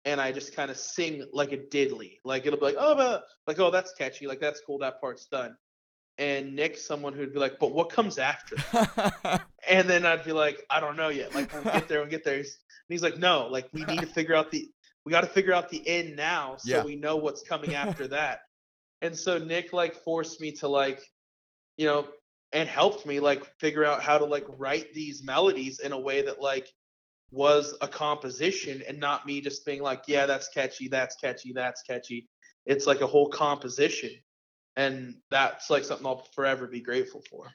and 0.05 0.21
I 0.21 0.31
just 0.31 0.55
kind 0.55 0.71
of 0.71 0.77
sing 0.77 1.25
like 1.33 1.51
a 1.51 1.57
diddly. 1.57 2.17
Like 2.23 2.45
it'll 2.45 2.59
be 2.59 2.65
like, 2.65 2.75
oh 2.79 2.95
but 2.95 3.23
like 3.47 3.59
oh 3.59 3.69
that's 3.71 3.93
catchy, 3.93 4.27
like 4.27 4.39
that's 4.39 4.61
cool, 4.65 4.79
that 4.79 5.01
part's 5.01 5.25
done. 5.27 5.55
And 6.17 6.55
Nick's 6.55 6.85
someone 6.85 7.13
who'd 7.13 7.33
be 7.33 7.39
like, 7.39 7.59
but 7.59 7.71
what 7.73 7.89
comes 7.89 8.17
after? 8.17 8.55
that?" 8.73 9.41
and 9.69 9.89
then 9.89 10.05
I'd 10.05 10.25
be 10.25 10.33
like, 10.33 10.65
I 10.69 10.79
don't 10.81 10.97
know 10.97 11.09
yet. 11.09 11.33
Like 11.35 11.53
we'll 11.53 11.63
get 11.63 11.87
there, 11.87 11.99
we'll 11.99 12.09
get 12.09 12.23
there. 12.25 12.37
He's, 12.37 12.57
and 12.89 12.93
he's 12.93 13.03
like, 13.03 13.17
no, 13.17 13.47
like 13.47 13.67
we 13.73 13.83
need 13.85 13.99
to 14.01 14.05
figure 14.17 14.35
out 14.35 14.51
the 14.51 14.69
we 15.05 15.11
got 15.11 15.21
to 15.21 15.27
figure 15.27 15.53
out 15.53 15.69
the 15.69 15.85
end 15.87 16.15
now 16.15 16.55
so 16.57 16.77
Yeah. 16.77 16.83
we 16.83 16.95
know 16.95 17.15
what's 17.17 17.41
coming 17.41 17.73
after 17.75 18.07
that. 18.09 18.39
And 19.01 19.17
so 19.17 19.37
Nick 19.37 19.71
like 19.73 19.95
forced 19.95 20.39
me 20.41 20.51
to 20.57 20.67
like, 20.67 21.01
you 21.77 21.85
know, 21.85 22.05
and 22.53 22.67
helped 22.67 23.05
me 23.05 23.19
like 23.19 23.45
figure 23.59 23.85
out 23.85 24.01
how 24.01 24.17
to 24.17 24.25
like 24.25 24.45
write 24.57 24.93
these 24.93 25.23
melodies 25.23 25.79
in 25.79 25.91
a 25.91 25.99
way 25.99 26.21
that 26.21 26.41
like 26.41 26.67
was 27.31 27.75
a 27.81 27.87
composition 27.87 28.81
and 28.87 28.99
not 28.99 29.25
me 29.25 29.41
just 29.41 29.65
being 29.65 29.81
like, 29.81 30.03
yeah, 30.07 30.25
that's 30.25 30.49
catchy, 30.49 30.87
that's 30.87 31.15
catchy, 31.15 31.53
that's 31.53 31.83
catchy. 31.83 32.27
It's 32.65 32.87
like 32.87 33.01
a 33.01 33.07
whole 33.07 33.29
composition. 33.29 34.11
And 34.75 35.15
that's 35.29 35.69
like 35.69 35.83
something 35.83 36.07
I'll 36.07 36.25
forever 36.33 36.65
be 36.67 36.81
grateful 36.81 37.21
for. 37.29 37.51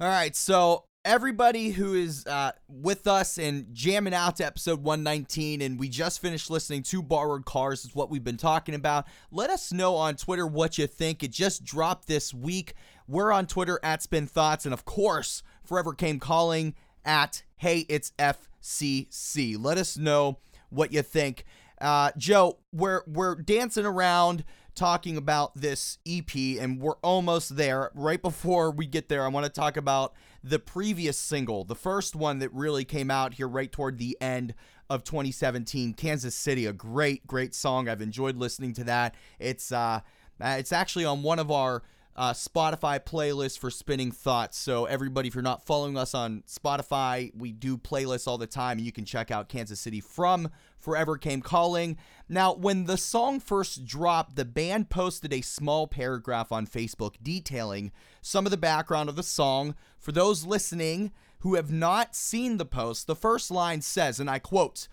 All 0.00 0.08
right, 0.08 0.34
so 0.34 0.84
everybody 1.04 1.68
who 1.68 1.94
is 1.94 2.26
uh, 2.26 2.52
with 2.68 3.06
us 3.06 3.38
and 3.38 3.66
jamming 3.74 4.14
out 4.14 4.36
to 4.36 4.46
episode 4.46 4.82
119, 4.82 5.60
and 5.60 5.78
we 5.78 5.88
just 5.88 6.20
finished 6.20 6.50
listening 6.50 6.82
to 6.84 7.02
Borrowed 7.02 7.44
Cars, 7.44 7.84
is 7.84 7.94
what 7.94 8.10
we've 8.10 8.24
been 8.24 8.36
talking 8.38 8.74
about. 8.74 9.06
Let 9.30 9.50
us 9.50 9.72
know 9.72 9.96
on 9.96 10.16
Twitter 10.16 10.46
what 10.46 10.78
you 10.78 10.86
think. 10.86 11.22
It 11.22 11.30
just 11.30 11.64
dropped 11.64 12.08
this 12.08 12.32
week. 12.32 12.74
We're 13.06 13.32
on 13.32 13.46
Twitter 13.46 13.78
at 13.82 14.02
Spin 14.02 14.26
Thoughts, 14.26 14.64
and 14.64 14.72
of 14.72 14.84
course, 14.84 15.42
Forever 15.62 15.92
Came 15.92 16.18
Calling 16.18 16.74
at 17.04 17.42
Hey 17.56 17.84
It's 17.88 18.12
FCC. 18.18 19.56
Let 19.62 19.76
us 19.76 19.98
know 19.98 20.38
what 20.70 20.92
you 20.92 21.02
think. 21.02 21.44
Uh, 21.80 22.12
Joe, 22.16 22.58
we're 22.72 23.02
we're 23.06 23.34
dancing 23.34 23.84
around 23.84 24.44
talking 24.74 25.16
about 25.16 25.54
this 25.54 25.98
EP, 26.06 26.34
and 26.34 26.80
we're 26.80 26.96
almost 27.02 27.56
there. 27.56 27.90
Right 27.94 28.20
before 28.20 28.70
we 28.70 28.86
get 28.86 29.08
there, 29.08 29.24
I 29.24 29.28
want 29.28 29.44
to 29.46 29.52
talk 29.52 29.76
about 29.76 30.14
the 30.44 30.58
previous 30.58 31.18
single, 31.18 31.64
the 31.64 31.74
first 31.74 32.14
one 32.14 32.38
that 32.40 32.52
really 32.52 32.84
came 32.84 33.10
out 33.10 33.34
here 33.34 33.48
right 33.48 33.72
toward 33.72 33.96
the 33.96 34.16
end 34.20 34.54
of 34.90 35.02
2017, 35.02 35.94
Kansas 35.94 36.34
City. 36.34 36.66
A 36.66 36.72
great, 36.72 37.26
great 37.26 37.54
song. 37.54 37.88
I've 37.88 38.02
enjoyed 38.02 38.36
listening 38.36 38.74
to 38.74 38.84
that. 38.84 39.14
It's 39.38 39.72
uh, 39.72 40.00
uh, 40.40 40.56
it's 40.58 40.72
actually 40.72 41.06
on 41.06 41.22
one 41.22 41.38
of 41.38 41.50
our 41.50 41.82
uh, 42.16 42.32
Spotify 42.32 43.00
playlist 43.00 43.58
for 43.58 43.70
spinning 43.70 44.12
thoughts. 44.12 44.56
So 44.58 44.84
everybody, 44.84 45.28
if 45.28 45.34
you're 45.34 45.42
not 45.42 45.64
following 45.64 45.96
us 45.96 46.14
on 46.14 46.44
Spotify, 46.46 47.34
we 47.34 47.52
do 47.52 47.76
playlists 47.76 48.28
all 48.28 48.38
the 48.38 48.46
time, 48.46 48.78
and 48.78 48.86
you 48.86 48.92
can 48.92 49.04
check 49.04 49.30
out 49.30 49.48
Kansas 49.48 49.80
City 49.80 50.00
from 50.00 50.50
Forever 50.78 51.16
Came 51.16 51.42
Calling. 51.42 51.96
Now, 52.28 52.54
when 52.54 52.84
the 52.84 52.96
song 52.96 53.40
first 53.40 53.84
dropped, 53.84 54.36
the 54.36 54.44
band 54.44 54.90
posted 54.90 55.32
a 55.32 55.40
small 55.40 55.86
paragraph 55.86 56.52
on 56.52 56.66
Facebook 56.66 57.14
detailing 57.22 57.90
some 58.22 58.46
of 58.46 58.50
the 58.50 58.56
background 58.56 59.08
of 59.08 59.16
the 59.16 59.22
song. 59.22 59.74
For 59.98 60.12
those 60.12 60.46
listening 60.46 61.12
who 61.40 61.56
have 61.56 61.72
not 61.72 62.14
seen 62.14 62.58
the 62.58 62.64
post, 62.64 63.06
the 63.06 63.16
first 63.16 63.50
line 63.50 63.80
says, 63.80 64.20
and 64.20 64.30
I 64.30 64.38
quote, 64.38 64.88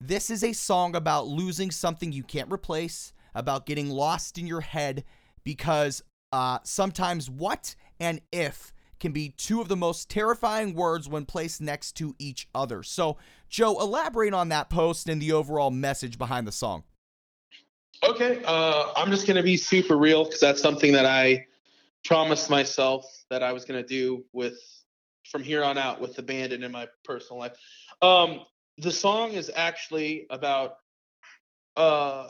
This 0.00 0.28
is 0.30 0.44
a 0.44 0.52
song 0.52 0.94
about 0.94 1.26
losing 1.26 1.70
something 1.70 2.12
you 2.12 2.22
can't 2.22 2.52
replace, 2.52 3.12
about 3.34 3.66
getting 3.66 3.88
lost 3.88 4.36
in 4.36 4.46
your 4.46 4.60
head, 4.60 5.04
because 5.42 6.02
uh, 6.32 6.58
sometimes 6.64 7.30
what 7.30 7.74
and 8.00 8.20
if 8.32 8.72
can 8.98 9.12
be 9.12 9.30
two 9.36 9.60
of 9.60 9.68
the 9.68 9.76
most 9.76 10.08
terrifying 10.08 10.74
words 10.74 11.08
when 11.08 11.24
placed 11.24 11.60
next 11.60 11.92
to 11.92 12.14
each 12.18 12.48
other. 12.54 12.82
So, 12.82 13.18
Joe, 13.48 13.78
elaborate 13.78 14.32
on 14.34 14.48
that 14.48 14.70
post 14.70 15.08
and 15.08 15.20
the 15.20 15.32
overall 15.32 15.70
message 15.70 16.18
behind 16.18 16.46
the 16.46 16.52
song. 16.52 16.84
Okay, 18.02 18.42
uh, 18.44 18.92
I'm 18.96 19.10
just 19.10 19.26
gonna 19.26 19.42
be 19.42 19.56
super 19.56 19.96
real 19.96 20.24
because 20.24 20.40
that's 20.40 20.60
something 20.60 20.92
that 20.92 21.06
I 21.06 21.46
promised 22.04 22.50
myself 22.50 23.04
that 23.30 23.42
I 23.42 23.52
was 23.52 23.64
gonna 23.64 23.86
do 23.86 24.24
with 24.32 24.58
from 25.30 25.42
here 25.42 25.64
on 25.64 25.76
out 25.76 26.00
with 26.00 26.14
the 26.14 26.22
band 26.22 26.52
and 26.52 26.62
in 26.62 26.72
my 26.72 26.86
personal 27.04 27.40
life. 27.40 27.52
Um, 28.02 28.40
the 28.78 28.92
song 28.92 29.32
is 29.32 29.50
actually 29.54 30.26
about 30.30 30.76
uh, 31.76 32.28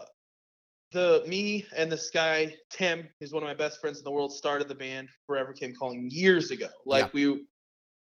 the 0.92 1.25
me 1.27 1.66
and 1.77 1.90
this 1.90 2.11
guy 2.11 2.55
Tim, 2.70 3.09
who's 3.18 3.33
one 3.33 3.42
of 3.42 3.49
my 3.49 3.55
best 3.55 3.81
friends 3.81 3.99
in 3.99 4.05
the 4.05 4.11
world, 4.11 4.33
started 4.33 4.68
the 4.68 4.75
band 4.75 5.09
Forever 5.27 5.53
Came 5.53 5.75
Calling 5.75 6.09
years 6.11 6.51
ago. 6.51 6.68
Like 6.85 7.12
we 7.12 7.44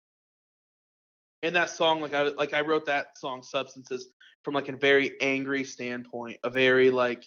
in 1.44 1.54
that 1.54 1.70
song 1.70 2.02
like 2.02 2.14
i 2.14 2.24
like 2.24 2.54
i 2.54 2.62
wrote 2.62 2.86
that 2.88 3.18
song 3.18 3.44
substances 3.44 4.10
from 4.44 4.56
like 4.56 4.68
a 4.68 4.76
very 4.76 5.14
angry 5.22 5.64
standpoint 5.64 6.38
a 6.44 6.50
very 6.50 6.90
like 6.90 7.24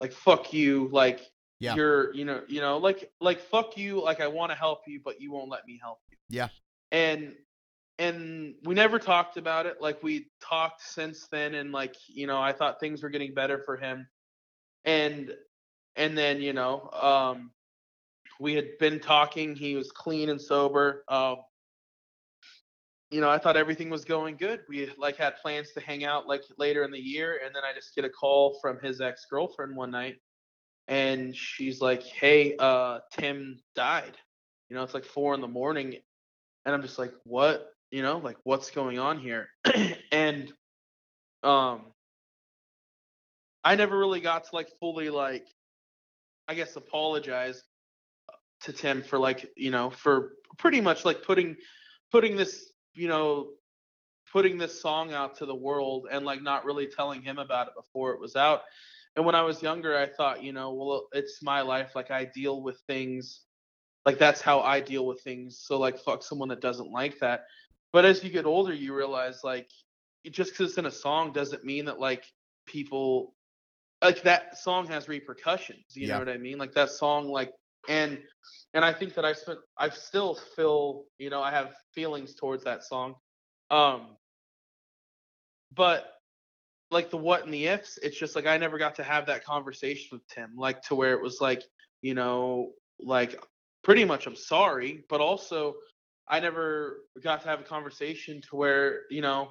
like 0.00 0.12
fuck 0.12 0.52
you 0.52 0.88
like 0.92 1.20
Yeah. 1.60 1.76
you're 1.76 2.12
you 2.14 2.24
know 2.24 2.42
you 2.48 2.60
know 2.60 2.78
like 2.78 3.10
like 3.20 3.38
fuck 3.40 3.76
you 3.76 4.02
like 4.02 4.20
i 4.20 4.26
want 4.26 4.50
to 4.50 4.56
help 4.56 4.80
you 4.88 5.00
but 5.04 5.20
you 5.20 5.30
won't 5.30 5.48
let 5.48 5.64
me 5.64 5.78
help 5.80 6.00
you 6.10 6.16
Yeah. 6.28 6.48
and 6.90 7.34
and 8.00 8.54
we 8.64 8.74
never 8.74 8.98
talked 8.98 9.36
about 9.36 9.66
it 9.66 9.76
like 9.80 10.02
we 10.02 10.26
talked 10.42 10.82
since 10.82 11.28
then 11.30 11.54
and 11.54 11.70
like 11.70 11.94
you 12.08 12.26
know 12.26 12.40
i 12.40 12.52
thought 12.52 12.80
things 12.80 13.02
were 13.02 13.10
getting 13.10 13.34
better 13.34 13.58
for 13.58 13.76
him 13.76 14.08
and 14.84 15.30
and 15.96 16.16
then 16.18 16.40
you 16.40 16.52
know 16.52 16.90
um 16.90 17.50
we 18.40 18.54
had 18.54 18.66
been 18.78 18.98
talking 18.98 19.54
he 19.54 19.76
was 19.76 19.92
clean 19.92 20.30
and 20.30 20.40
sober 20.40 21.04
uh 21.08 21.36
you 23.10 23.20
know, 23.20 23.28
I 23.28 23.38
thought 23.38 23.56
everything 23.56 23.90
was 23.90 24.04
going 24.04 24.36
good. 24.36 24.60
We 24.68 24.88
like 24.96 25.16
had 25.16 25.36
plans 25.42 25.72
to 25.72 25.80
hang 25.80 26.04
out 26.04 26.28
like 26.28 26.42
later 26.58 26.84
in 26.84 26.92
the 26.92 26.98
year, 26.98 27.40
and 27.44 27.54
then 27.54 27.64
I 27.64 27.74
just 27.74 27.94
get 27.94 28.04
a 28.04 28.08
call 28.08 28.58
from 28.60 28.78
his 28.80 29.00
ex 29.00 29.26
girlfriend 29.28 29.74
one 29.74 29.90
night, 29.90 30.16
and 30.86 31.34
she's 31.34 31.80
like, 31.80 32.02
"Hey, 32.04 32.56
uh, 32.58 33.00
Tim 33.12 33.60
died." 33.74 34.16
You 34.68 34.76
know, 34.76 34.84
it's 34.84 34.94
like 34.94 35.04
four 35.04 35.34
in 35.34 35.40
the 35.40 35.48
morning, 35.48 35.96
and 36.64 36.74
I'm 36.74 36.82
just 36.82 36.98
like, 36.98 37.12
"What?" 37.24 37.66
You 37.90 38.02
know, 38.02 38.18
like 38.18 38.36
what's 38.44 38.70
going 38.70 38.98
on 38.98 39.18
here? 39.18 39.48
and 40.12 40.52
um, 41.42 41.86
I 43.64 43.74
never 43.76 43.98
really 43.98 44.20
got 44.20 44.44
to 44.44 44.50
like 44.54 44.68
fully 44.78 45.10
like. 45.10 45.46
I 46.48 46.54
guess 46.54 46.74
apologize 46.74 47.62
to 48.62 48.72
Tim 48.72 49.02
for 49.02 49.18
like 49.18 49.48
you 49.56 49.70
know 49.70 49.90
for 49.90 50.32
pretty 50.58 50.80
much 50.80 51.04
like 51.04 51.22
putting 51.22 51.56
putting 52.10 52.36
this 52.36 52.72
you 52.92 53.06
know 53.08 53.50
putting 54.32 54.58
this 54.58 54.80
song 54.80 55.12
out 55.12 55.36
to 55.38 55.46
the 55.46 55.54
world 55.54 56.06
and 56.10 56.24
like 56.24 56.42
not 56.42 56.64
really 56.64 56.86
telling 56.86 57.22
him 57.22 57.38
about 57.38 57.68
it 57.68 57.74
before 57.76 58.12
it 58.12 58.20
was 58.20 58.36
out. 58.36 58.62
And 59.16 59.26
when 59.26 59.34
I 59.34 59.42
was 59.42 59.62
younger, 59.62 59.96
I 59.96 60.06
thought, 60.06 60.42
you 60.42 60.52
know, 60.52 60.72
well, 60.72 61.08
it's 61.12 61.42
my 61.42 61.62
life. 61.62 61.92
Like 61.94 62.10
I 62.10 62.26
deal 62.26 62.62
with 62.62 62.80
things, 62.86 63.40
like 64.06 64.18
that's 64.18 64.40
how 64.40 64.60
I 64.60 64.80
deal 64.80 65.04
with 65.04 65.20
things. 65.22 65.58
So 65.66 65.78
like, 65.78 65.98
fuck 65.98 66.22
someone 66.22 66.48
that 66.50 66.60
doesn't 66.60 66.90
like 66.92 67.18
that. 67.18 67.42
But 67.92 68.04
as 68.04 68.22
you 68.22 68.30
get 68.30 68.46
older, 68.46 68.72
you 68.72 68.94
realize 68.94 69.42
like, 69.42 69.68
just 70.30 70.52
because 70.52 70.70
it's 70.70 70.78
in 70.78 70.86
a 70.86 70.90
song 70.90 71.32
doesn't 71.32 71.64
mean 71.64 71.84
that 71.86 71.98
like 71.98 72.24
people, 72.66 73.34
like 74.02 74.22
that 74.22 74.58
song 74.58 74.86
has 74.86 75.08
repercussions. 75.08 75.84
You 75.94 76.06
Yeah. 76.06 76.14
know 76.14 76.18
what 76.20 76.28
I 76.28 76.36
mean? 76.38 76.58
Like 76.58 76.72
that 76.74 76.90
song, 76.90 77.28
like, 77.28 77.52
and 77.88 78.18
and 78.74 78.84
I 78.84 78.92
think 78.92 79.14
that 79.14 79.24
I 79.24 79.32
spent, 79.32 79.58
I 79.78 79.88
still 79.88 80.34
feel, 80.56 81.04
you 81.18 81.30
know, 81.30 81.42
I 81.42 81.50
have 81.50 81.74
feelings 81.94 82.34
towards 82.34 82.62
that 82.64 82.84
song. 82.84 83.14
Um, 83.70 84.16
but 85.74 86.12
like 86.90 87.10
the 87.10 87.16
what 87.16 87.44
and 87.44 87.54
the 87.54 87.66
ifs, 87.66 87.98
it's 88.02 88.18
just 88.18 88.36
like 88.36 88.46
I 88.46 88.56
never 88.56 88.78
got 88.78 88.94
to 88.96 89.02
have 89.02 89.26
that 89.26 89.44
conversation 89.44 90.08
with 90.12 90.26
Tim, 90.28 90.52
like 90.56 90.82
to 90.82 90.94
where 90.94 91.12
it 91.14 91.22
was 91.22 91.40
like, 91.40 91.62
you 92.02 92.14
know, 92.14 92.72
like 93.00 93.42
pretty 93.82 94.04
much 94.04 94.26
I'm 94.26 94.36
sorry, 94.36 95.04
but 95.08 95.20
also 95.20 95.74
I 96.30 96.38
never 96.40 97.00
got 97.22 97.42
to 97.42 97.48
have 97.48 97.60
a 97.60 97.64
conversation 97.64 98.40
to 98.48 98.56
where, 98.56 99.02
you 99.10 99.20
know, 99.20 99.50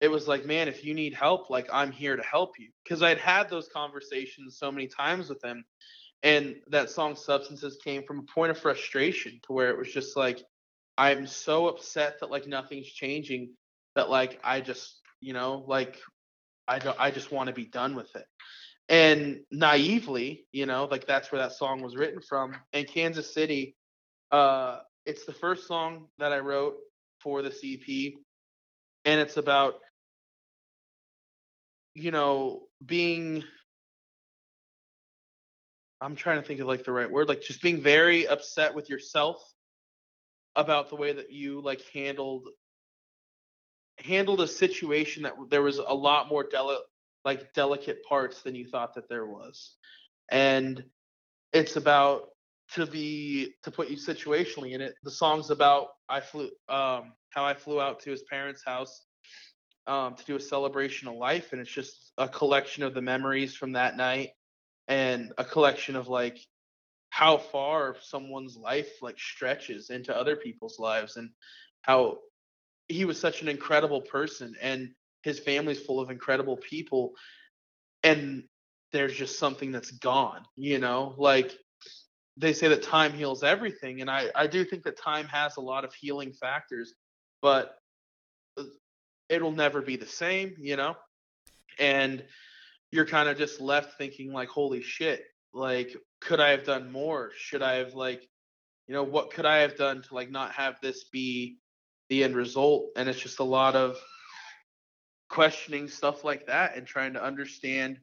it 0.00 0.08
was 0.08 0.28
like, 0.28 0.44
man, 0.44 0.68
if 0.68 0.84
you 0.84 0.94
need 0.94 1.14
help, 1.14 1.50
like 1.50 1.68
I'm 1.72 1.90
here 1.90 2.16
to 2.16 2.22
help 2.22 2.58
you. 2.58 2.68
Cause 2.88 3.02
I'd 3.02 3.18
had 3.18 3.48
those 3.48 3.68
conversations 3.68 4.58
so 4.58 4.70
many 4.70 4.86
times 4.86 5.28
with 5.28 5.42
him. 5.42 5.64
And 6.22 6.56
that 6.68 6.90
song 6.90 7.16
Substances 7.16 7.78
came 7.82 8.02
from 8.02 8.18
a 8.18 8.32
point 8.34 8.50
of 8.50 8.58
frustration 8.58 9.40
to 9.44 9.52
where 9.52 9.70
it 9.70 9.78
was 9.78 9.92
just 9.92 10.16
like, 10.16 10.42
I'm 10.98 11.26
so 11.26 11.68
upset 11.68 12.20
that 12.20 12.30
like 12.30 12.46
nothing's 12.46 12.88
changing 12.88 13.54
that 13.94 14.10
like 14.10 14.38
I 14.44 14.60
just, 14.60 15.00
you 15.20 15.32
know, 15.32 15.64
like 15.66 15.98
I 16.66 16.78
don't 16.78 16.96
I 17.00 17.10
just 17.10 17.32
want 17.32 17.48
to 17.48 17.54
be 17.54 17.66
done 17.66 17.94
with 17.94 18.14
it. 18.14 18.26
And 18.88 19.40
naively, 19.50 20.46
you 20.52 20.66
know, 20.66 20.88
like 20.90 21.06
that's 21.06 21.32
where 21.32 21.40
that 21.40 21.52
song 21.52 21.82
was 21.82 21.96
written 21.96 22.20
from. 22.20 22.54
And 22.72 22.86
Kansas 22.86 23.32
City, 23.32 23.76
uh, 24.30 24.78
it's 25.08 25.24
the 25.24 25.32
first 25.32 25.66
song 25.66 26.04
that 26.18 26.32
I 26.32 26.38
wrote 26.38 26.76
for 27.20 27.40
the 27.40 27.48
EP. 27.48 28.12
And 29.06 29.20
it's 29.20 29.38
about, 29.38 29.76
you 31.94 32.10
know, 32.10 32.64
being 32.84 33.42
I'm 36.00 36.14
trying 36.14 36.40
to 36.40 36.46
think 36.46 36.60
of 36.60 36.66
like 36.66 36.84
the 36.84 36.92
right 36.92 37.10
word, 37.10 37.28
like 37.28 37.40
just 37.42 37.62
being 37.62 37.80
very 37.80 38.28
upset 38.28 38.74
with 38.74 38.90
yourself 38.90 39.42
about 40.54 40.90
the 40.90 40.96
way 40.96 41.12
that 41.12 41.32
you 41.32 41.62
like 41.62 41.82
handled 41.94 42.46
handled 43.98 44.42
a 44.42 44.46
situation 44.46 45.22
that 45.22 45.32
there 45.48 45.62
was 45.62 45.78
a 45.78 45.94
lot 45.94 46.28
more 46.28 46.44
deli- 46.44 46.76
like 47.24 47.52
delicate 47.54 48.04
parts 48.04 48.42
than 48.42 48.54
you 48.54 48.66
thought 48.66 48.94
that 48.94 49.08
there 49.08 49.26
was 49.26 49.74
and 50.30 50.84
it's 51.52 51.74
about 51.74 52.28
to 52.74 52.86
be 52.86 53.54
to 53.62 53.70
put 53.70 53.88
you 53.88 53.96
situationally 53.96 54.72
in 54.72 54.80
it 54.80 54.94
the 55.02 55.10
song's 55.10 55.50
about 55.50 55.88
i 56.08 56.20
flew 56.20 56.50
um 56.68 57.12
how 57.30 57.44
i 57.44 57.54
flew 57.54 57.80
out 57.80 58.00
to 58.00 58.10
his 58.10 58.22
parents 58.22 58.62
house 58.64 59.06
um 59.86 60.14
to 60.14 60.24
do 60.24 60.36
a 60.36 60.40
celebration 60.40 61.08
of 61.08 61.14
life 61.14 61.52
and 61.52 61.60
it's 61.60 61.70
just 61.70 62.12
a 62.18 62.28
collection 62.28 62.82
of 62.82 62.94
the 62.94 63.02
memories 63.02 63.54
from 63.54 63.72
that 63.72 63.96
night 63.96 64.30
and 64.88 65.32
a 65.38 65.44
collection 65.44 65.96
of 65.96 66.08
like 66.08 66.38
how 67.10 67.38
far 67.38 67.96
someone's 68.00 68.56
life 68.56 68.90
like 69.00 69.18
stretches 69.18 69.90
into 69.90 70.14
other 70.14 70.36
people's 70.36 70.78
lives 70.78 71.16
and 71.16 71.30
how 71.82 72.18
he 72.88 73.04
was 73.04 73.18
such 73.18 73.42
an 73.42 73.48
incredible 73.48 74.02
person 74.02 74.54
and 74.60 74.90
his 75.22 75.38
family's 75.38 75.80
full 75.80 76.00
of 76.00 76.10
incredible 76.10 76.56
people 76.56 77.12
and 78.02 78.44
there's 78.92 79.14
just 79.14 79.38
something 79.38 79.72
that's 79.72 79.90
gone 79.90 80.42
you 80.56 80.78
know? 80.78 81.14
Like 81.16 81.56
they 82.38 82.52
say 82.52 82.68
that 82.68 82.82
time 82.82 83.12
heals 83.12 83.42
everything 83.42 84.00
and 84.00 84.10
i 84.10 84.28
i 84.34 84.46
do 84.46 84.64
think 84.64 84.82
that 84.84 84.96
time 84.96 85.26
has 85.26 85.56
a 85.56 85.60
lot 85.60 85.84
of 85.84 85.92
healing 85.94 86.32
factors 86.32 86.94
but 87.42 87.76
uh, 88.56 88.64
it'll 89.28 89.52
never 89.52 89.82
be 89.82 89.96
the 89.96 90.06
same 90.06 90.54
you 90.58 90.76
know? 90.76 90.96
And 91.78 92.24
you're 92.90 93.06
kind 93.06 93.28
of 93.28 93.36
just 93.36 93.60
left 93.60 93.98
thinking 93.98 94.32
like 94.32 94.48
holy 94.48 94.82
shit 94.82 95.24
like 95.52 95.94
could 96.20 96.40
i 96.40 96.50
have 96.50 96.64
done 96.64 96.90
more? 96.90 97.30
Should 97.36 97.62
i 97.62 97.74
have 97.74 97.94
like 97.94 98.28
you 98.86 98.94
know 98.94 99.02
what 99.02 99.30
could 99.30 99.46
i 99.46 99.58
have 99.58 99.76
done 99.76 100.02
to 100.02 100.14
like 100.14 100.30
not 100.30 100.52
have 100.52 100.76
this 100.82 101.04
be 101.04 101.58
the 102.08 102.24
end 102.24 102.36
result? 102.36 102.86
And 102.96 103.08
it's 103.08 103.20
just 103.20 103.38
a 103.38 103.44
lot 103.44 103.76
of 103.76 103.96
questioning 105.28 105.88
stuff 105.88 106.24
like 106.24 106.46
that 106.46 106.76
and 106.76 106.86
trying 106.86 107.12
to 107.12 107.22
understand 107.22 107.98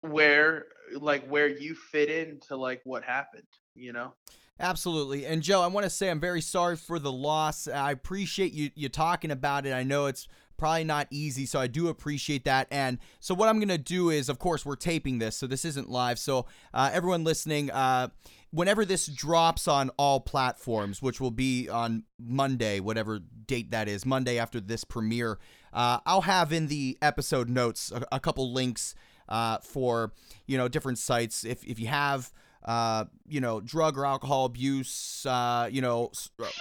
where 0.00 0.66
like 0.98 1.26
where 1.26 1.48
you 1.48 1.74
fit 1.74 2.08
into 2.08 2.56
like 2.56 2.80
what 2.84 3.04
happened 3.04 3.42
you 3.74 3.92
know 3.92 4.12
Absolutely. 4.60 5.26
And 5.26 5.42
Joe, 5.42 5.62
I 5.62 5.66
want 5.66 5.82
to 5.82 5.90
say 5.90 6.08
I'm 6.10 6.20
very 6.20 6.40
sorry 6.40 6.76
for 6.76 7.00
the 7.00 7.10
loss. 7.10 7.66
I 7.66 7.90
appreciate 7.90 8.52
you 8.52 8.70
you 8.76 8.88
talking 8.88 9.32
about 9.32 9.66
it. 9.66 9.72
I 9.72 9.82
know 9.82 10.06
it's 10.06 10.28
probably 10.56 10.84
not 10.84 11.08
easy, 11.10 11.44
so 11.44 11.58
I 11.58 11.66
do 11.66 11.88
appreciate 11.88 12.44
that. 12.44 12.68
And 12.70 12.98
so 13.18 13.34
what 13.34 13.48
I'm 13.48 13.58
going 13.58 13.68
to 13.68 13.78
do 13.78 14.10
is 14.10 14.28
of 14.28 14.38
course 14.38 14.64
we're 14.64 14.76
taping 14.76 15.18
this, 15.18 15.36
so 15.36 15.48
this 15.48 15.64
isn't 15.64 15.90
live. 15.90 16.20
So 16.20 16.46
uh, 16.72 16.90
everyone 16.92 17.24
listening, 17.24 17.70
uh 17.72 18.08
whenever 18.54 18.84
this 18.84 19.06
drops 19.08 19.66
on 19.66 19.90
all 19.96 20.20
platforms, 20.20 21.02
which 21.02 21.20
will 21.20 21.32
be 21.32 21.68
on 21.68 22.04
Monday, 22.20 22.78
whatever 22.78 23.18
date 23.18 23.72
that 23.72 23.88
is, 23.88 24.06
Monday 24.06 24.38
after 24.38 24.60
this 24.60 24.84
premiere, 24.84 25.40
uh, 25.72 25.98
I'll 26.06 26.20
have 26.20 26.52
in 26.52 26.68
the 26.68 26.96
episode 27.02 27.48
notes 27.48 27.90
a, 27.90 28.06
a 28.12 28.20
couple 28.20 28.52
links 28.52 28.94
uh, 29.28 29.58
for 29.58 30.12
you 30.46 30.58
know 30.58 30.68
different 30.68 30.98
sites. 30.98 31.44
If 31.44 31.64
if 31.64 31.78
you 31.78 31.86
have 31.88 32.32
uh, 32.64 33.04
you 33.28 33.42
know, 33.42 33.60
drug 33.60 33.98
or 33.98 34.06
alcohol 34.06 34.46
abuse, 34.46 35.26
uh, 35.28 35.68
you 35.70 35.82
know, 35.82 36.10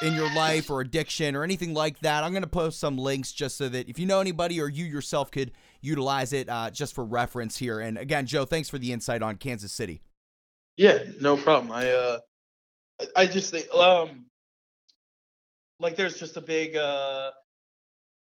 in 0.02 0.14
your 0.16 0.30
life 0.36 0.70
or 0.70 0.82
addiction 0.82 1.34
or 1.34 1.46
anything 1.46 1.74
like 1.74 1.98
that. 2.00 2.26
I'm 2.26 2.32
going 2.34 2.44
to 2.44 2.50
post 2.50 2.78
some 2.78 2.98
links 2.98 3.32
just 3.32 3.56
so 3.56 3.70
that 3.70 3.88
if 3.88 3.98
you 3.98 4.06
know 4.06 4.20
anybody 4.20 4.60
or 4.60 4.68
you 4.68 4.84
yourself 4.84 5.32
could 5.32 5.54
utilize 5.80 6.34
it 6.34 6.50
uh, 6.50 6.70
just 6.72 6.94
for 6.94 7.06
reference 7.06 7.56
here. 7.56 7.80
And 7.80 7.98
again, 7.98 8.26
Joe, 8.26 8.44
thanks 8.44 8.68
for 8.68 8.78
the 8.78 8.92
insight 8.92 9.22
on 9.22 9.38
Kansas 9.38 9.72
City. 9.72 10.02
yeah 10.76 10.98
no 11.22 11.38
problem 11.38 11.72
i 11.72 11.90
uh 11.90 12.18
I- 13.00 13.08
i 13.22 13.26
just 13.26 13.52
think 13.52 13.74
um 13.74 14.26
like 15.80 15.96
there's 15.96 16.20
just 16.20 16.36
a 16.36 16.42
big 16.42 16.76
uh 16.76 17.32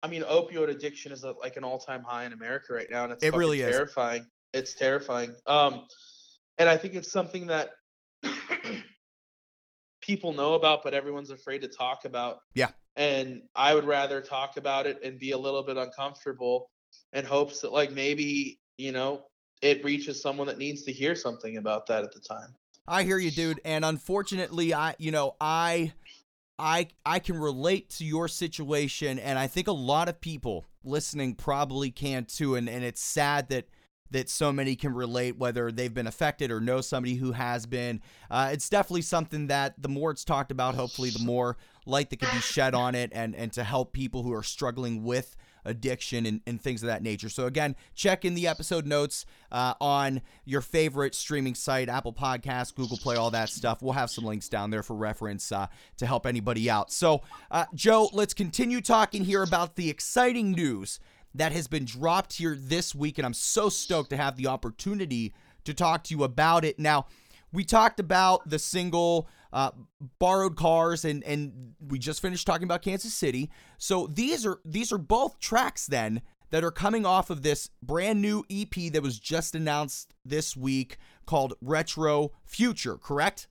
i 0.06 0.08
mean 0.08 0.22
opioid 0.22 0.70
addiction 0.70 1.10
is 1.10 1.24
like 1.42 1.56
an 1.56 1.64
all-time 1.64 2.02
high 2.04 2.24
in 2.24 2.32
america 2.32 2.72
right 2.72 2.86
now 2.90 3.04
and 3.04 3.12
it's 3.12 3.24
It 3.24 3.34
really 3.34 3.60
is. 3.60 3.74
terrifying 3.74 4.24
it's 4.52 4.74
terrifying 4.74 5.34
um 5.46 5.86
and 6.58 6.68
i 6.68 6.76
think 6.76 6.94
it's 6.94 7.10
something 7.10 7.48
that 7.48 7.70
people 10.00 10.32
know 10.32 10.54
about 10.54 10.82
but 10.84 10.94
everyone's 10.94 11.30
afraid 11.30 11.60
to 11.62 11.68
talk 11.68 12.04
about 12.04 12.38
Yeah. 12.54 12.68
and 12.94 13.42
i 13.56 13.74
would 13.74 13.84
rather 13.84 14.20
talk 14.20 14.56
about 14.56 14.86
it 14.86 15.02
and 15.02 15.18
be 15.18 15.32
a 15.32 15.38
little 15.38 15.64
bit 15.64 15.76
uncomfortable 15.76 16.70
in 17.12 17.24
hopes 17.24 17.60
that 17.60 17.72
like 17.72 17.90
maybe 17.90 18.60
you 18.78 18.92
know 18.92 19.24
it 19.62 19.82
reaches 19.84 20.22
someone 20.22 20.46
that 20.46 20.58
needs 20.58 20.84
to 20.84 20.92
hear 20.92 21.16
something 21.16 21.56
about 21.56 21.86
that 21.88 22.04
at 22.04 22.12
the 22.12 22.20
time 22.20 22.54
I 22.88 23.02
hear 23.02 23.18
you, 23.18 23.32
dude. 23.32 23.60
And 23.64 23.84
unfortunately, 23.84 24.72
I, 24.72 24.94
you 24.98 25.10
know, 25.10 25.34
I, 25.40 25.92
I, 26.58 26.88
I 27.04 27.18
can 27.18 27.36
relate 27.38 27.90
to 27.90 28.04
your 28.04 28.28
situation, 28.28 29.18
and 29.18 29.38
I 29.38 29.46
think 29.46 29.68
a 29.68 29.72
lot 29.72 30.08
of 30.08 30.20
people 30.20 30.64
listening 30.84 31.34
probably 31.34 31.90
can 31.90 32.24
too. 32.24 32.54
And 32.54 32.68
and 32.68 32.82
it's 32.84 33.02
sad 33.02 33.48
that 33.50 33.68
that 34.10 34.30
so 34.30 34.52
many 34.52 34.76
can 34.76 34.94
relate, 34.94 35.36
whether 35.36 35.70
they've 35.72 35.92
been 35.92 36.06
affected 36.06 36.50
or 36.50 36.60
know 36.60 36.80
somebody 36.80 37.16
who 37.16 37.32
has 37.32 37.66
been. 37.66 38.00
Uh, 38.30 38.50
it's 38.52 38.68
definitely 38.68 39.02
something 39.02 39.48
that 39.48 39.74
the 39.82 39.88
more 39.88 40.10
it's 40.10 40.24
talked 40.24 40.52
about, 40.52 40.74
hopefully, 40.74 41.10
the 41.10 41.24
more 41.24 41.56
light 41.86 42.10
that 42.10 42.20
can 42.20 42.34
be 42.34 42.40
shed 42.40 42.74
on 42.74 42.94
it, 42.94 43.10
and 43.14 43.34
and 43.34 43.52
to 43.52 43.64
help 43.64 43.92
people 43.92 44.22
who 44.22 44.32
are 44.32 44.42
struggling 44.42 45.02
with 45.02 45.36
addiction 45.66 46.24
and, 46.24 46.40
and 46.46 46.60
things 46.60 46.82
of 46.82 46.86
that 46.86 47.02
nature. 47.02 47.28
So 47.28 47.46
again, 47.46 47.76
check 47.94 48.24
in 48.24 48.34
the 48.34 48.46
episode 48.46 48.86
notes 48.86 49.26
uh, 49.52 49.74
on 49.80 50.22
your 50.44 50.60
favorite 50.60 51.14
streaming 51.14 51.54
site, 51.54 51.88
Apple 51.88 52.12
Podcasts, 52.12 52.74
Google 52.74 52.96
Play, 52.96 53.16
all 53.16 53.30
that 53.32 53.48
stuff. 53.50 53.82
We'll 53.82 53.92
have 53.92 54.10
some 54.10 54.24
links 54.24 54.48
down 54.48 54.70
there 54.70 54.82
for 54.82 54.94
reference 54.94 55.52
uh, 55.52 55.66
to 55.98 56.06
help 56.06 56.26
anybody 56.26 56.70
out. 56.70 56.90
So, 56.90 57.22
uh, 57.50 57.66
Joe, 57.74 58.08
let's 58.12 58.32
continue 58.32 58.80
talking 58.80 59.24
here 59.24 59.42
about 59.42 59.76
the 59.76 59.90
exciting 59.90 60.52
news 60.52 61.00
that 61.34 61.52
has 61.52 61.66
been 61.66 61.84
dropped 61.84 62.34
here 62.34 62.56
this 62.58 62.94
week, 62.94 63.18
and 63.18 63.26
I'm 63.26 63.34
so 63.34 63.68
stoked 63.68 64.10
to 64.10 64.16
have 64.16 64.36
the 64.36 64.46
opportunity 64.46 65.34
to 65.64 65.74
talk 65.74 66.04
to 66.04 66.14
you 66.14 66.24
about 66.24 66.64
it. 66.64 66.78
Now, 66.78 67.06
we 67.52 67.64
talked 67.64 68.00
about 68.00 68.48
the 68.48 68.58
single 68.58 69.28
uh, 69.56 69.70
borrowed 70.18 70.54
cars 70.54 71.02
and 71.06 71.24
and 71.24 71.72
we 71.80 71.98
just 71.98 72.20
finished 72.20 72.46
talking 72.46 72.64
about 72.64 72.82
Kansas 72.82 73.14
City. 73.14 73.50
So 73.78 74.06
these 74.06 74.44
are 74.44 74.58
these 74.66 74.92
are 74.92 74.98
both 74.98 75.40
tracks 75.40 75.86
then 75.86 76.20
that 76.50 76.62
are 76.62 76.70
coming 76.70 77.06
off 77.06 77.30
of 77.30 77.40
this 77.40 77.70
brand 77.82 78.20
new 78.20 78.44
EP 78.50 78.92
that 78.92 79.02
was 79.02 79.18
just 79.18 79.54
announced 79.54 80.12
this 80.26 80.54
week 80.54 80.98
called 81.24 81.54
Retro 81.62 82.32
Future, 82.44 82.98
correct? 82.98 83.48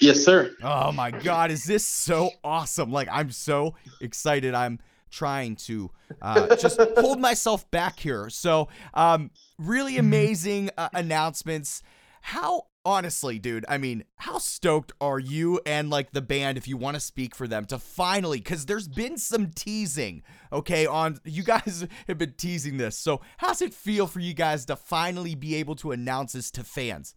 Yes, 0.00 0.24
sir. 0.24 0.54
Oh 0.62 0.92
my 0.92 1.10
god, 1.10 1.50
is 1.50 1.64
this 1.64 1.84
so 1.84 2.30
awesome? 2.44 2.92
Like 2.92 3.08
I'm 3.10 3.32
so 3.32 3.74
excited. 4.00 4.54
I'm 4.54 4.78
trying 5.10 5.56
to 5.56 5.90
uh, 6.22 6.54
just 6.54 6.80
hold 6.98 7.18
myself 7.18 7.68
back 7.72 7.98
here. 7.98 8.30
So, 8.30 8.68
um, 8.94 9.32
really 9.58 9.98
amazing 9.98 10.70
uh, 10.78 10.88
announcements. 10.94 11.82
How 12.20 12.66
honestly, 12.84 13.38
dude, 13.38 13.64
I 13.68 13.78
mean, 13.78 14.04
how 14.16 14.38
stoked 14.38 14.92
are 15.00 15.18
you 15.18 15.60
and 15.66 15.90
like 15.90 16.12
the 16.12 16.22
band 16.22 16.58
if 16.58 16.66
you 16.66 16.76
want 16.76 16.94
to 16.94 17.00
speak 17.00 17.34
for 17.34 17.46
them 17.46 17.64
to 17.66 17.78
finally 17.78 18.40
cuz 18.40 18.66
there's 18.66 18.88
been 18.88 19.18
some 19.18 19.50
teasing, 19.50 20.22
okay, 20.52 20.86
on 20.86 21.18
you 21.24 21.42
guys 21.42 21.86
have 22.06 22.18
been 22.18 22.34
teasing 22.34 22.76
this. 22.76 22.96
So, 22.98 23.20
how's 23.38 23.62
it 23.62 23.74
feel 23.74 24.06
for 24.06 24.20
you 24.20 24.34
guys 24.34 24.64
to 24.66 24.76
finally 24.76 25.34
be 25.34 25.54
able 25.56 25.76
to 25.76 25.92
announce 25.92 26.32
this 26.32 26.50
to 26.52 26.64
fans? 26.64 27.14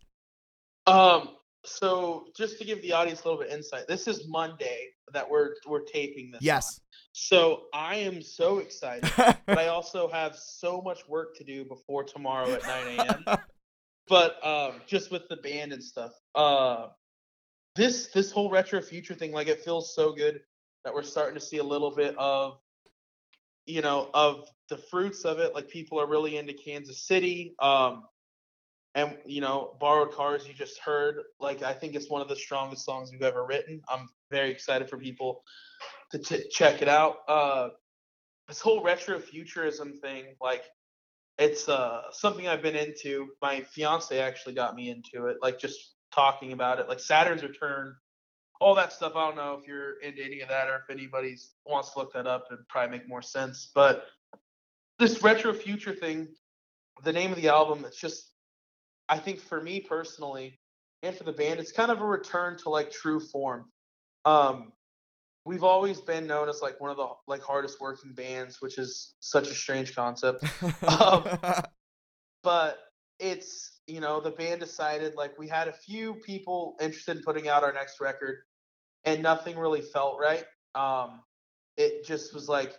Um, 0.88 1.30
so 1.64 2.28
just 2.36 2.60
to 2.60 2.66
give 2.66 2.82
the 2.82 2.94
audience 2.94 3.24
a 3.24 3.28
little 3.28 3.42
bit 3.42 3.52
insight, 3.52 3.88
this 3.88 4.08
is 4.08 4.28
Monday 4.28 4.90
that 5.14 5.30
we're 5.30 5.56
we're 5.68 5.84
taping 5.84 6.32
this. 6.32 6.40
on. 6.40 6.46
Yes. 6.46 6.80
So 7.14 7.64
I 7.74 7.96
am 7.96 8.22
so 8.22 8.60
excited, 8.60 9.10
but 9.16 9.58
I 9.58 9.68
also 9.68 10.10
have 10.10 10.36
so 10.36 10.82
much 10.82 11.08
work 11.08 11.36
to 11.38 11.44
do 11.44 11.64
before 11.64 12.04
tomorrow 12.04 12.52
at 12.52 12.64
9 12.64 13.00
a.m. 13.00 13.26
but 14.08 14.46
um, 14.46 14.82
just 14.86 15.12
with 15.12 15.28
the 15.30 15.38
band 15.38 15.74
and 15.74 15.84
stuff, 15.84 16.12
uh, 16.36 16.88
this 17.76 18.08
this 18.08 18.32
whole 18.32 18.50
retro 18.50 18.82
future 18.82 19.14
thing, 19.14 19.32
like 19.32 19.48
it 19.48 19.64
feels 19.64 19.96
so 19.96 20.14
good 20.14 20.42
that 20.84 20.94
we're 20.94 21.04
starting 21.04 21.36
to 21.36 21.46
see 21.46 21.58
a 21.58 21.64
little 21.64 21.92
bit 21.92 22.16
of, 22.18 22.60
you 23.66 23.82
know, 23.82 24.10
of 24.14 24.48
the 24.70 24.78
fruits 24.78 25.26
of 25.26 25.40
it. 25.40 25.54
Like 25.54 25.70
people 25.70 26.00
are 26.00 26.08
really 26.08 26.38
into 26.38 26.54
Kansas 26.54 27.06
City. 27.06 27.56
Um, 27.60 28.04
and 28.96 29.18
you 29.26 29.42
know, 29.42 29.76
borrowed 29.80 30.14
cars 30.14 30.48
you 30.48 30.54
just 30.54 30.80
heard. 30.80 31.22
Like 31.40 31.62
I 31.62 31.74
think 31.74 31.96
it's 31.96 32.10
one 32.10 32.22
of 32.22 32.30
the 32.30 32.36
strongest 32.36 32.86
songs 32.86 33.12
we've 33.12 33.22
ever 33.22 33.46
written. 33.46 33.82
I'm 33.90 34.08
very 34.32 34.50
excited 34.52 34.90
for 34.90 34.98
people 34.98 35.44
to 36.12 36.18
t- 36.18 36.48
check 36.50 36.82
it 36.82 36.88
out. 36.88 37.18
Uh, 37.28 37.70
this 38.48 38.62
whole 38.62 38.82
retro 38.82 39.20
futurism 39.20 39.94
thing, 40.02 40.36
like 40.42 40.64
it's 41.38 41.68
uh 41.68 42.04
something 42.12 42.48
I've 42.48 42.62
been 42.62 42.76
into. 42.76 43.30
My 43.42 43.62
fiance 43.62 44.18
actually 44.18 44.54
got 44.54 44.76
me 44.76 44.90
into 44.90 45.28
it, 45.28 45.38
like 45.42 45.60
just 45.60 45.96
talking 46.14 46.54
about 46.54 46.80
it, 46.80 46.88
like 46.88 47.00
Saturn's 47.00 47.44
Return, 47.44 47.96
all 48.62 48.76
that 48.76 48.94
stuff. 48.94 49.14
I 49.16 49.28
don't 49.28 49.36
know 49.36 49.58
if 49.60 49.68
you're 49.68 50.00
into 50.00 50.24
any 50.24 50.42
of 50.42 50.50
that 50.50 50.70
or 50.70 50.76
if 50.76 50.90
anybody 50.90 51.36
wants 51.66 51.92
to 51.94 52.00
look 52.00 52.14
that 52.14 52.28
up, 52.28 52.46
it'd 52.52 52.68
probably 52.70 52.98
make 52.98 53.08
more 53.10 53.22
sense. 53.22 53.72
But 53.76 54.06
this 54.98 55.22
retro 55.22 55.54
future 55.54 55.94
thing, 55.94 56.30
the 57.04 57.12
name 57.12 57.32
of 57.32 57.42
the 57.42 57.50
album, 57.50 57.84
it's 57.86 58.00
just 58.00 58.32
I 59.10 59.18
think 59.18 59.40
for 59.40 59.62
me 59.62 59.82
personally 59.82 60.60
and 61.04 61.16
for 61.16 61.26
the 61.26 61.34
band, 61.34 61.60
it's 61.60 61.72
kind 61.72 61.92
of 61.92 62.02
a 62.02 62.06
return 62.06 62.58
to 62.60 62.70
like 62.70 62.92
true 62.92 63.20
form. 63.20 63.66
Um, 64.24 64.72
we've 65.46 65.64
always 65.64 66.02
been 66.02 66.26
known 66.28 66.50
as 66.50 66.62
like 66.62 66.82
one 66.82 66.90
of 66.90 66.98
the 66.98 67.08
like 67.28 67.42
hardest 67.42 67.80
working 67.80 68.14
bands, 68.14 68.62
which 68.62 68.78
is 68.78 69.14
such 69.20 69.48
a 69.50 69.54
strange 69.54 69.96
concept. 69.96 70.44
Um, 70.88 71.26
but 72.44 72.78
it's 73.20 73.80
you 73.88 74.00
know 74.00 74.20
the 74.20 74.32
band 74.32 74.60
decided 74.60 75.16
like 75.16 75.38
we 75.38 75.48
had 75.48 75.68
a 75.68 75.74
few 75.74 76.16
people 76.16 76.76
interested 76.82 77.18
in 77.18 77.24
putting 77.24 77.48
out 77.48 77.64
our 77.64 77.74
next 77.74 78.02
record, 78.02 78.38
and 79.04 79.24
nothing 79.24 79.58
really 79.58 79.82
felt 79.82 80.20
right. 80.20 80.46
Um, 80.74 81.22
it 81.78 82.06
just 82.06 82.34
was 82.34 82.50
like 82.50 82.74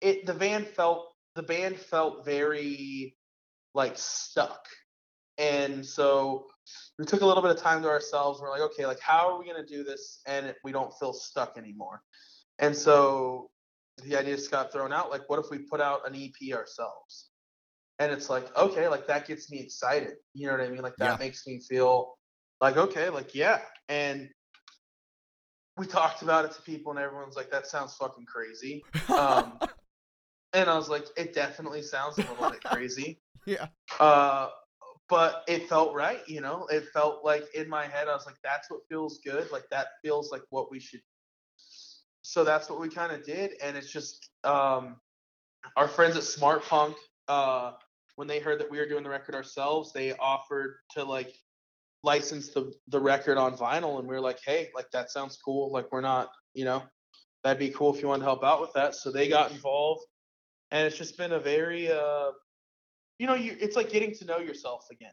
it. 0.00 0.26
The 0.26 0.34
band 0.34 0.66
felt 0.66 1.08
the 1.34 1.42
band 1.42 1.78
felt 1.78 2.24
very 2.24 3.16
like 3.74 3.96
stuck, 3.96 4.66
and 5.38 5.84
so 5.84 6.46
we 6.98 7.04
took 7.04 7.20
a 7.22 7.26
little 7.26 7.42
bit 7.42 7.50
of 7.52 7.58
time 7.58 7.82
to 7.82 7.88
ourselves. 7.88 8.40
We're 8.40 8.50
like, 8.50 8.60
okay, 8.62 8.86
like 8.86 9.00
how 9.00 9.30
are 9.30 9.38
we 9.38 9.46
gonna 9.46 9.66
do 9.66 9.84
this 9.84 10.20
and 10.26 10.54
we 10.64 10.72
don't 10.72 10.92
feel 10.98 11.12
stuck 11.12 11.56
anymore? 11.58 12.02
And 12.58 12.74
so 12.74 13.50
the 14.04 14.16
idea 14.16 14.36
just 14.36 14.50
got 14.50 14.72
thrown 14.72 14.92
out. 14.92 15.10
Like, 15.10 15.28
what 15.28 15.38
if 15.38 15.46
we 15.50 15.58
put 15.58 15.80
out 15.80 16.06
an 16.08 16.14
EP 16.14 16.54
ourselves? 16.54 17.30
And 17.98 18.12
it's 18.12 18.28
like, 18.28 18.54
okay, 18.56 18.88
like 18.88 19.06
that 19.06 19.26
gets 19.26 19.50
me 19.50 19.58
excited. 19.58 20.14
You 20.34 20.46
know 20.46 20.52
what 20.52 20.60
I 20.62 20.68
mean? 20.68 20.82
Like 20.82 20.96
that 20.98 21.12
Yeah. 21.12 21.16
makes 21.18 21.46
me 21.46 21.60
feel 21.60 22.16
like 22.60 22.76
okay, 22.76 23.08
like 23.08 23.34
yeah. 23.34 23.60
And 23.88 24.28
we 25.76 25.86
talked 25.86 26.22
about 26.22 26.44
it 26.46 26.52
to 26.52 26.62
people, 26.62 26.90
and 26.92 26.98
everyone's 26.98 27.36
like, 27.36 27.50
that 27.50 27.66
sounds 27.66 27.94
fucking 27.96 28.24
crazy. 28.26 28.82
Um, 29.14 29.58
and 30.54 30.70
I 30.70 30.76
was 30.76 30.88
like, 30.88 31.04
it 31.18 31.34
definitely 31.34 31.82
sounds 31.82 32.16
a 32.18 32.22
little 32.22 32.50
bit 32.50 32.64
crazy. 32.64 33.20
yeah. 33.46 33.66
Uh, 34.00 34.48
but 35.08 35.44
it 35.46 35.68
felt 35.68 35.94
right, 35.94 36.20
you 36.28 36.40
know. 36.40 36.66
It 36.70 36.88
felt 36.92 37.24
like 37.24 37.44
in 37.54 37.68
my 37.68 37.86
head, 37.86 38.08
I 38.08 38.14
was 38.14 38.26
like, 38.26 38.40
"That's 38.42 38.70
what 38.70 38.80
feels 38.88 39.18
good. 39.18 39.50
Like 39.52 39.68
that 39.70 39.88
feels 40.02 40.32
like 40.32 40.42
what 40.50 40.70
we 40.70 40.80
should." 40.80 41.00
So 42.22 42.42
that's 42.42 42.68
what 42.68 42.80
we 42.80 42.88
kind 42.88 43.12
of 43.12 43.24
did, 43.24 43.52
and 43.62 43.76
it's 43.76 43.90
just 43.90 44.28
um, 44.42 44.96
our 45.76 45.88
friends 45.88 46.16
at 46.16 46.24
Smart 46.24 46.64
Punk. 46.64 46.96
Uh, 47.28 47.72
when 48.16 48.26
they 48.28 48.40
heard 48.40 48.60
that 48.60 48.70
we 48.70 48.78
were 48.78 48.88
doing 48.88 49.04
the 49.04 49.10
record 49.10 49.34
ourselves, 49.34 49.92
they 49.92 50.12
offered 50.16 50.76
to 50.94 51.04
like 51.04 51.32
license 52.02 52.48
the 52.48 52.72
the 52.88 53.00
record 53.00 53.38
on 53.38 53.56
vinyl, 53.56 53.98
and 53.98 54.08
we 54.08 54.14
were 54.14 54.20
like, 54.20 54.40
"Hey, 54.44 54.70
like 54.74 54.90
that 54.90 55.10
sounds 55.10 55.38
cool. 55.44 55.70
Like 55.70 55.92
we're 55.92 56.00
not, 56.00 56.30
you 56.54 56.64
know, 56.64 56.82
that'd 57.44 57.60
be 57.60 57.70
cool 57.70 57.94
if 57.94 58.02
you 58.02 58.08
want 58.08 58.20
to 58.20 58.26
help 58.26 58.42
out 58.42 58.60
with 58.60 58.72
that." 58.74 58.96
So 58.96 59.12
they 59.12 59.28
got 59.28 59.52
involved, 59.52 60.02
and 60.72 60.84
it's 60.84 60.98
just 60.98 61.16
been 61.16 61.32
a 61.32 61.40
very 61.40 61.92
uh, 61.92 62.30
you 63.18 63.26
know, 63.26 63.34
you 63.34 63.56
it's 63.60 63.76
like 63.76 63.90
getting 63.90 64.14
to 64.14 64.24
know 64.24 64.38
yourself 64.38 64.86
again, 64.90 65.12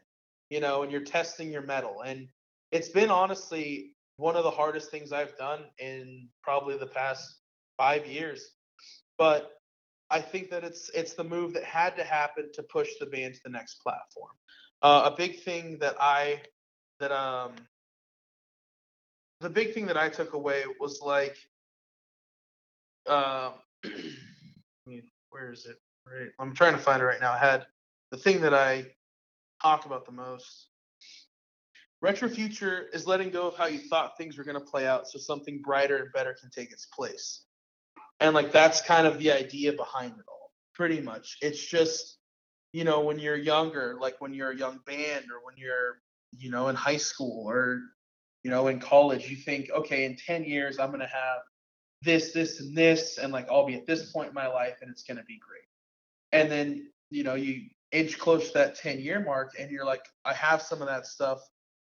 you 0.50 0.60
know, 0.60 0.82
and 0.82 0.92
you're 0.92 1.02
testing 1.02 1.50
your 1.50 1.62
mettle. 1.62 2.02
And 2.02 2.28
it's 2.72 2.88
been 2.88 3.10
honestly 3.10 3.92
one 4.16 4.36
of 4.36 4.44
the 4.44 4.50
hardest 4.50 4.90
things 4.90 5.12
I've 5.12 5.36
done 5.36 5.64
in 5.78 6.28
probably 6.42 6.76
the 6.76 6.86
past 6.86 7.38
five 7.76 8.06
years. 8.06 8.52
But 9.18 9.52
I 10.10 10.20
think 10.20 10.50
that 10.50 10.64
it's 10.64 10.90
it's 10.94 11.14
the 11.14 11.24
move 11.24 11.54
that 11.54 11.64
had 11.64 11.96
to 11.96 12.04
happen 12.04 12.50
to 12.54 12.62
push 12.62 12.88
the 13.00 13.06
band 13.06 13.34
to 13.34 13.40
the 13.44 13.50
next 13.50 13.82
platform. 13.82 14.32
Uh, 14.82 15.10
a 15.12 15.16
big 15.16 15.40
thing 15.40 15.78
that 15.80 15.96
I 16.00 16.42
that 17.00 17.10
um 17.12 17.52
the 19.40 19.50
big 19.50 19.74
thing 19.74 19.86
that 19.86 19.96
I 19.96 20.08
took 20.08 20.34
away 20.34 20.62
was 20.78 21.00
like 21.02 21.36
uh, 23.06 23.50
where 25.30 25.52
is 25.52 25.66
it? 25.66 25.76
Right, 26.06 26.30
I'm 26.38 26.54
trying 26.54 26.74
to 26.74 26.78
find 26.78 27.00
it 27.00 27.04
right 27.04 27.20
now. 27.20 27.32
I 27.32 27.38
had 27.38 27.66
the 28.14 28.20
thing 28.20 28.42
that 28.42 28.54
I 28.54 28.86
talk 29.60 29.86
about 29.86 30.06
the 30.06 30.12
most. 30.12 30.68
Retro 32.00 32.28
future 32.28 32.86
is 32.92 33.08
letting 33.08 33.30
go 33.30 33.48
of 33.48 33.56
how 33.56 33.66
you 33.66 33.78
thought 33.78 34.16
things 34.16 34.38
were 34.38 34.44
going 34.44 34.58
to 34.58 34.64
play 34.64 34.86
out 34.86 35.08
so 35.08 35.18
something 35.18 35.60
brighter 35.60 35.96
and 35.96 36.12
better 36.12 36.32
can 36.40 36.48
take 36.50 36.70
its 36.70 36.86
place. 36.86 37.44
And 38.20 38.32
like 38.32 38.52
that's 38.52 38.80
kind 38.82 39.08
of 39.08 39.18
the 39.18 39.32
idea 39.32 39.72
behind 39.72 40.12
it 40.12 40.24
all. 40.28 40.52
Pretty 40.74 41.00
much. 41.00 41.38
It's 41.42 41.60
just 41.60 42.18
you 42.72 42.84
know 42.84 43.00
when 43.00 43.18
you're 43.18 43.36
younger, 43.36 43.96
like 44.00 44.20
when 44.20 44.32
you're 44.32 44.52
a 44.52 44.56
young 44.56 44.78
band 44.86 45.24
or 45.32 45.44
when 45.44 45.56
you're 45.56 45.98
you 46.38 46.52
know 46.52 46.68
in 46.68 46.76
high 46.76 46.98
school 46.98 47.50
or 47.50 47.80
you 48.44 48.50
know 48.52 48.68
in 48.68 48.78
college, 48.78 49.28
you 49.28 49.34
think 49.34 49.70
okay, 49.74 50.04
in 50.04 50.16
10 50.24 50.44
years 50.44 50.78
I'm 50.78 50.90
going 50.90 51.00
to 51.00 51.06
have 51.06 51.38
this 52.02 52.32
this 52.32 52.60
and 52.60 52.76
this 52.76 53.18
and 53.18 53.32
like 53.32 53.50
I'll 53.50 53.66
be 53.66 53.74
at 53.74 53.88
this 53.88 54.12
point 54.12 54.28
in 54.28 54.34
my 54.34 54.46
life 54.46 54.76
and 54.82 54.90
it's 54.90 55.02
going 55.02 55.16
to 55.16 55.24
be 55.24 55.40
great 55.40 55.66
and 56.30 56.52
then 56.52 56.92
you 57.10 57.24
know 57.24 57.34
you 57.34 57.70
inch 57.94 58.18
close 58.18 58.48
to 58.48 58.54
that 58.54 58.74
10 58.74 59.00
year 59.00 59.20
mark 59.20 59.52
and 59.58 59.70
you're 59.70 59.84
like 59.84 60.04
i 60.24 60.34
have 60.34 60.60
some 60.60 60.82
of 60.82 60.88
that 60.88 61.06
stuff. 61.06 61.40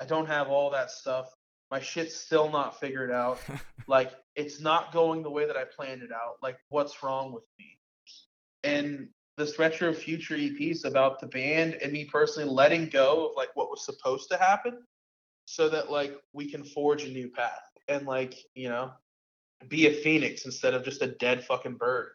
I 0.00 0.04
don't 0.04 0.26
have 0.26 0.48
all 0.48 0.70
that 0.70 0.90
stuff. 0.90 1.35
My 1.70 1.80
shit's 1.80 2.14
still 2.14 2.50
not 2.50 2.78
figured 2.78 3.11
out. 3.11 3.40
Like 3.88 4.11
it's 4.35 4.61
not 4.61 4.92
going 4.92 5.22
the 5.22 5.30
way 5.30 5.46
that 5.46 5.56
i 5.56 5.62
planned 5.64 6.02
it 6.02 6.11
out. 6.11 6.38
Like 6.42 6.59
what's 6.70 7.04
wrong 7.04 7.32
with 7.32 7.44
me? 7.56 7.78
And 8.64 9.09
this 9.37 9.61
retro 9.61 9.92
future 9.92 10.35
ep 10.35 10.61
is 10.61 10.85
about 10.85 11.20
the 11.20 11.28
band 11.28 11.74
and 11.74 11.92
me 11.92 12.04
personally 12.04 12.50
letting 12.50 12.88
go 12.88 13.28
of 13.28 13.32
like 13.37 13.54
what 13.54 13.70
was 13.70 13.85
supposed 13.85 14.28
to 14.30 14.37
happen 14.38 14.82
so 15.44 15.68
that 15.68 15.90
like 15.90 16.16
we 16.32 16.50
can 16.50 16.64
forge 16.64 17.04
a 17.04 17.09
new 17.09 17.28
path 17.28 17.61
and 17.88 18.06
like 18.06 18.35
you 18.54 18.68
know 18.68 18.90
be 19.68 19.87
a 19.87 19.92
phoenix 20.02 20.46
instead 20.46 20.74
of 20.74 20.85
just 20.85 21.02
a 21.02 21.06
dead 21.06 21.44
fucking 21.44 21.76
bird 21.76 22.11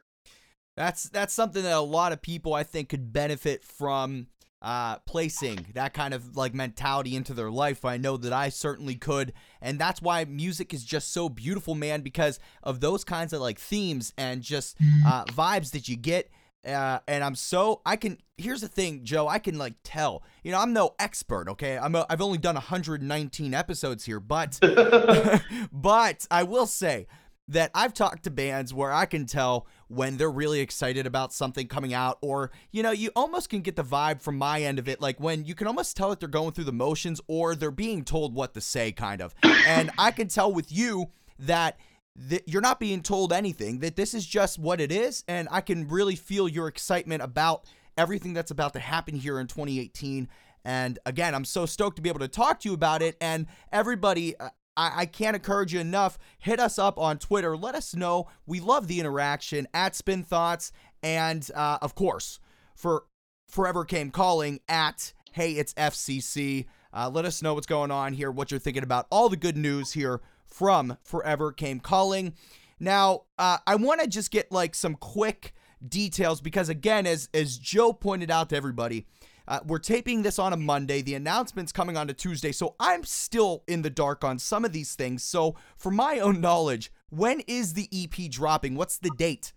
That's 0.75 1.03
that's 1.03 1.33
something 1.33 1.63
that 1.63 1.73
a 1.73 1.81
lot 1.81 2.11
of 2.11 2.21
people 2.21 2.53
I 2.53 2.63
think 2.63 2.89
could 2.89 3.11
benefit 3.11 3.63
from 3.63 4.27
uh, 4.61 4.97
placing 4.99 5.65
that 5.73 5.93
kind 5.93 6.13
of 6.13 6.37
like 6.37 6.53
mentality 6.53 7.15
into 7.15 7.33
their 7.33 7.49
life. 7.49 7.83
I 7.83 7.97
know 7.97 8.15
that 8.17 8.31
I 8.31 8.49
certainly 8.49 8.95
could, 8.95 9.33
and 9.61 9.79
that's 9.79 10.01
why 10.01 10.23
music 10.25 10.73
is 10.73 10.85
just 10.85 11.11
so 11.11 11.29
beautiful, 11.29 11.75
man, 11.75 12.01
because 12.01 12.39
of 12.63 12.79
those 12.79 13.03
kinds 13.03 13.33
of 13.33 13.41
like 13.41 13.59
themes 13.59 14.13
and 14.17 14.41
just 14.41 14.77
uh, 15.05 15.25
vibes 15.25 15.71
that 15.71 15.89
you 15.89 15.97
get. 15.97 16.29
Uh, 16.65 16.99
and 17.07 17.23
I'm 17.23 17.33
so 17.33 17.81
I 17.85 17.95
can. 17.95 18.19
Here's 18.37 18.61
the 18.61 18.67
thing, 18.67 19.03
Joe. 19.03 19.27
I 19.27 19.39
can 19.39 19.57
like 19.57 19.73
tell. 19.83 20.23
You 20.43 20.51
know, 20.51 20.59
I'm 20.59 20.73
no 20.73 20.93
expert. 20.99 21.49
Okay, 21.49 21.77
I'm. 21.77 21.95
A, 21.95 22.05
I've 22.07 22.21
only 22.21 22.37
done 22.37 22.55
119 22.55 23.53
episodes 23.55 24.05
here, 24.05 24.19
but 24.19 24.59
but 25.71 26.27
I 26.29 26.43
will 26.43 26.67
say 26.67 27.07
that 27.47 27.71
I've 27.73 27.93
talked 27.93 28.23
to 28.23 28.31
bands 28.31 28.73
where 28.73 28.93
I 28.93 29.05
can 29.05 29.25
tell 29.25 29.65
when 29.91 30.17
they're 30.17 30.31
really 30.31 30.59
excited 30.59 31.05
about 31.05 31.33
something 31.33 31.67
coming 31.67 31.93
out, 31.93 32.17
or, 32.21 32.51
you 32.71 32.81
know, 32.81 32.91
you 32.91 33.11
almost 33.15 33.49
can 33.49 33.61
get 33.61 33.75
the 33.75 33.83
vibe 33.83 34.21
from 34.21 34.37
my 34.37 34.61
end 34.61 34.79
of 34.79 34.87
it, 34.87 35.01
like 35.01 35.19
when 35.19 35.45
you 35.45 35.55
can 35.55 35.67
almost 35.67 35.95
tell 35.97 36.09
that 36.09 36.19
they're 36.19 36.29
going 36.29 36.51
through 36.51 36.63
the 36.63 36.71
motions 36.71 37.21
or 37.27 37.55
they're 37.55 37.71
being 37.71 38.03
told 38.03 38.33
what 38.33 38.53
to 38.53 38.61
say, 38.61 38.91
kind 38.91 39.21
of. 39.21 39.33
And 39.67 39.91
I 39.97 40.11
can 40.11 40.27
tell 40.27 40.51
with 40.51 40.71
you 40.71 41.11
that. 41.39 41.77
That 42.13 42.45
you're 42.45 42.61
not 42.61 42.77
being 42.77 43.03
told 43.03 43.31
anything, 43.31 43.79
that 43.79 43.95
this 43.95 44.13
is 44.13 44.25
just 44.25 44.59
what 44.59 44.81
it 44.81 44.91
is, 44.91 45.23
and 45.29 45.47
I 45.49 45.61
can 45.61 45.87
really 45.87 46.17
feel 46.17 46.49
your 46.49 46.67
excitement 46.67 47.23
about 47.23 47.63
everything 47.97 48.33
that's 48.33 48.51
about 48.51 48.73
to 48.73 48.79
happen 48.79 49.15
here 49.15 49.39
in 49.39 49.47
2018. 49.47 50.27
And 50.63 50.99
again, 51.05 51.33
I'm 51.33 51.45
so 51.45 51.65
stoked 51.65 51.95
to 51.95 52.01
be 52.01 52.09
able 52.09 52.19
to 52.19 52.27
talk 52.27 52.59
to 52.61 52.69
you 52.69 52.75
about 52.75 53.01
it. 53.01 53.17
And 53.19 53.47
everybody, 53.71 54.35
uh, 54.37 54.49
I, 54.77 55.01
I 55.01 55.05
can't 55.05 55.35
encourage 55.35 55.73
you 55.73 55.79
enough. 55.79 56.17
Hit 56.39 56.59
us 56.59 56.79
up 56.79 56.97
on 56.97 57.17
Twitter. 57.17 57.55
Let 57.57 57.75
us 57.75 57.95
know. 57.95 58.27
We 58.45 58.59
love 58.59 58.87
the 58.87 58.99
interaction 58.99 59.67
at 59.73 59.95
Spin 59.95 60.23
Thoughts. 60.23 60.71
And 61.03 61.49
uh, 61.55 61.79
of 61.81 61.95
course, 61.95 62.39
for 62.75 63.05
Forever 63.47 63.85
Came 63.85 64.11
Calling 64.11 64.59
at 64.67 65.13
Hey, 65.33 65.53
it's 65.53 65.73
FCC. 65.75 66.65
Uh, 66.93 67.09
let 67.09 67.23
us 67.23 67.41
know 67.41 67.53
what's 67.53 67.67
going 67.67 67.89
on 67.89 68.13
here, 68.13 68.29
what 68.29 68.51
you're 68.51 68.59
thinking 68.59 68.83
about, 68.83 69.07
all 69.09 69.29
the 69.29 69.37
good 69.37 69.55
news 69.55 69.93
here 69.93 70.19
from 70.45 70.97
Forever 71.03 71.53
Came 71.53 71.79
Calling. 71.79 72.33
Now, 72.81 73.23
uh, 73.37 73.59
I 73.65 73.75
want 73.75 74.01
to 74.01 74.07
just 74.07 74.31
get 74.31 74.51
like 74.51 74.75
some 74.75 74.95
quick 74.95 75.53
details 75.87 76.41
because 76.41 76.67
again, 76.67 77.07
as 77.07 77.29
as 77.33 77.57
Joe 77.57 77.93
pointed 77.93 78.29
out 78.29 78.49
to 78.49 78.57
everybody, 78.57 79.05
uh, 79.51 79.59
we're 79.65 79.79
taping 79.79 80.21
this 80.21 80.39
on 80.39 80.53
a 80.53 80.57
Monday. 80.57 81.01
The 81.01 81.13
announcement's 81.13 81.73
coming 81.73 81.97
on 81.97 82.09
a 82.09 82.13
Tuesday, 82.13 82.53
so 82.53 82.73
I'm 82.79 83.03
still 83.03 83.63
in 83.67 83.81
the 83.81 83.89
dark 83.89 84.23
on 84.23 84.39
some 84.39 84.63
of 84.63 84.71
these 84.71 84.95
things. 84.95 85.25
So, 85.25 85.55
for 85.77 85.91
my 85.91 86.19
own 86.19 86.39
knowledge, 86.39 86.89
when 87.09 87.41
is 87.41 87.73
the 87.73 87.89
EP 87.91 88.31
dropping? 88.31 88.75
What's 88.75 88.97
the 88.97 89.11
date? 89.17 89.51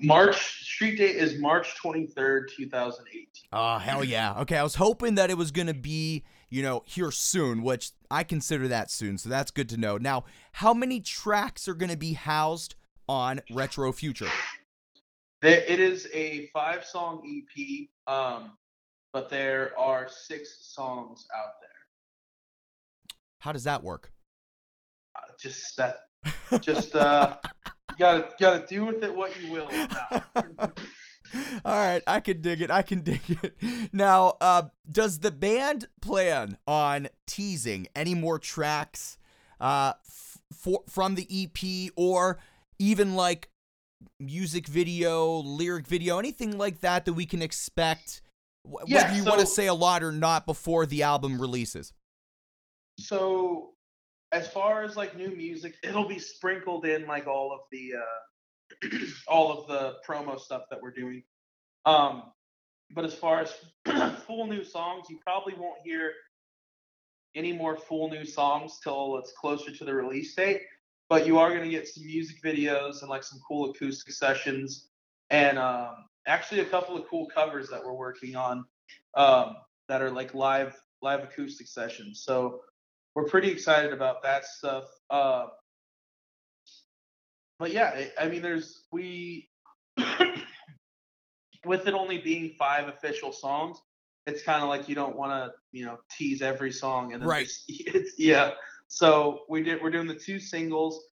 March 0.00 0.64
street 0.64 0.96
date 0.96 1.16
is 1.16 1.38
March 1.38 1.74
23rd, 1.76 2.48
2018. 2.56 3.26
Oh, 3.52 3.76
hell 3.76 4.02
yeah. 4.02 4.40
Okay, 4.40 4.56
I 4.56 4.62
was 4.62 4.76
hoping 4.76 5.16
that 5.16 5.28
it 5.28 5.36
was 5.36 5.50
going 5.50 5.66
to 5.66 5.74
be, 5.74 6.24
you 6.48 6.62
know, 6.62 6.82
here 6.86 7.10
soon, 7.10 7.62
which 7.62 7.90
I 8.10 8.24
consider 8.24 8.66
that 8.68 8.90
soon, 8.90 9.18
so 9.18 9.28
that's 9.28 9.50
good 9.50 9.68
to 9.68 9.76
know. 9.76 9.98
Now, 9.98 10.24
how 10.52 10.72
many 10.72 11.00
tracks 11.00 11.68
are 11.68 11.74
going 11.74 11.92
to 11.92 11.98
be 11.98 12.14
housed 12.14 12.76
on 13.06 13.42
Retro 13.50 13.92
Future? 13.92 14.30
It 15.42 15.80
is 15.80 16.08
a 16.14 16.46
five 16.54 16.84
song 16.86 17.22
EP, 17.26 17.88
um, 18.06 18.52
but 19.12 19.28
there 19.28 19.72
are 19.78 20.08
six 20.08 20.72
songs 20.74 21.26
out 21.36 21.52
there. 21.60 21.68
How 23.38 23.52
does 23.52 23.64
that 23.64 23.82
work? 23.82 24.12
Uh, 25.16 25.20
just 25.40 25.76
that, 25.76 25.96
just 26.60 26.94
uh, 26.96 27.36
you 27.90 27.96
gotta 27.98 28.28
gotta 28.40 28.66
do 28.66 28.86
with 28.86 29.02
it 29.02 29.14
what 29.14 29.32
you 29.40 29.52
will. 29.52 29.68
All 31.64 31.74
right, 31.74 32.02
I 32.06 32.20
can 32.20 32.40
dig 32.40 32.60
it. 32.60 32.70
I 32.70 32.82
can 32.82 33.00
dig 33.02 33.20
it. 33.42 33.56
Now, 33.92 34.36
uh, 34.40 34.64
does 34.90 35.20
the 35.20 35.30
band 35.30 35.88
plan 36.00 36.58
on 36.66 37.08
teasing 37.26 37.88
any 37.94 38.14
more 38.14 38.38
tracks 38.38 39.18
uh, 39.60 39.94
f- 40.06 40.38
for 40.52 40.82
from 40.88 41.14
the 41.14 41.26
EP 41.30 41.92
or 41.96 42.38
even 42.78 43.14
like 43.14 43.50
music 44.18 44.66
video, 44.66 45.36
lyric 45.36 45.86
video, 45.86 46.18
anything 46.18 46.58
like 46.58 46.80
that 46.80 47.04
that 47.04 47.14
we 47.14 47.26
can 47.26 47.42
expect? 47.42 48.22
Wh- 48.64 48.82
Yeah, 48.86 49.04
whether 49.04 49.16
you 49.16 49.24
want 49.24 49.40
to 49.40 49.46
say 49.46 49.66
a 49.66 49.74
lot 49.74 50.02
or 50.02 50.12
not 50.12 50.46
before 50.46 50.86
the 50.86 51.02
album 51.02 51.40
releases. 51.40 51.92
so, 52.98 53.70
as 54.32 54.48
far 54.48 54.82
as 54.82 54.96
like 54.96 55.16
new 55.16 55.30
music, 55.36 55.74
it'll 55.82 56.08
be 56.08 56.18
sprinkled 56.18 56.86
in 56.86 57.06
like 57.06 57.26
all 57.26 57.52
of 57.52 57.60
the 57.70 57.92
uh, 57.94 58.88
all 59.28 59.52
of 59.52 59.66
the 59.68 59.96
promo 60.08 60.38
stuff 60.40 60.62
that 60.70 60.80
we're 60.80 60.90
doing. 60.92 61.22
Um, 61.84 62.32
but 62.94 63.04
as 63.04 63.14
far 63.14 63.40
as 63.40 63.54
full 64.26 64.46
new 64.46 64.64
songs, 64.64 65.06
you 65.10 65.18
probably 65.24 65.54
won't 65.54 65.80
hear 65.84 66.12
any 67.34 67.52
more 67.52 67.76
full 67.76 68.08
new 68.10 68.24
songs 68.24 68.78
till 68.82 69.16
it's 69.18 69.32
closer 69.32 69.70
to 69.74 69.84
the 69.84 69.94
release 69.94 70.34
date. 70.34 70.62
But 71.08 71.26
you 71.26 71.38
are 71.38 71.50
going 71.50 71.64
to 71.64 71.70
get 71.70 71.86
some 71.88 72.04
music 72.06 72.42
videos 72.42 73.00
and 73.02 73.10
like 73.10 73.22
some 73.24 73.38
cool 73.46 73.70
acoustic 73.70 74.14
sessions, 74.14 74.88
and 75.28 75.58
um, 75.58 75.94
actually 76.26 76.60
a 76.60 76.64
couple 76.64 76.96
of 76.96 77.06
cool 77.08 77.26
covers 77.34 77.68
that 77.70 77.84
we're 77.84 77.92
working 77.94 78.36
on 78.36 78.64
um, 79.14 79.56
that 79.88 80.02
are 80.02 80.10
like 80.10 80.34
live 80.34 80.74
live 81.02 81.22
acoustic 81.24 81.66
sessions. 81.66 82.22
So 82.24 82.60
we're 83.14 83.24
pretty 83.26 83.50
excited 83.50 83.92
about 83.92 84.22
that 84.22 84.44
stuff. 84.44 84.84
Uh, 85.10 85.46
but 87.58 87.72
yeah, 87.72 87.90
I- 87.94 88.12
I 88.24 88.28
mean, 88.28 88.42
there's 88.42 88.84
we 88.92 89.48
with 91.64 91.86
it 91.86 91.94
only 91.94 92.18
being 92.18 92.54
five 92.58 92.88
official 92.88 93.32
songs, 93.32 93.78
it's 94.26 94.42
kind 94.42 94.62
of 94.62 94.68
like 94.68 94.88
you 94.88 94.94
don't 94.94 95.16
want 95.16 95.32
to, 95.32 95.52
you 95.72 95.84
know, 95.84 95.98
tease 96.10 96.42
every 96.42 96.72
song 96.72 97.12
and 97.12 97.22
then 97.22 97.28
Right. 97.28 97.48
it's 97.68 98.18
yeah. 98.18 98.52
So 98.88 99.40
we 99.48 99.62
did 99.62 99.82
we're 99.82 99.90
doing 99.90 100.06
the 100.06 100.14
two 100.14 100.38
singles, 100.38 101.02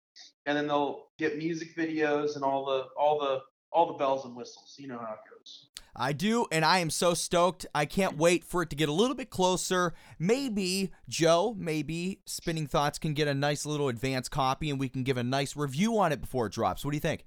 and 0.46 0.56
then 0.56 0.66
they'll 0.66 1.06
get 1.18 1.38
music 1.38 1.74
videos 1.76 2.34
and 2.36 2.44
all 2.44 2.64
the 2.66 2.84
all 2.98 3.18
the 3.18 3.40
all 3.72 3.86
the 3.86 3.94
bells 3.94 4.24
and 4.24 4.34
whistles. 4.34 4.76
You 4.78 4.88
know 4.88 4.98
how 4.98 5.14
it 5.14 5.20
goes. 5.30 5.66
I 5.94 6.12
do, 6.12 6.46
and 6.52 6.64
I 6.64 6.78
am 6.78 6.90
so 6.90 7.14
stoked. 7.14 7.66
I 7.74 7.84
can't 7.84 8.16
wait 8.16 8.44
for 8.44 8.62
it 8.62 8.70
to 8.70 8.76
get 8.76 8.88
a 8.88 8.92
little 8.92 9.16
bit 9.16 9.30
closer. 9.30 9.92
Maybe, 10.18 10.92
Joe, 11.08 11.54
maybe 11.58 12.20
Spinning 12.26 12.66
Thoughts 12.66 12.98
can 12.98 13.12
get 13.12 13.26
a 13.28 13.34
nice 13.34 13.66
little 13.66 13.88
advance 13.88 14.28
copy 14.28 14.70
and 14.70 14.78
we 14.78 14.88
can 14.88 15.02
give 15.02 15.16
a 15.16 15.24
nice 15.24 15.56
review 15.56 15.98
on 15.98 16.12
it 16.12 16.20
before 16.20 16.46
it 16.46 16.52
drops. 16.52 16.84
What 16.84 16.92
do 16.92 16.96
you 16.96 17.00
think? 17.00 17.24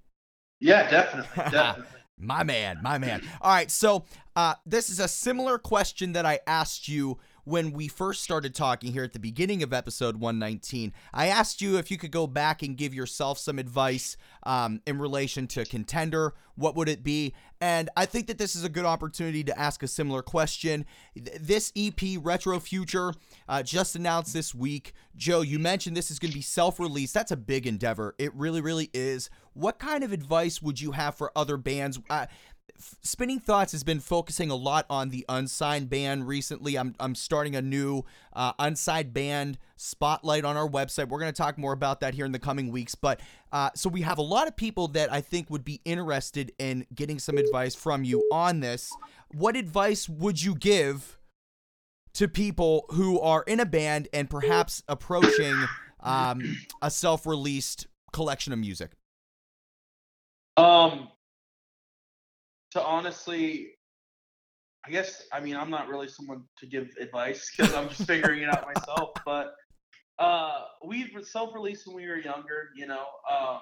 Yeah, 0.59 0.89
definitely, 0.89 1.29
definitely. 1.51 1.99
My 2.17 2.43
man, 2.43 2.79
my 2.81 2.97
man. 2.99 3.21
All 3.41 3.51
right, 3.51 3.69
so 3.69 4.05
uh, 4.35 4.53
this 4.65 4.89
is 4.89 4.99
a 4.99 5.07
similar 5.07 5.57
question 5.57 6.13
that 6.13 6.25
I 6.25 6.39
asked 6.47 6.87
you 6.87 7.17
when 7.45 7.71
we 7.71 7.87
first 7.87 8.23
started 8.23 8.55
talking 8.55 8.93
here 8.93 9.03
at 9.03 9.13
the 9.13 9.19
beginning 9.19 9.63
of 9.63 9.73
episode 9.73 10.17
119. 10.17 10.93
I 11.13 11.27
asked 11.27 11.61
you 11.61 11.77
if 11.77 11.91
you 11.91 11.97
could 11.97 12.11
go 12.11 12.27
back 12.27 12.63
and 12.63 12.77
give 12.77 12.93
yourself 12.93 13.37
some 13.37 13.59
advice 13.59 14.15
um, 14.43 14.81
in 14.85 14.99
relation 14.99 15.47
to 15.47 15.65
contender. 15.65 16.33
What 16.55 16.75
would 16.75 16.87
it 16.87 17.03
be? 17.03 17.33
And 17.59 17.89
I 17.95 18.05
think 18.05 18.27
that 18.27 18.37
this 18.37 18.55
is 18.55 18.63
a 18.63 18.69
good 18.69 18.85
opportunity 18.85 19.43
to 19.45 19.57
ask 19.57 19.83
a 19.83 19.87
similar 19.87 20.21
question. 20.21 20.85
This 21.15 21.71
EP, 21.75 22.01
Retro 22.19 22.59
Future, 22.59 23.13
uh, 23.47 23.63
just 23.63 23.95
announced 23.95 24.33
this 24.33 24.53
week. 24.53 24.93
Joe, 25.15 25.41
you 25.41 25.59
mentioned 25.59 25.95
this 25.95 26.11
is 26.11 26.19
going 26.19 26.31
to 26.31 26.37
be 26.37 26.41
self 26.41 26.79
released. 26.79 27.13
That's 27.13 27.31
a 27.31 27.37
big 27.37 27.65
endeavor. 27.65 28.15
It 28.17 28.35
really, 28.35 28.61
really 28.61 28.89
is. 28.93 29.29
What 29.53 29.79
kind 29.79 30.03
of 30.03 30.11
advice 30.11 30.61
would 30.61 30.81
you 30.81 30.91
have 30.91 31.15
for 31.15 31.31
other 31.35 31.57
bands? 31.57 31.99
Uh, 32.09 32.25
Spinning 33.01 33.39
Thoughts 33.39 33.71
has 33.71 33.83
been 33.83 33.99
focusing 33.99 34.49
a 34.49 34.55
lot 34.55 34.85
on 34.89 35.09
the 35.09 35.25
unsigned 35.29 35.89
band 35.89 36.27
recently. 36.27 36.77
I'm, 36.77 36.95
I'm 36.99 37.15
starting 37.15 37.55
a 37.55 37.61
new 37.61 38.03
uh, 38.33 38.53
unsigned 38.59 39.13
band 39.13 39.57
spotlight 39.75 40.45
on 40.45 40.57
our 40.57 40.67
website. 40.67 41.09
We're 41.09 41.19
going 41.19 41.31
to 41.31 41.37
talk 41.37 41.57
more 41.57 41.73
about 41.73 41.99
that 42.01 42.13
here 42.13 42.25
in 42.25 42.31
the 42.31 42.39
coming 42.39 42.71
weeks. 42.71 42.95
But 42.95 43.19
uh, 43.51 43.71
so 43.75 43.89
we 43.89 44.01
have 44.01 44.17
a 44.17 44.23
lot 44.23 44.47
of 44.47 44.55
people 44.55 44.87
that 44.89 45.11
I 45.11 45.21
think 45.21 45.49
would 45.49 45.65
be 45.65 45.81
interested 45.85 46.51
in 46.57 46.85
getting 46.93 47.19
some 47.19 47.37
advice 47.37 47.75
from 47.75 48.03
you 48.03 48.27
on 48.31 48.59
this. 48.59 48.91
What 49.33 49.55
advice 49.55 50.07
would 50.07 50.41
you 50.41 50.55
give 50.55 51.19
to 52.13 52.27
people 52.27 52.85
who 52.89 53.19
are 53.19 53.43
in 53.43 53.59
a 53.59 53.65
band 53.65 54.07
and 54.13 54.29
perhaps 54.29 54.83
approaching 54.87 55.55
um, 56.01 56.57
a 56.81 56.91
self 56.91 57.25
released 57.25 57.87
collection 58.11 58.53
of 58.53 58.59
music? 58.59 58.91
Um, 60.55 61.09
to 62.73 62.83
honestly, 62.83 63.69
I 64.85 64.91
guess 64.91 65.23
I 65.31 65.39
mean 65.39 65.55
I'm 65.55 65.69
not 65.69 65.87
really 65.87 66.07
someone 66.07 66.43
to 66.59 66.65
give 66.65 66.89
advice 66.99 67.51
because 67.57 67.73
I'm 67.73 67.89
just 67.89 68.05
figuring 68.05 68.41
it 68.41 68.49
out 68.49 68.65
myself. 68.65 69.11
But 69.25 69.55
uh, 70.19 70.61
we 70.85 71.09
self-released 71.23 71.87
when 71.87 71.95
we 71.95 72.07
were 72.07 72.17
younger. 72.17 72.69
You 72.75 72.87
know, 72.87 73.05
um, 73.31 73.59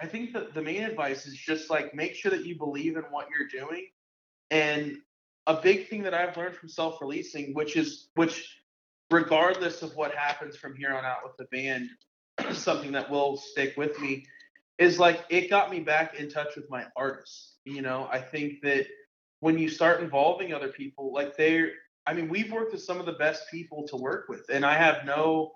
I 0.00 0.06
think 0.06 0.32
that 0.32 0.54
the 0.54 0.62
main 0.62 0.84
advice 0.84 1.26
is 1.26 1.34
just 1.34 1.70
like 1.70 1.94
make 1.94 2.14
sure 2.14 2.30
that 2.30 2.44
you 2.44 2.56
believe 2.56 2.96
in 2.96 3.04
what 3.10 3.26
you're 3.30 3.48
doing, 3.48 3.86
and 4.50 4.96
a 5.46 5.60
big 5.60 5.88
thing 5.88 6.02
that 6.02 6.14
I've 6.14 6.36
learned 6.36 6.56
from 6.56 6.68
self-releasing, 6.68 7.54
which 7.54 7.76
is 7.76 8.08
which, 8.14 8.56
regardless 9.10 9.82
of 9.82 9.94
what 9.96 10.14
happens 10.14 10.56
from 10.56 10.74
here 10.76 10.92
on 10.92 11.04
out 11.04 11.18
with 11.24 11.36
the 11.36 11.44
band, 11.56 11.88
something 12.56 12.92
that 12.92 13.10
will 13.10 13.36
stick 13.36 13.74
with 13.76 13.98
me 14.00 14.26
is 14.78 14.98
like 14.98 15.24
it 15.30 15.48
got 15.48 15.70
me 15.70 15.80
back 15.80 16.18
in 16.18 16.28
touch 16.28 16.56
with 16.56 16.68
my 16.70 16.84
artists. 16.96 17.54
You 17.64 17.82
know, 17.82 18.08
I 18.10 18.20
think 18.20 18.60
that 18.62 18.86
when 19.40 19.58
you 19.58 19.68
start 19.68 20.00
involving 20.00 20.52
other 20.52 20.68
people, 20.68 21.12
like 21.12 21.36
they're, 21.36 21.70
I 22.06 22.14
mean, 22.14 22.28
we've 22.28 22.52
worked 22.52 22.72
with 22.72 22.82
some 22.82 23.00
of 23.00 23.06
the 23.06 23.12
best 23.12 23.44
people 23.50 23.86
to 23.88 23.96
work 23.96 24.26
with, 24.28 24.44
and 24.52 24.64
I 24.64 24.74
have 24.74 25.04
no 25.04 25.52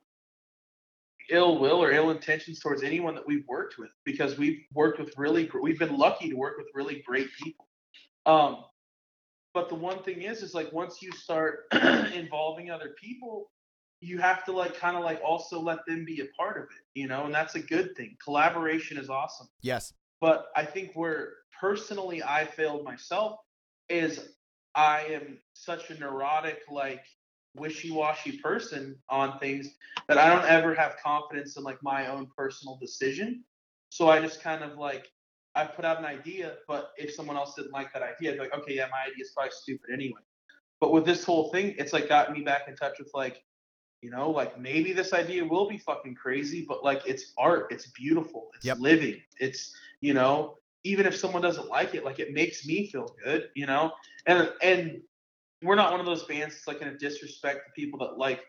ill 1.30 1.58
will 1.58 1.82
or 1.82 1.92
ill 1.92 2.10
intentions 2.10 2.58
towards 2.58 2.82
anyone 2.82 3.14
that 3.14 3.26
we've 3.26 3.46
worked 3.46 3.78
with 3.78 3.90
because 4.04 4.36
we've 4.36 4.60
worked 4.74 4.98
with 4.98 5.12
really, 5.16 5.48
we've 5.62 5.78
been 5.78 5.96
lucky 5.96 6.28
to 6.28 6.36
work 6.36 6.56
with 6.58 6.66
really 6.74 7.02
great 7.06 7.28
people. 7.42 7.66
Um, 8.26 8.64
but 9.54 9.68
the 9.68 9.74
one 9.74 10.02
thing 10.02 10.22
is, 10.22 10.42
is 10.42 10.54
like 10.54 10.72
once 10.72 11.02
you 11.02 11.12
start 11.12 11.66
involving 11.72 12.70
other 12.70 12.94
people, 13.00 13.50
you 14.00 14.18
have 14.18 14.44
to 14.46 14.52
like 14.52 14.74
kind 14.74 14.96
of 14.96 15.04
like 15.04 15.20
also 15.24 15.60
let 15.60 15.78
them 15.86 16.04
be 16.04 16.20
a 16.20 16.26
part 16.36 16.56
of 16.56 16.64
it, 16.64 16.84
you 16.94 17.06
know, 17.06 17.24
and 17.24 17.34
that's 17.34 17.54
a 17.54 17.60
good 17.60 17.94
thing. 17.96 18.16
Collaboration 18.22 18.96
is 18.96 19.10
awesome. 19.10 19.46
Yes. 19.60 19.92
But 20.20 20.46
I 20.56 20.64
think 20.64 20.92
where 20.94 21.34
personally 21.58 22.22
I 22.22 22.46
failed 22.46 22.84
myself 22.84 23.38
is 23.88 24.30
I 24.74 25.02
am 25.10 25.38
such 25.52 25.90
a 25.90 25.98
neurotic, 25.98 26.60
like 26.70 27.04
wishy-washy 27.54 28.38
person 28.38 28.96
on 29.08 29.38
things 29.38 29.68
that 30.08 30.16
I 30.16 30.32
don't 30.32 30.46
ever 30.46 30.74
have 30.74 30.96
confidence 31.02 31.56
in 31.56 31.64
like 31.64 31.78
my 31.82 32.06
own 32.06 32.28
personal 32.36 32.78
decision. 32.80 33.44
So 33.90 34.08
I 34.08 34.20
just 34.20 34.42
kind 34.42 34.62
of 34.62 34.78
like 34.78 35.08
I 35.54 35.64
put 35.64 35.84
out 35.84 35.98
an 35.98 36.04
idea, 36.04 36.54
but 36.68 36.92
if 36.96 37.12
someone 37.12 37.36
else 37.36 37.54
didn't 37.54 37.72
like 37.72 37.92
that 37.92 38.02
idea, 38.02 38.30
I'd 38.30 38.34
be 38.34 38.40
like, 38.40 38.54
okay, 38.54 38.76
yeah, 38.76 38.86
my 38.90 39.10
idea 39.10 39.22
is 39.22 39.32
probably 39.34 39.50
stupid 39.52 39.90
anyway. 39.92 40.20
But 40.80 40.92
with 40.92 41.04
this 41.04 41.24
whole 41.24 41.50
thing, 41.50 41.74
it's 41.76 41.92
like 41.92 42.08
got 42.08 42.32
me 42.32 42.42
back 42.42 42.62
in 42.68 42.76
touch 42.76 42.98
with 42.98 43.10
like, 43.14 43.42
you 44.02 44.10
know, 44.10 44.30
like 44.30 44.58
maybe 44.58 44.92
this 44.92 45.12
idea 45.12 45.44
will 45.44 45.68
be 45.68 45.78
fucking 45.78 46.14
crazy, 46.14 46.64
but 46.66 46.82
like 46.82 47.02
it's 47.06 47.32
art, 47.36 47.66
it's 47.70 47.88
beautiful, 47.88 48.50
it's 48.54 48.64
Yep. 48.64 48.78
living, 48.80 49.20
it's 49.38 49.74
you 50.00 50.14
know, 50.14 50.56
even 50.84 51.06
if 51.06 51.14
someone 51.14 51.42
doesn't 51.42 51.68
like 51.68 51.94
it, 51.94 52.04
like 52.04 52.18
it 52.18 52.32
makes 52.32 52.66
me 52.66 52.86
feel 52.86 53.14
good, 53.24 53.50
you 53.54 53.66
know, 53.66 53.92
and 54.26 54.50
and 54.62 55.02
we're 55.62 55.74
not 55.74 55.90
one 55.90 56.00
of 56.00 56.06
those 56.06 56.24
bands 56.24 56.54
that's 56.54 56.66
like 56.66 56.80
gonna 56.80 56.96
disrespect 56.96 57.60
the 57.66 57.80
people 57.80 57.98
that 57.98 58.16
like 58.16 58.40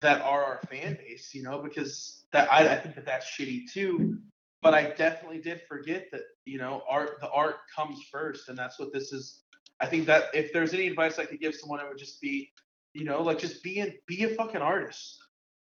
that 0.00 0.20
are 0.22 0.44
our 0.44 0.60
fan 0.68 0.96
base, 0.96 1.32
you 1.32 1.42
know, 1.42 1.62
because 1.62 2.24
that 2.32 2.52
I, 2.52 2.68
I 2.72 2.76
think 2.76 2.96
that 2.96 3.06
that's 3.06 3.26
shitty 3.26 3.70
too. 3.72 4.18
But 4.60 4.74
I 4.74 4.90
definitely 4.90 5.40
did 5.40 5.62
forget 5.68 6.06
that 6.12 6.22
you 6.44 6.58
know 6.58 6.82
art 6.88 7.18
the 7.20 7.30
art 7.30 7.56
comes 7.74 8.02
first, 8.10 8.48
and 8.48 8.58
that's 8.58 8.78
what 8.78 8.92
this 8.92 9.12
is. 9.12 9.42
I 9.80 9.86
think 9.86 10.06
that 10.06 10.24
if 10.34 10.52
there's 10.52 10.74
any 10.74 10.86
advice 10.86 11.18
I 11.18 11.24
could 11.24 11.40
give 11.40 11.54
someone, 11.54 11.80
it 11.80 11.88
would 11.88 11.98
just 11.98 12.20
be, 12.20 12.52
you 12.94 13.04
know, 13.04 13.22
like 13.22 13.38
just 13.38 13.62
be 13.62 13.80
a, 13.80 13.94
be 14.06 14.24
a 14.24 14.34
fucking 14.34 14.60
artist. 14.60 15.18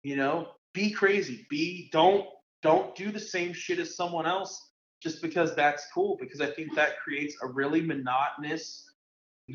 You 0.04 0.16
know, 0.16 0.50
be 0.74 0.92
crazy. 0.92 1.46
Be 1.50 1.90
don't 1.92 2.26
don't 2.64 2.96
do 2.96 3.12
the 3.12 3.20
same 3.20 3.54
shit 3.54 3.80
as 3.80 3.96
someone 3.96 4.26
else 4.26 4.72
just 5.02 5.22
because 5.22 5.56
that's 5.56 5.86
cool. 5.94 6.18
Because 6.20 6.42
I 6.42 6.48
think 6.48 6.76
that 6.76 7.00
creates 7.00 7.36
a 7.42 7.48
really 7.48 7.82
monotonous, 7.82 8.84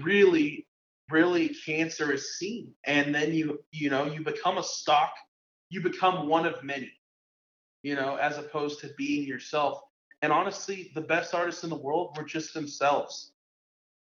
really 0.02 0.66
really 1.10 1.54
cancerous 1.64 2.36
scene 2.36 2.72
and 2.84 3.14
then 3.14 3.32
you 3.32 3.60
you 3.70 3.90
know 3.90 4.06
you 4.06 4.22
become 4.22 4.58
a 4.58 4.62
stock 4.62 5.12
you 5.70 5.80
become 5.80 6.28
one 6.28 6.46
of 6.46 6.62
many 6.64 6.90
you 7.82 7.94
know 7.94 8.16
as 8.16 8.38
opposed 8.38 8.80
to 8.80 8.90
being 8.98 9.26
yourself 9.26 9.80
and 10.22 10.32
honestly 10.32 10.90
the 10.94 11.00
best 11.00 11.32
artists 11.34 11.62
in 11.62 11.70
the 11.70 11.76
world 11.76 12.16
were 12.16 12.24
just 12.24 12.52
themselves 12.54 13.32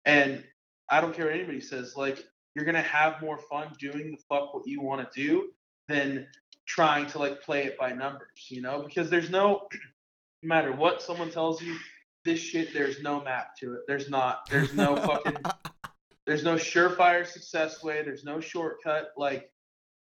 and 0.05 0.43
i 0.89 1.01
don't 1.01 1.14
care 1.14 1.26
what 1.26 1.34
anybody 1.34 1.59
says 1.59 1.97
like 1.97 2.24
you're 2.55 2.65
gonna 2.65 2.81
have 2.81 3.21
more 3.21 3.37
fun 3.37 3.67
doing 3.79 4.11
the 4.11 4.17
fuck 4.29 4.53
what 4.53 4.67
you 4.67 4.81
want 4.81 5.01
to 5.11 5.21
do 5.21 5.49
than 5.87 6.27
trying 6.65 7.05
to 7.07 7.19
like 7.19 7.41
play 7.41 7.65
it 7.65 7.77
by 7.77 7.91
numbers 7.91 8.47
you 8.49 8.61
know 8.61 8.81
because 8.83 9.09
there's 9.09 9.29
no 9.29 9.67
no 10.43 10.47
matter 10.47 10.71
what 10.71 11.01
someone 11.01 11.29
tells 11.29 11.61
you 11.61 11.75
this 12.25 12.39
shit 12.39 12.73
there's 12.73 13.01
no 13.01 13.21
map 13.21 13.55
to 13.57 13.73
it 13.73 13.81
there's 13.87 14.09
not 14.09 14.39
there's 14.49 14.73
no 14.73 14.95
fucking 15.07 15.37
there's 16.25 16.43
no 16.43 16.55
surefire 16.55 17.25
success 17.25 17.83
way. 17.83 18.01
There's 18.03 18.23
no 18.23 18.39
shortcut. 18.39 19.09
Like 19.17 19.51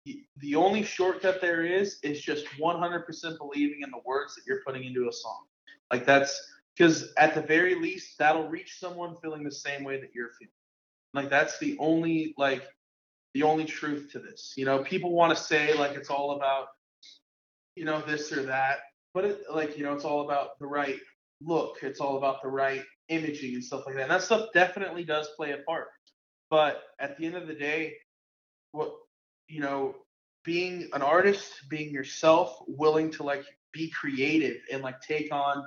the- 0.06 0.24
the 0.38 0.56
only 0.56 0.84
shortcut 0.84 1.42
there 1.42 1.64
is 1.64 2.00
is 2.04 2.22
just 2.22 2.46
100% 2.60 3.38
believing 3.38 3.82
in 3.82 3.92
the 3.92 4.02
words 4.06 4.36
that 4.36 4.44
you're 4.46 4.62
putting 4.66 4.84
into 4.84 5.08
a 5.10 5.14
song. 5.14 5.46
Like 5.92 6.06
that's 6.06 6.40
because 6.76 7.12
at 7.18 7.34
the 7.36 7.42
very 7.42 7.76
least 7.76 8.18
that'll 8.18 8.48
reach 8.48 8.80
someone 8.80 9.16
feeling 9.22 9.44
the 9.44 9.52
same 9.52 9.84
way 9.84 10.00
that 10.00 10.10
you're 10.14 10.32
feeling. 10.40 10.52
Like 11.14 11.30
that's 11.30 11.60
the 11.60 11.78
only 11.80 12.34
like 12.38 12.64
the 13.34 13.44
only 13.44 13.66
truth 13.66 14.10
to 14.12 14.20
this. 14.20 14.54
You 14.58 14.66
know, 14.66 14.80
people 14.80 15.12
want 15.12 15.36
to 15.36 15.42
say 15.42 15.74
like 15.74 15.96
it's 15.96 16.10
all 16.10 16.32
about 16.32 16.68
you 17.76 17.86
know 17.86 18.02
this 18.02 18.32
or 18.32 18.44
that, 18.44 18.80
but 19.14 19.26
it 19.26 19.42
like 19.54 19.78
you 19.78 19.84
know 19.84 19.94
it's 19.94 20.06
all 20.06 20.22
about 20.22 20.60
the 20.60 20.68
right 20.68 21.00
look. 21.42 21.78
It's 21.82 22.00
all 22.00 22.18
about 22.18 22.42
the 22.42 22.50
right 22.50 22.84
imaging 23.10 23.56
and 23.56 23.64
stuff 23.64 23.84
like 23.86 23.96
that. 23.96 24.04
And 24.04 24.12
that 24.12 24.24
stuff 24.24 24.50
definitely 24.54 25.04
does 25.04 25.30
play 25.36 25.52
a 25.52 25.58
part. 25.58 25.88
But 26.50 26.82
at 27.00 27.18
the 27.18 27.26
end 27.26 27.36
of 27.36 27.48
the 27.48 27.54
day, 27.54 27.96
what 28.72 28.92
you 29.48 29.60
know, 29.60 29.96
being 30.46 30.90
an 30.94 31.02
artist, 31.02 31.52
being 31.70 31.92
yourself, 31.94 32.58
willing 32.68 33.12
to 33.12 33.24
like 33.24 33.44
be 33.74 33.90
creative 33.90 34.58
and 34.72 34.82
like 34.82 35.02
take 35.02 35.34
on 35.34 35.66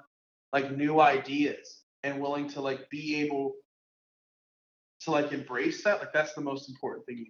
like 0.52 0.76
new 0.76 1.00
ideas 1.00 1.82
and 2.02 2.20
willing 2.20 2.48
to 2.48 2.60
like 2.60 2.88
be 2.90 3.22
able 3.22 3.54
to 5.04 5.10
like 5.10 5.32
embrace 5.32 5.82
that, 5.84 6.00
like 6.00 6.12
that's 6.12 6.34
the 6.34 6.40
most 6.40 6.68
important 6.68 7.06
thing. 7.06 7.26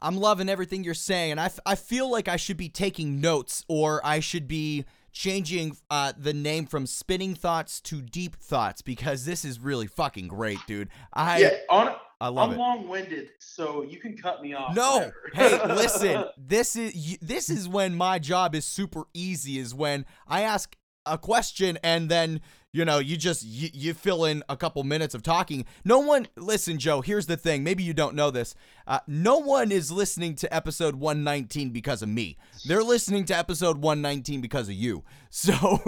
I'm 0.00 0.16
loving 0.16 0.48
everything 0.48 0.82
you're 0.82 0.94
saying, 0.94 1.32
and 1.32 1.40
I, 1.40 1.46
f- 1.46 1.60
I 1.66 1.74
feel 1.74 2.10
like 2.10 2.26
I 2.26 2.36
should 2.36 2.56
be 2.56 2.70
taking 2.70 3.20
notes, 3.20 3.64
or 3.68 4.00
I 4.04 4.20
should 4.20 4.48
be 4.48 4.86
changing 5.12 5.76
uh, 5.90 6.12
the 6.16 6.32
name 6.32 6.66
from 6.66 6.86
Spinning 6.86 7.34
Thoughts 7.34 7.80
to 7.82 8.00
Deep 8.00 8.36
Thoughts 8.36 8.80
because 8.80 9.24
this 9.24 9.44
is 9.44 9.60
really 9.60 9.86
fucking 9.86 10.28
great, 10.28 10.58
dude. 10.66 10.88
I 11.12 11.38
yeah, 11.38 11.50
on 11.68 11.94
I 12.20 12.28
love 12.28 12.50
I'm 12.50 12.54
it. 12.54 12.58
long-winded, 12.58 13.28
so 13.38 13.82
you 13.82 13.98
can 13.98 14.16
cut 14.16 14.42
me 14.42 14.54
off. 14.54 14.74
No, 14.74 15.10
hey, 15.34 15.58
listen. 15.66 16.24
This 16.38 16.76
is 16.76 17.18
this 17.20 17.50
is 17.50 17.68
when 17.68 17.94
my 17.94 18.18
job 18.18 18.54
is 18.54 18.64
super 18.64 19.04
easy. 19.14 19.58
Is 19.58 19.74
when 19.74 20.06
I 20.26 20.42
ask 20.42 20.76
a 21.06 21.18
question 21.18 21.78
and 21.82 22.08
then 22.08 22.40
you 22.72 22.84
know 22.84 22.98
you 22.98 23.16
just 23.16 23.44
you, 23.44 23.68
you 23.72 23.94
fill 23.94 24.24
in 24.24 24.42
a 24.48 24.56
couple 24.56 24.82
minutes 24.84 25.14
of 25.14 25.22
talking. 25.22 25.64
No 25.84 25.98
one 25.98 26.28
listen, 26.36 26.78
Joe. 26.78 27.00
Here's 27.00 27.26
the 27.26 27.36
thing. 27.36 27.64
Maybe 27.64 27.82
you 27.82 27.94
don't 27.94 28.14
know 28.14 28.30
this. 28.30 28.54
Uh, 28.86 29.00
no 29.06 29.38
one 29.38 29.72
is 29.72 29.90
listening 29.90 30.34
to 30.36 30.54
episode 30.54 30.96
119 30.96 31.70
because 31.70 32.02
of 32.02 32.08
me. 32.08 32.38
They're 32.64 32.82
listening 32.82 33.24
to 33.26 33.36
episode 33.36 33.78
119 33.78 34.40
because 34.40 34.68
of 34.68 34.74
you. 34.74 35.04
So 35.32 35.80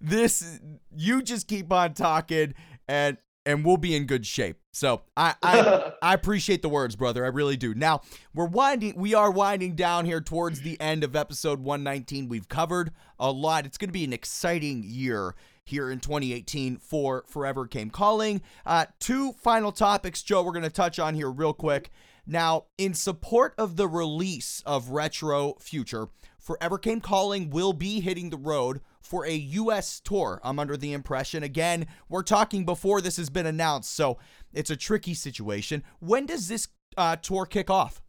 this 0.00 0.58
you 0.96 1.20
just 1.20 1.46
keep 1.46 1.70
on 1.70 1.92
talking 1.92 2.54
and 2.88 3.18
and 3.44 3.64
we'll 3.64 3.76
be 3.76 3.94
in 3.94 4.06
good 4.06 4.24
shape. 4.24 4.56
So 4.72 5.02
I 5.18 5.34
I 5.42 5.92
I 6.02 6.14
appreciate 6.14 6.62
the 6.62 6.70
words, 6.70 6.96
brother. 6.96 7.24
I 7.24 7.28
really 7.28 7.58
do. 7.58 7.74
Now 7.74 8.00
we're 8.34 8.46
winding. 8.46 8.94
We 8.96 9.12
are 9.12 9.30
winding 9.30 9.74
down 9.74 10.06
here 10.06 10.22
towards 10.22 10.62
the 10.62 10.80
end 10.80 11.04
of 11.04 11.14
episode 11.14 11.60
119. 11.60 12.28
We've 12.28 12.48
covered 12.48 12.92
a 13.18 13.30
lot. 13.30 13.66
It's 13.66 13.76
going 13.76 13.90
to 13.90 13.92
be 13.92 14.04
an 14.04 14.14
exciting 14.14 14.82
year 14.82 15.34
here 15.70 15.90
in 15.90 16.00
2018 16.00 16.76
for 16.76 17.24
Forever 17.26 17.66
Came 17.66 17.90
Calling. 17.90 18.42
Uh, 18.66 18.86
two 18.98 19.32
final 19.32 19.72
topics, 19.72 20.22
Joe. 20.22 20.42
We're 20.42 20.52
going 20.52 20.62
to 20.64 20.70
touch 20.70 20.98
on 20.98 21.14
here 21.14 21.30
real 21.30 21.52
quick. 21.52 21.90
Now, 22.26 22.66
in 22.78 22.94
support 22.94 23.54
of 23.58 23.76
the 23.76 23.88
release 23.88 24.62
of 24.66 24.90
Retro 24.90 25.54
Future, 25.60 26.08
Forever 26.38 26.78
Came 26.78 27.00
Calling 27.00 27.50
will 27.50 27.72
be 27.72 28.00
hitting 28.00 28.30
the 28.30 28.36
road 28.36 28.80
for 29.00 29.26
a 29.26 29.34
U.S. 29.34 30.00
tour. 30.00 30.40
I'm 30.44 30.58
under 30.58 30.76
the 30.76 30.92
impression. 30.92 31.42
Again, 31.42 31.86
we're 32.08 32.22
talking 32.22 32.64
before 32.64 33.00
this 33.00 33.16
has 33.16 33.30
been 33.30 33.46
announced, 33.46 33.92
so 33.92 34.18
it's 34.52 34.70
a 34.70 34.76
tricky 34.76 35.14
situation. 35.14 35.82
When 35.98 36.26
does 36.26 36.48
this 36.48 36.68
uh, 36.96 37.16
tour 37.16 37.46
kick 37.46 37.70
off? 37.70 38.02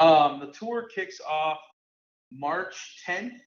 Um, 0.00 0.40
the 0.40 0.52
tour 0.52 0.88
kicks 0.94 1.20
off 1.28 1.58
March 2.32 3.02
10th 3.06 3.38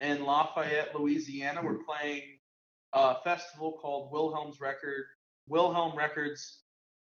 in 0.00 0.24
Lafayette, 0.24 0.94
Louisiana. 0.94 1.60
We're 1.62 1.78
playing 1.84 2.37
a 2.92 3.16
festival 3.22 3.72
called 3.80 4.12
Wilhelm's 4.12 4.60
Record, 4.60 5.04
Wilhelm 5.48 5.96
Records. 5.96 6.60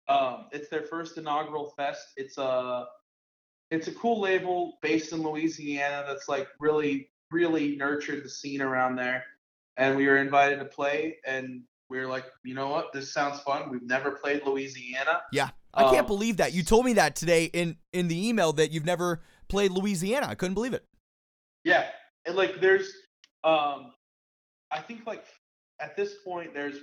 Um, 0.08 0.46
it's 0.52 0.70
their 0.70 0.84
first 0.84 1.18
inaugural 1.18 1.74
fest. 1.76 2.08
It's 2.18 2.38
a 2.38 2.86
it's 3.72 3.88
a 3.88 3.92
cool 3.94 4.22
label 4.22 4.78
based 4.82 5.12
in 5.14 5.24
Louisiana 5.24 6.06
that's 6.08 6.30
like 6.30 6.48
really 6.60 7.10
really 7.32 7.76
nurtured 7.76 8.24
the 8.24 8.30
scene 8.30 8.62
around 8.62 8.96
there. 8.96 9.24
And 9.78 9.98
we 9.98 10.06
were 10.08 10.18
invited 10.18 10.60
to 10.60 10.66
play, 10.66 11.18
and 11.26 11.64
we 11.90 12.00
were 12.00 12.08
like, 12.08 12.26
you 12.44 12.54
know 12.54 12.70
what, 12.70 12.94
this 12.94 13.12
sounds 13.12 13.42
fun. 13.42 13.70
We've 13.70 13.84
never 13.84 14.12
played 14.12 14.44
Louisiana. 14.46 15.22
Yeah, 15.34 15.50
I 15.74 15.84
can't 15.84 16.00
Um, 16.02 16.06
believe 16.06 16.38
that 16.38 16.54
you 16.54 16.64
told 16.64 16.86
me 16.86 16.94
that 16.94 17.16
today 17.16 17.46
in 17.46 17.78
in 17.92 18.08
the 18.08 18.28
email 18.30 18.54
that 18.54 18.72
you've 18.72 18.86
never 18.86 19.22
played 19.50 19.72
Louisiana. 19.72 20.28
I 20.28 20.36
couldn't 20.36 20.54
believe 20.54 20.74
it. 20.74 20.86
Yeah, 21.64 21.88
and 22.26 22.36
like 22.36 22.62
there's, 22.62 22.88
um, 23.44 23.92
I 24.72 24.80
think 24.88 25.06
like 25.08 25.26
at 25.80 25.96
this 25.96 26.16
point 26.24 26.54
there's 26.54 26.78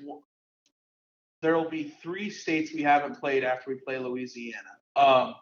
there 1.41 1.57
will 1.57 1.69
be 1.69 1.93
three 2.03 2.31
states 2.31 2.73
we 2.73 2.83
haven't 2.83 3.19
played 3.19 3.43
after 3.45 3.71
we 3.71 3.77
play 3.77 3.99
Louisiana. 3.99 4.69
Um, 4.95 5.35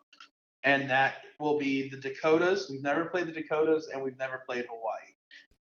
and 0.65 0.89
that 0.91 1.17
will 1.39 1.59
be 1.59 1.89
the 1.91 1.97
Dakotas. 1.99 2.69
We've 2.71 2.83
never 2.83 3.07
played 3.07 3.27
the 3.27 3.33
Dakotas, 3.33 3.89
and 3.93 4.03
we've 4.03 4.19
never 4.19 4.43
played 4.49 4.67
Hawaii. 4.71 5.15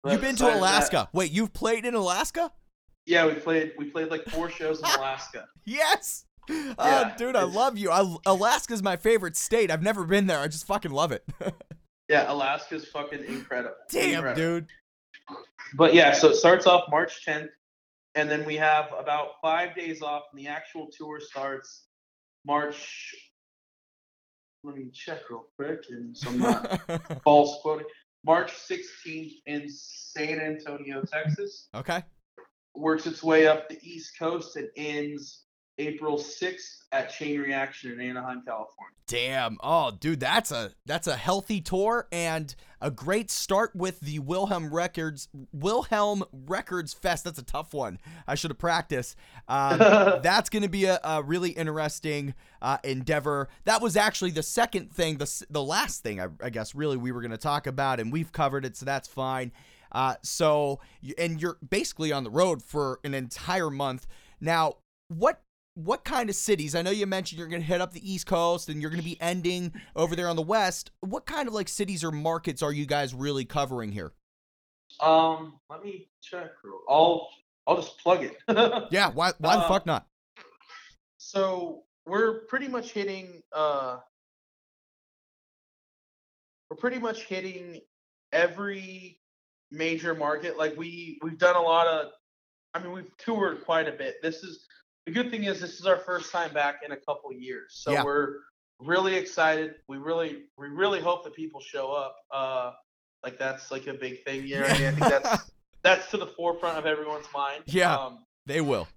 But 0.04 0.12
You've 0.14 0.22
been 0.22 0.36
to 0.38 0.44
besides 0.46 0.54
that- 0.54 0.58
Alaska. 0.60 1.10
Wait, 1.14 1.32
you've 1.32 1.54
played 1.54 1.86
in 1.86 1.94
Alaska? 1.96 2.52
yeah, 3.06 3.26
we 3.26 3.34
played. 3.34 3.74
We 3.78 3.86
played 3.90 4.10
like 4.10 4.26
four 4.26 4.50
shows 4.50 4.80
in 4.80 4.86
Alaska. 4.86 5.48
Yes. 5.66 6.26
Oh, 6.52 6.74
Yeah, 6.80 7.16
dude, 7.16 7.36
I 7.36 7.44
love 7.44 7.78
you. 7.78 7.92
I, 7.92 8.16
Alaska's 8.26 8.82
my 8.82 8.98
favorite 8.98 9.36
state. 9.38 9.70
I've 9.70 9.84
never 9.84 10.04
been 10.04 10.26
there. 10.26 10.40
I 10.40 10.48
just 10.48 10.66
fucking 10.66 10.92
love 10.92 11.12
it. 11.12 11.24
Yeah, 12.10 12.32
Alaska's 12.34 12.86
fucking 12.88 13.24
incredible. 13.26 13.76
Damn, 13.92 14.16
Incredible. 14.26 14.36
dude. 14.62 14.68
But 15.76 15.94
yeah, 15.94 16.12
so 16.14 16.30
it 16.30 16.38
starts 16.38 16.66
off 16.66 16.86
March 16.90 17.24
10th, 17.24 17.50
and 18.16 18.30
then 18.30 18.46
we 18.46 18.56
have 18.56 18.94
about 18.98 19.34
five 19.42 19.76
days 19.76 20.02
off, 20.02 20.24
and 20.32 20.40
the 20.40 20.48
actual 20.48 20.88
tour 20.98 21.20
starts 21.20 21.86
March 22.46 23.14
let 24.64 24.76
me 24.76 24.90
check 24.94 25.30
real 25.30 25.46
quick, 25.56 25.86
and 25.90 26.16
so 26.16 26.30
I'm 26.30 26.40
not 26.40 26.82
false 27.24 27.62
quoting. 27.62 27.86
March 28.26 28.52
16th 28.52 29.32
in 29.46 29.66
San 29.70 30.40
Antonio, 30.40 31.02
Texas. 31.02 31.70
okay. 31.74 32.04
Works 32.76 33.08
its 33.08 33.24
way 33.24 33.48
up 33.48 33.70
the 33.70 33.80
East 33.82 34.18
Coast 34.20 34.56
and 34.58 34.70
ends 34.76 35.46
April 35.80 36.18
6th 36.18 36.84
at 36.92 37.10
Chain 37.10 37.40
Reaction 37.40 37.92
in 37.92 38.02
Anaheim, 38.02 38.42
California. 38.46 38.94
Damn. 39.08 39.58
Oh, 39.64 39.92
dude, 39.92 40.20
that's 40.20 40.52
a 40.52 40.72
that's 40.86 41.08
a 41.08 41.16
healthy 41.16 41.62
tour 41.62 42.08
and 42.12 42.54
a 42.80 42.92
great 42.92 43.32
start 43.32 43.76
with 43.76 44.00
the 44.02 44.20
Wilhelm 44.20 44.72
Records 44.72 45.30
Wilhelm 45.52 46.24
Records 46.32 46.94
Fest. 46.94 47.24
That's 47.24 47.40
a 47.40 47.44
tough 47.44 47.74
one. 47.74 47.98
I 48.28 48.36
should 48.36 48.52
have 48.52 48.60
practiced. 48.60 49.16
Um, 49.48 49.80
that's 49.80 50.50
going 50.50 50.64
to 50.64 50.70
be 50.70 50.86
a, 50.86 51.00
a 51.04 51.24
really 51.24 51.52
interesting 51.52 52.36
uh, 52.62 52.78
endeavor. 52.84 53.50
That 53.64 53.82
was 53.82 53.98
actually 53.98 54.32
the 54.32 54.44
second 54.44 54.92
thing, 54.92 55.18
the 55.18 55.46
the 55.50 55.64
last 55.64 56.04
thing 56.04 56.22
I, 56.22 56.28
I 56.44 56.50
guess 56.50 56.76
really 56.76 56.98
we 56.98 57.12
were 57.12 57.22
going 57.22 57.32
to 57.32 57.38
talk 57.38 57.66
about, 57.66 58.00
and 58.00 58.12
we've 58.12 58.32
covered 58.32 58.66
it, 58.66 58.78
so 58.78 58.86
that's 58.86 59.08
fine. 59.08 59.52
Uh, 59.92 60.16
so 60.22 60.80
and 61.18 61.42
you're 61.42 61.58
basically 61.68 62.12
on 62.12 62.24
the 62.24 62.30
road 62.30 62.62
for 62.62 63.00
an 63.04 63.14
entire 63.16 63.72
month 63.72 64.06
now. 64.40 64.76
What 65.08 65.42
what 65.84 66.04
kind 66.04 66.30
of 66.30 66.36
cities? 66.36 66.76
I 66.76 66.82
know 66.82 66.92
you 66.92 67.08
mentioned 67.08 67.40
you're 67.40 67.48
going 67.48 67.62
to 67.62 67.68
hit 67.68 67.80
up 67.80 67.94
the 67.94 68.12
East 68.14 68.26
Coast 68.28 68.68
and 68.68 68.82
you're 68.82 68.92
going 68.92 69.02
to 69.02 69.06
be 69.10 69.20
ending 69.22 69.74
over 69.96 70.16
there 70.16 70.28
on 70.28 70.36
the 70.36 70.42
West. 70.42 70.92
What 71.00 71.26
kind 71.26 71.48
of 71.48 71.54
like 71.54 71.70
cities 71.70 72.04
or 72.04 72.12
markets 72.12 72.62
are 72.62 72.74
you 72.74 72.86
guys 72.86 73.14
really 73.14 73.46
covering 73.46 73.92
here? 73.92 74.12
Um, 75.00 75.60
let 75.70 75.84
me 75.84 76.10
check. 76.22 76.50
I'll 76.90 77.30
I'll 77.66 77.78
just 77.78 77.98
plug 78.00 78.24
it. 78.24 78.36
Yeah, 78.92 79.10
why 79.12 79.32
why 79.38 79.56
the 79.56 79.62
Uh, 79.64 79.68
fuck 79.68 79.86
not? 79.86 80.08
so 81.18 81.84
we're 82.06 82.42
pretty 82.48 82.68
much 82.68 82.92
hitting 82.92 83.42
uh 83.54 83.98
we're 86.70 86.78
pretty 86.78 86.98
much 87.00 87.24
hitting 87.26 87.82
every 88.32 89.20
major 89.72 90.16
market 90.16 90.58
like 90.58 90.76
we 90.78 91.20
we've 91.22 91.38
done 91.38 91.56
a 91.56 91.62
lot 91.62 91.86
of 91.88 92.08
i 92.74 92.80
mean 92.80 92.92
we've 92.92 93.16
toured 93.18 93.64
quite 93.64 93.88
a 93.88 93.92
bit 93.92 94.16
this 94.24 94.44
is 94.44 94.66
the 95.06 95.12
good 95.12 95.32
thing 95.32 95.44
is 95.46 95.60
this 95.60 95.80
is 95.80 95.86
our 95.86 95.98
first 95.98 96.32
time 96.32 96.54
back 96.54 96.82
in 96.86 96.92
a 96.92 96.98
couple 96.98 97.32
years 97.34 97.74
so 97.76 97.92
Yeah. 97.92 98.04
we're 98.04 98.36
really 98.80 99.16
excited 99.16 99.76
we 99.88 99.98
really 99.98 100.44
we 100.58 100.68
really 100.68 101.00
hope 101.02 101.24
that 101.24 101.34
people 101.34 101.60
show 101.60 101.92
up 101.92 102.16
uh 102.32 102.72
like 103.24 103.38
that's 103.38 103.72
like 103.72 103.88
a 103.88 103.94
big 103.94 104.24
thing 104.24 104.46
know 104.48 104.62
what 104.62 104.72
I, 104.72 104.78
mean? 104.80 104.88
I 104.88 104.92
think 104.92 105.08
that's 105.24 105.52
that's 105.84 106.12
to 106.12 106.18
the 106.18 106.28
forefront 106.28 106.78
of 106.78 106.86
everyone's 106.86 107.28
mind 107.34 107.64
Yeah. 107.66 107.96
um 107.96 108.20
They 108.46 108.62
will. 108.62 108.88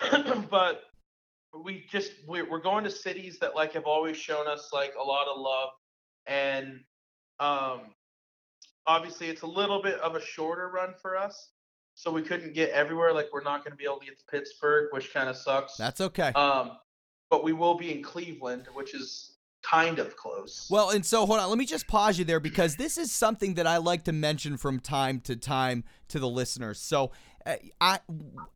but 0.50 0.82
we 1.64 1.84
just 1.90 2.12
we're, 2.26 2.48
we're 2.48 2.60
going 2.60 2.84
to 2.84 2.90
cities 2.90 3.38
that 3.40 3.54
like 3.56 3.72
have 3.72 3.84
always 3.84 4.16
shown 4.16 4.46
us 4.46 4.70
like 4.72 4.92
a 5.00 5.02
lot 5.02 5.26
of 5.28 5.38
love 5.40 5.70
and 6.26 6.80
um 7.40 7.80
obviously 8.86 9.28
it's 9.28 9.42
a 9.42 9.46
little 9.46 9.82
bit 9.82 9.98
of 10.00 10.14
a 10.14 10.20
shorter 10.20 10.68
run 10.68 10.94
for 11.00 11.16
us 11.16 11.50
so 12.00 12.10
we 12.10 12.22
couldn't 12.22 12.54
get 12.54 12.70
everywhere 12.70 13.12
like 13.12 13.28
we're 13.30 13.42
not 13.42 13.62
going 13.62 13.72
to 13.72 13.76
be 13.76 13.84
able 13.84 13.98
to 14.00 14.06
get 14.06 14.18
to 14.18 14.24
pittsburgh 14.30 14.88
which 14.92 15.12
kind 15.12 15.28
of 15.28 15.36
sucks 15.36 15.76
That's 15.76 16.00
okay. 16.00 16.32
um 16.34 16.72
but 17.28 17.44
we 17.44 17.52
will 17.52 17.74
be 17.74 17.92
in 17.92 18.02
cleveland 18.02 18.66
which 18.72 18.94
is 18.94 19.36
kind 19.62 19.98
of 19.98 20.16
close 20.16 20.66
Well, 20.70 20.88
and 20.90 21.04
so 21.04 21.26
hold 21.26 21.38
on, 21.38 21.48
let 21.50 21.58
me 21.58 21.66
just 21.66 21.86
pause 21.86 22.18
you 22.18 22.24
there 22.24 22.40
because 22.40 22.76
this 22.76 22.96
is 22.96 23.12
something 23.12 23.54
that 23.54 23.66
I 23.66 23.76
like 23.76 24.04
to 24.04 24.12
mention 24.12 24.56
from 24.56 24.80
time 24.80 25.20
to 25.22 25.36
time 25.36 25.84
to 26.08 26.18
the 26.18 26.28
listeners. 26.28 26.80
So, 26.80 27.12
uh, 27.44 27.56
I 27.78 28.00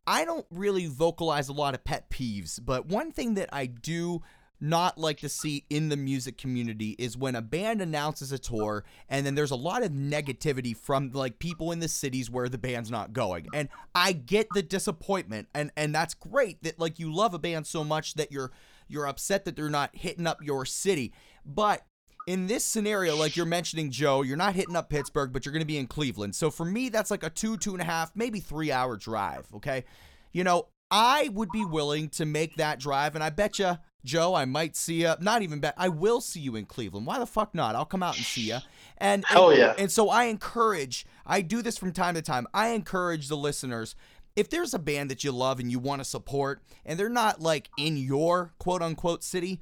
I 0.07 0.25
don't 0.25 0.47
really 0.49 0.87
vocalize 0.87 1.47
a 1.47 1.53
lot 1.53 1.75
of 1.75 1.83
pet 1.83 2.09
peeves, 2.09 2.59
but 2.63 2.87
one 2.87 3.11
thing 3.11 3.35
that 3.35 3.49
I 3.53 3.67
do 3.67 4.23
not 4.59 4.97
like 4.97 5.19
to 5.19 5.29
see 5.29 5.65
in 5.69 5.89
the 5.89 5.97
music 5.97 6.37
community 6.37 6.95
is 6.97 7.17
when 7.17 7.35
a 7.35 7.41
band 7.41 7.81
announces 7.81 8.31
a 8.31 8.37
tour 8.37 8.83
and 9.09 9.25
then 9.25 9.35
there's 9.35 9.51
a 9.51 9.55
lot 9.55 9.83
of 9.83 9.91
negativity 9.91 10.75
from 10.75 11.11
like 11.11 11.39
people 11.39 11.71
in 11.71 11.79
the 11.79 11.87
cities 11.87 12.29
where 12.29 12.49
the 12.49 12.57
band's 12.57 12.89
not 12.89 13.13
going. 13.13 13.47
And 13.53 13.69
I 13.93 14.13
get 14.13 14.47
the 14.53 14.63
disappointment 14.63 15.47
and 15.53 15.71
and 15.75 15.93
that's 15.93 16.13
great 16.13 16.63
that 16.63 16.79
like 16.79 16.99
you 16.99 17.13
love 17.13 17.33
a 17.33 17.39
band 17.39 17.67
so 17.67 17.83
much 17.83 18.15
that 18.15 18.31
you're 18.31 18.51
you're 18.87 19.07
upset 19.07 19.45
that 19.45 19.55
they're 19.55 19.69
not 19.69 19.95
hitting 19.95 20.27
up 20.27 20.41
your 20.41 20.65
city. 20.65 21.13
But 21.45 21.85
in 22.27 22.47
this 22.47 22.63
scenario, 22.65 23.15
like 23.15 23.35
you're 23.35 23.45
mentioning, 23.45 23.91
Joe, 23.91 24.21
you're 24.21 24.37
not 24.37 24.55
hitting 24.55 24.75
up 24.75 24.89
Pittsburgh, 24.89 25.31
but 25.31 25.45
you're 25.45 25.53
going 25.53 25.61
to 25.61 25.67
be 25.67 25.77
in 25.77 25.87
Cleveland. 25.87 26.35
So 26.35 26.49
for 26.49 26.65
me, 26.65 26.89
that's 26.89 27.11
like 27.11 27.23
a 27.23 27.29
two, 27.29 27.57
two 27.57 27.73
and 27.73 27.81
a 27.81 27.85
half, 27.85 28.11
maybe 28.15 28.39
three 28.39 28.71
hour 28.71 28.97
drive. 28.97 29.47
Okay. 29.55 29.85
You 30.31 30.43
know, 30.43 30.67
I 30.97 31.29
would 31.33 31.51
be 31.51 31.65
willing 31.65 32.07
to 32.11 32.25
make 32.25 32.55
that 32.55 32.79
drive, 32.79 33.15
and 33.15 33.23
I 33.23 33.29
bet 33.29 33.59
you, 33.59 33.79
Joe, 34.05 34.33
I 34.33 34.45
might 34.45 34.77
see 34.77 35.01
you. 35.01 35.13
Not 35.19 35.41
even 35.41 35.59
bet. 35.59 35.73
I 35.77 35.89
will 35.89 36.21
see 36.21 36.39
you 36.39 36.55
in 36.55 36.65
Cleveland. 36.65 37.05
Why 37.05 37.19
the 37.19 37.25
fuck 37.25 37.53
not? 37.53 37.75
I'll 37.75 37.83
come 37.83 38.01
out 38.01 38.15
and 38.15 38.25
see 38.25 38.43
you. 38.43 38.59
And 38.97 39.25
Hell 39.25 39.49
and, 39.49 39.59
yeah. 39.59 39.73
And 39.77 39.91
so 39.91 40.09
I 40.09 40.25
encourage. 40.25 41.05
I 41.25 41.41
do 41.41 41.61
this 41.61 41.77
from 41.77 41.91
time 41.91 42.15
to 42.15 42.21
time. 42.21 42.47
I 42.53 42.69
encourage 42.69 43.27
the 43.27 43.35
listeners. 43.35 43.93
If 44.37 44.49
there's 44.49 44.73
a 44.73 44.79
band 44.79 45.11
that 45.11 45.21
you 45.21 45.33
love 45.33 45.59
and 45.59 45.69
you 45.69 45.79
want 45.79 45.99
to 45.99 46.05
support, 46.05 46.61
and 46.85 46.97
they're 46.97 47.09
not 47.09 47.41
like 47.41 47.69
in 47.77 47.97
your 47.97 48.53
quote 48.57 48.81
unquote 48.81 49.21
city, 49.21 49.59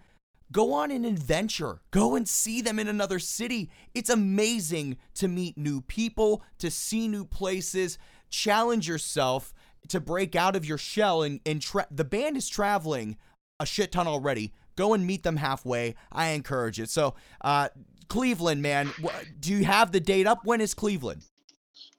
go 0.51 0.71
on 0.73 0.91
an 0.91 1.03
adventure. 1.03 1.81
Go 1.89 2.15
and 2.15 2.29
see 2.29 2.61
them 2.61 2.77
in 2.77 2.87
another 2.87 3.17
city. 3.17 3.71
It's 3.95 4.11
amazing 4.11 4.97
to 5.15 5.27
meet 5.27 5.57
new 5.57 5.81
people, 5.81 6.43
to 6.59 6.69
see 6.69 7.07
new 7.07 7.25
places, 7.25 7.97
challenge 8.29 8.87
yourself 8.87 9.51
to 9.89 9.99
break 9.99 10.35
out 10.35 10.55
of 10.55 10.65
your 10.65 10.77
shell. 10.77 11.23
And, 11.23 11.39
and 11.45 11.61
tra- 11.61 11.87
the 11.91 12.03
band 12.03 12.37
is 12.37 12.47
traveling 12.49 13.17
a 13.59 13.65
shit 13.65 13.91
ton 13.91 14.07
already. 14.07 14.53
Go 14.75 14.93
and 14.93 15.05
meet 15.05 15.23
them 15.23 15.37
halfway. 15.37 15.95
I 16.11 16.29
encourage 16.29 16.79
it. 16.79 16.89
So, 16.89 17.15
uh, 17.41 17.69
Cleveland, 18.09 18.61
man, 18.61 18.91
do 19.39 19.51
you 19.53 19.65
have 19.65 19.91
the 19.91 19.99
date 19.99 20.27
up? 20.27 20.41
When 20.45 20.61
is 20.61 20.73
Cleveland? 20.73 21.23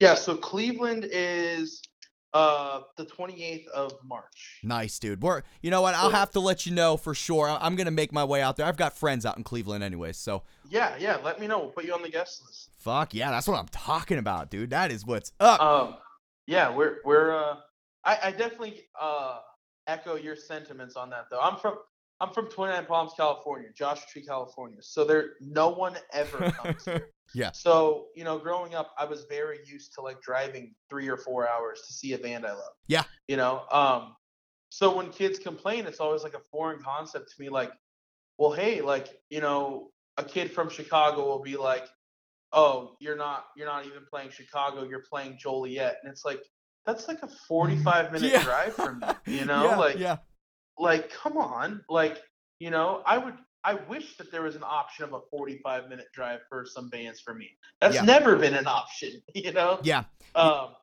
yeah 0.00 0.14
so 0.14 0.36
cleveland 0.36 1.06
is 1.10 1.80
uh 2.32 2.80
the 2.96 3.04
28th 3.06 3.68
of 3.68 3.92
march 4.04 4.58
Nice, 4.62 4.98
dude. 4.98 5.22
We're, 5.22 5.42
you 5.62 5.70
know 5.70 5.82
what? 5.82 5.94
I'll 5.94 6.10
have 6.10 6.30
to 6.32 6.40
let 6.40 6.66
you 6.66 6.72
know 6.74 6.96
for 6.96 7.14
sure. 7.14 7.48
I- 7.48 7.58
I'm 7.60 7.76
gonna 7.76 7.90
make 7.92 8.12
my 8.12 8.24
way 8.24 8.42
out 8.42 8.56
there. 8.56 8.66
I've 8.66 8.76
got 8.76 8.96
friends 8.96 9.24
out 9.24 9.36
in 9.36 9.44
Cleveland, 9.44 9.84
anyways. 9.84 10.16
So, 10.16 10.42
yeah 10.68 10.96
yeah 10.98 11.16
let 11.22 11.38
me 11.38 11.46
know 11.46 11.58
we'll 11.60 11.70
put 11.70 11.84
you 11.84 11.94
on 11.94 12.02
the 12.02 12.08
guest 12.08 12.42
list 12.46 12.70
fuck 12.78 13.14
yeah, 13.14 13.30
that's 13.30 13.46
what 13.48 13.58
I'm 13.58 13.68
talking 13.68 14.18
about, 14.18 14.50
dude. 14.50 14.70
That 14.70 14.90
is 14.90 15.06
what's 15.06 15.32
up. 15.40 15.60
Um, 15.60 15.94
yeah, 16.46 16.70
we're 16.74 16.98
we're. 17.04 17.34
Uh, 17.34 17.56
I 18.04 18.18
I 18.24 18.30
definitely 18.30 18.82
uh 19.00 19.38
echo 19.86 20.16
your 20.16 20.36
sentiments 20.36 20.96
on 20.96 21.10
that 21.10 21.26
though. 21.30 21.40
I'm 21.40 21.56
from 21.58 21.76
I'm 22.20 22.32
from 22.32 22.46
29 22.48 22.86
Palms, 22.86 23.12
California, 23.16 23.68
Joshua 23.76 24.06
Tree, 24.10 24.24
California. 24.24 24.78
So 24.80 25.04
there, 25.04 25.30
no 25.40 25.68
one 25.68 25.96
ever 26.12 26.50
comes 26.52 26.84
here. 26.84 27.10
Yeah. 27.34 27.50
So 27.52 28.06
you 28.14 28.24
know, 28.24 28.38
growing 28.38 28.74
up, 28.74 28.94
I 28.98 29.04
was 29.04 29.24
very 29.28 29.58
used 29.66 29.94
to 29.94 30.00
like 30.00 30.20
driving 30.22 30.74
three 30.88 31.08
or 31.08 31.16
four 31.16 31.48
hours 31.48 31.82
to 31.86 31.92
see 31.92 32.12
a 32.12 32.18
band 32.18 32.46
I 32.46 32.52
love. 32.52 32.72
Yeah. 32.86 33.04
You 33.28 33.36
know, 33.36 33.64
um, 33.72 34.14
so 34.70 34.94
when 34.96 35.10
kids 35.10 35.38
complain, 35.38 35.86
it's 35.86 36.00
always 36.00 36.22
like 36.22 36.34
a 36.34 36.42
foreign 36.50 36.80
concept 36.82 37.30
to 37.30 37.42
me. 37.42 37.48
Like, 37.48 37.72
well, 38.38 38.52
hey, 38.52 38.80
like 38.80 39.08
you 39.28 39.40
know, 39.40 39.90
a 40.16 40.24
kid 40.24 40.50
from 40.50 40.68
Chicago 40.68 41.26
will 41.26 41.42
be 41.42 41.56
like, 41.56 41.86
oh, 42.52 42.96
you're 43.00 43.16
not 43.16 43.46
you're 43.56 43.66
not 43.66 43.86
even 43.86 44.04
playing 44.08 44.30
Chicago, 44.30 44.84
you're 44.84 45.04
playing 45.10 45.36
Joliet, 45.38 45.96
and 46.02 46.10
it's 46.10 46.24
like 46.24 46.42
that's 46.86 47.08
like 47.08 47.22
a 47.22 47.28
45 47.28 48.12
minute 48.12 48.30
Yeah. 48.32 48.42
drive 48.42 48.74
from 48.74 49.00
me. 49.00 49.06
You 49.38 49.44
know, 49.46 49.64
yeah, 49.64 49.76
like 49.76 49.98
yeah, 49.98 50.16
like 50.78 51.10
come 51.10 51.36
on 51.36 51.82
like 51.88 52.18
you 52.58 52.70
know 52.70 53.02
i 53.06 53.16
would 53.18 53.34
i 53.64 53.74
wish 53.74 54.16
that 54.16 54.30
there 54.30 54.42
was 54.42 54.54
an 54.56 54.62
option 54.64 55.04
of 55.04 55.12
a 55.12 55.20
45 55.30 55.88
minute 55.88 56.06
drive 56.12 56.40
for 56.48 56.64
some 56.66 56.88
bands 56.88 57.20
for 57.20 57.34
me 57.34 57.50
that's 57.80 57.94
Yeah. 57.96 58.02
never 58.02 58.36
been 58.36 58.54
an 58.54 58.66
option 58.66 59.10
you 59.34 59.52
know 59.52 59.80
yeah. 59.82 60.04
um 60.34 60.74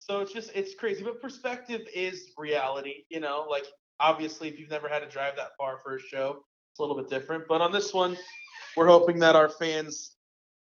so 0.00 0.20
it's 0.20 0.32
just 0.32 0.50
it's 0.54 0.74
crazy 0.74 1.02
but 1.04 1.20
perspective 1.20 1.82
is 1.94 2.30
reality 2.38 3.04
you 3.10 3.20
know 3.20 3.46
like 3.50 3.64
obviously 4.00 4.48
if 4.48 4.58
you've 4.58 4.70
never 4.70 4.88
had 4.88 5.00
to 5.00 5.08
drive 5.08 5.36
that 5.36 5.50
far 5.58 5.78
for 5.82 5.96
a 5.96 6.00
show 6.00 6.44
it's 6.72 6.78
a 6.78 6.82
little 6.82 6.96
bit 6.96 7.08
different 7.08 7.44
but 7.48 7.60
on 7.60 7.70
this 7.72 7.92
one 7.94 8.16
we're 8.76 8.86
hoping 8.88 9.18
that 9.18 9.36
our 9.36 9.48
fans 9.48 10.16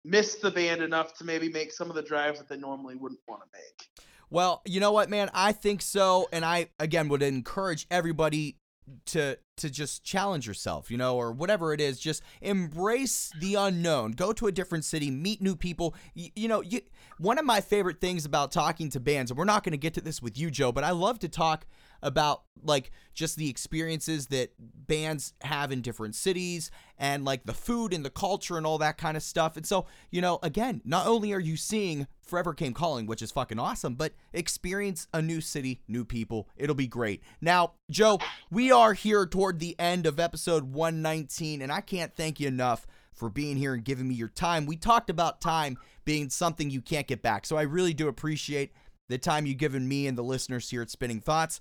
miss 0.06 0.36
the 0.36 0.50
band 0.52 0.82
enough 0.82 1.14
to 1.18 1.26
maybe 1.26 1.50
make 1.50 1.72
some 1.72 1.90
of 1.90 1.96
the 1.96 2.02
drives 2.02 2.40
that 2.40 2.48
they 2.48 2.58
normally 2.58 2.96
wouldn't 2.96 3.20
want 3.28 3.42
to 3.42 3.48
make 3.54 4.07
Well, 4.30 4.62
you 4.66 4.80
know 4.80 4.92
what, 4.92 5.10
man? 5.10 5.30
I 5.34 5.52
think 5.52 5.82
so, 5.82 6.28
and 6.32 6.44
I 6.44 6.70
again 6.80 7.08
would 7.10 7.24
encourage 7.24 7.88
everybody 7.90 8.58
to 9.06 9.38
to 9.58 9.70
just 9.70 10.04
challenge 10.04 10.48
yourself, 10.48 10.92
you 10.92 10.98
know, 10.98 11.16
or 11.18 11.32
whatever 11.32 11.74
it 11.74 11.82
is. 11.82 12.00
Just 12.00 12.22
embrace 12.42 13.32
the 13.40 13.56
unknown. 13.56 14.12
Go 14.12 14.32
to 14.34 14.48
a 14.48 14.52
different 14.52 14.86
city, 14.86 15.10
meet 15.10 15.42
new 15.42 15.56
people. 15.56 15.96
You, 16.14 16.30
you 16.36 16.48
know, 16.48 16.62
you, 16.62 16.82
one 17.18 17.40
of 17.40 17.46
my 17.46 17.62
favorite 17.62 18.00
things 18.00 18.26
about 18.26 18.52
talking 18.52 18.90
to 18.92 19.00
bands, 19.00 19.32
and 19.32 19.38
we're 19.38 19.46
not 19.46 19.64
going 19.64 19.72
to 19.72 19.78
get 19.78 19.94
to 19.96 20.02
this 20.02 20.22
with 20.22 20.38
you, 20.38 20.52
Joe, 20.52 20.72
but 20.72 20.84
I 20.84 20.92
love 20.92 21.20
to 21.20 21.30
talk 21.30 21.66
about 22.02 22.44
like 22.64 22.92
just 23.14 23.38
the 23.38 23.50
experiences 23.50 24.28
that 24.28 24.52
bands 24.60 25.34
have 25.42 25.72
in 25.72 25.82
different 25.82 26.16
cities 26.16 26.72
and 26.98 27.26
like 27.26 27.44
the 27.46 27.54
food 27.54 27.94
and 27.94 28.04
the 28.04 28.10
culture 28.10 28.58
and 28.58 28.66
all 28.66 28.78
that 28.78 28.98
kind 28.98 29.18
of 29.18 29.24
stuff. 29.24 29.58
And 29.58 29.66
so, 29.66 29.86
you 30.10 30.22
know, 30.22 30.40
again, 30.44 30.82
not 30.86 31.08
only 31.08 31.34
are 31.34 31.40
you 31.40 31.58
seeing 31.58 32.08
Forever 32.24 32.54
Came 32.54 32.74
Calling, 32.74 33.06
which 33.06 33.22
is 33.22 33.32
fucking 33.32 33.60
awesome, 33.60 33.96
but 33.96 34.14
experience 34.34 35.08
a 35.14 35.22
new 35.22 35.42
city, 35.42 35.82
new 35.88 36.06
people. 36.06 36.50
It'll 36.58 36.76
be 36.76 36.88
great. 36.88 37.24
Now, 37.42 37.74
Joe, 37.90 38.20
we 38.52 38.72
are 38.72 38.94
here 38.94 39.26
toward 39.26 39.60
the 39.60 39.80
end 39.80 40.06
of 40.06 40.20
episode 40.20 40.64
119, 40.72 41.62
and 41.62 41.72
I 41.72 41.82
can't 41.82 42.16
thank 42.16 42.40
you 42.40 42.48
enough 42.48 42.86
for 43.14 43.30
being 43.30 43.58
here 43.58 43.74
and 43.74 43.84
giving 43.84 44.08
me 44.08 44.14
your 44.14 44.28
time. 44.28 44.66
We 44.66 44.76
talked 44.76 45.10
about 45.10 45.42
time 45.42 45.78
being 46.06 46.30
something 46.30 46.70
you 46.70 46.82
can't 46.82 47.08
get 47.08 47.22
back, 47.22 47.46
so 47.46 47.58
I 47.58 47.64
really 47.64 47.94
do 47.94 48.08
appreciate 48.08 48.74
the 49.10 49.18
time 49.18 49.46
you've 49.46 49.58
given 49.58 49.88
me 49.88 50.06
and 50.06 50.18
the 50.18 50.24
listeners 50.24 50.70
here 50.70 50.82
at 50.82 50.90
Spinning 50.90 51.22
Thoughts. 51.22 51.60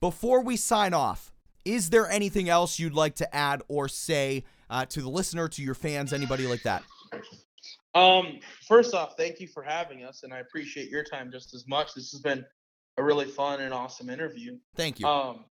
Before 0.00 0.42
we 0.42 0.56
sign 0.56 0.92
off, 0.92 1.32
is 1.64 1.90
there 1.90 2.08
anything 2.08 2.48
else 2.48 2.78
you'd 2.78 2.94
like 2.94 3.14
to 3.16 3.34
add 3.34 3.62
or 3.68 3.88
say 3.88 4.44
uh, 4.68 4.84
to 4.86 5.00
the 5.00 5.08
listener, 5.08 5.48
to 5.48 5.62
your 5.62 5.74
fans, 5.74 6.12
anybody 6.12 6.46
like 6.46 6.62
that? 6.62 6.82
Um, 7.94 8.40
first 8.68 8.94
off, 8.94 9.14
thank 9.16 9.40
you 9.40 9.48
for 9.48 9.62
having 9.62 10.04
us, 10.04 10.22
and 10.22 10.34
I 10.34 10.38
appreciate 10.38 10.90
your 10.90 11.02
time 11.02 11.30
just 11.32 11.54
as 11.54 11.66
much. 11.66 11.94
This 11.94 12.10
has 12.12 12.20
been 12.20 12.44
a 12.98 13.02
really 13.02 13.24
fun 13.24 13.60
and 13.62 13.72
awesome 13.72 14.10
interview. 14.10 14.58
Thank 14.74 15.00
you. 15.00 15.06
Um, 15.06 15.46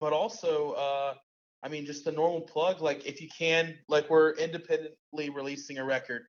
but 0.00 0.12
also, 0.12 0.72
uh, 0.72 1.14
I 1.62 1.68
mean, 1.68 1.84
just 1.84 2.04
the 2.04 2.12
normal 2.12 2.40
plug. 2.40 2.80
Like, 2.80 3.06
if 3.06 3.20
you 3.20 3.28
can, 3.36 3.74
like, 3.88 4.08
we're 4.08 4.32
independently 4.32 5.30
releasing 5.30 5.78
a 5.78 5.84
record. 5.84 6.22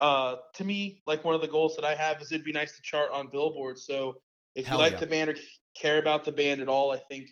Uh, 0.00 0.36
to 0.54 0.64
me, 0.64 1.02
like 1.06 1.24
one 1.24 1.34
of 1.34 1.40
the 1.40 1.48
goals 1.48 1.76
that 1.76 1.84
I 1.84 1.94
have 1.94 2.20
is 2.20 2.32
it'd 2.32 2.44
be 2.44 2.52
nice 2.52 2.76
to 2.76 2.82
chart 2.82 3.10
on 3.12 3.28
Billboard. 3.28 3.78
So 3.78 4.16
if 4.54 4.66
Hell 4.66 4.78
you 4.78 4.84
like 4.84 4.92
yeah. 4.94 5.00
the 5.00 5.06
band 5.06 5.30
or 5.30 5.36
care 5.80 5.98
about 5.98 6.24
the 6.24 6.32
band 6.32 6.60
at 6.60 6.68
all, 6.68 6.92
I 6.92 6.98
think 6.98 7.28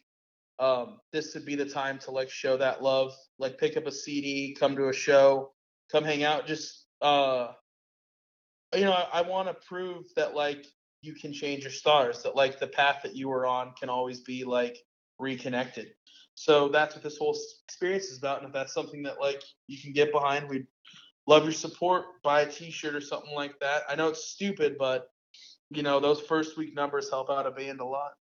um, 0.58 0.98
this 1.12 1.34
would 1.34 1.44
be 1.44 1.54
the 1.54 1.64
time 1.64 1.98
to 2.00 2.10
like 2.10 2.30
show 2.30 2.56
that 2.56 2.82
love. 2.82 3.12
Like, 3.38 3.58
pick 3.58 3.76
up 3.76 3.86
a 3.86 3.92
CD, 3.92 4.56
come 4.58 4.76
to 4.76 4.88
a 4.88 4.92
show, 4.92 5.52
come 5.90 6.04
hang 6.04 6.24
out. 6.24 6.46
Just 6.46 6.86
uh, 7.00 7.52
you 8.74 8.84
know, 8.84 8.92
I, 8.92 9.20
I 9.20 9.22
want 9.22 9.48
to 9.48 9.66
prove 9.66 10.04
that 10.16 10.34
like 10.34 10.66
you 11.02 11.14
can 11.14 11.32
change 11.32 11.62
your 11.62 11.72
stars. 11.72 12.22
That 12.22 12.36
like 12.36 12.58
the 12.58 12.66
path 12.66 13.00
that 13.02 13.14
you 13.16 13.28
were 13.28 13.46
on 13.46 13.72
can 13.78 13.88
always 13.88 14.20
be 14.20 14.44
like 14.44 14.78
reconnected. 15.18 15.88
So 16.34 16.68
that's 16.68 16.94
what 16.94 17.04
this 17.04 17.18
whole 17.18 17.36
experience 17.66 18.06
is 18.06 18.18
about. 18.18 18.38
And 18.38 18.46
if 18.46 18.52
that's 18.52 18.72
something 18.72 19.02
that 19.02 19.20
like 19.20 19.42
you 19.66 19.78
can 19.80 19.92
get 19.92 20.12
behind, 20.12 20.48
we'd 20.48 20.66
love 21.26 21.44
your 21.44 21.52
support. 21.52 22.04
Buy 22.22 22.42
a 22.42 22.50
T-shirt 22.50 22.94
or 22.94 23.00
something 23.00 23.34
like 23.34 23.58
that. 23.60 23.82
I 23.88 23.94
know 23.94 24.08
it's 24.08 24.24
stupid, 24.24 24.76
but 24.78 25.08
you 25.74 25.82
know 25.82 26.00
those 26.00 26.20
first 26.20 26.56
week 26.56 26.74
numbers 26.74 27.10
help 27.10 27.30
out 27.30 27.46
a 27.46 27.50
band 27.50 27.80
a 27.80 27.84
lot. 27.84 28.12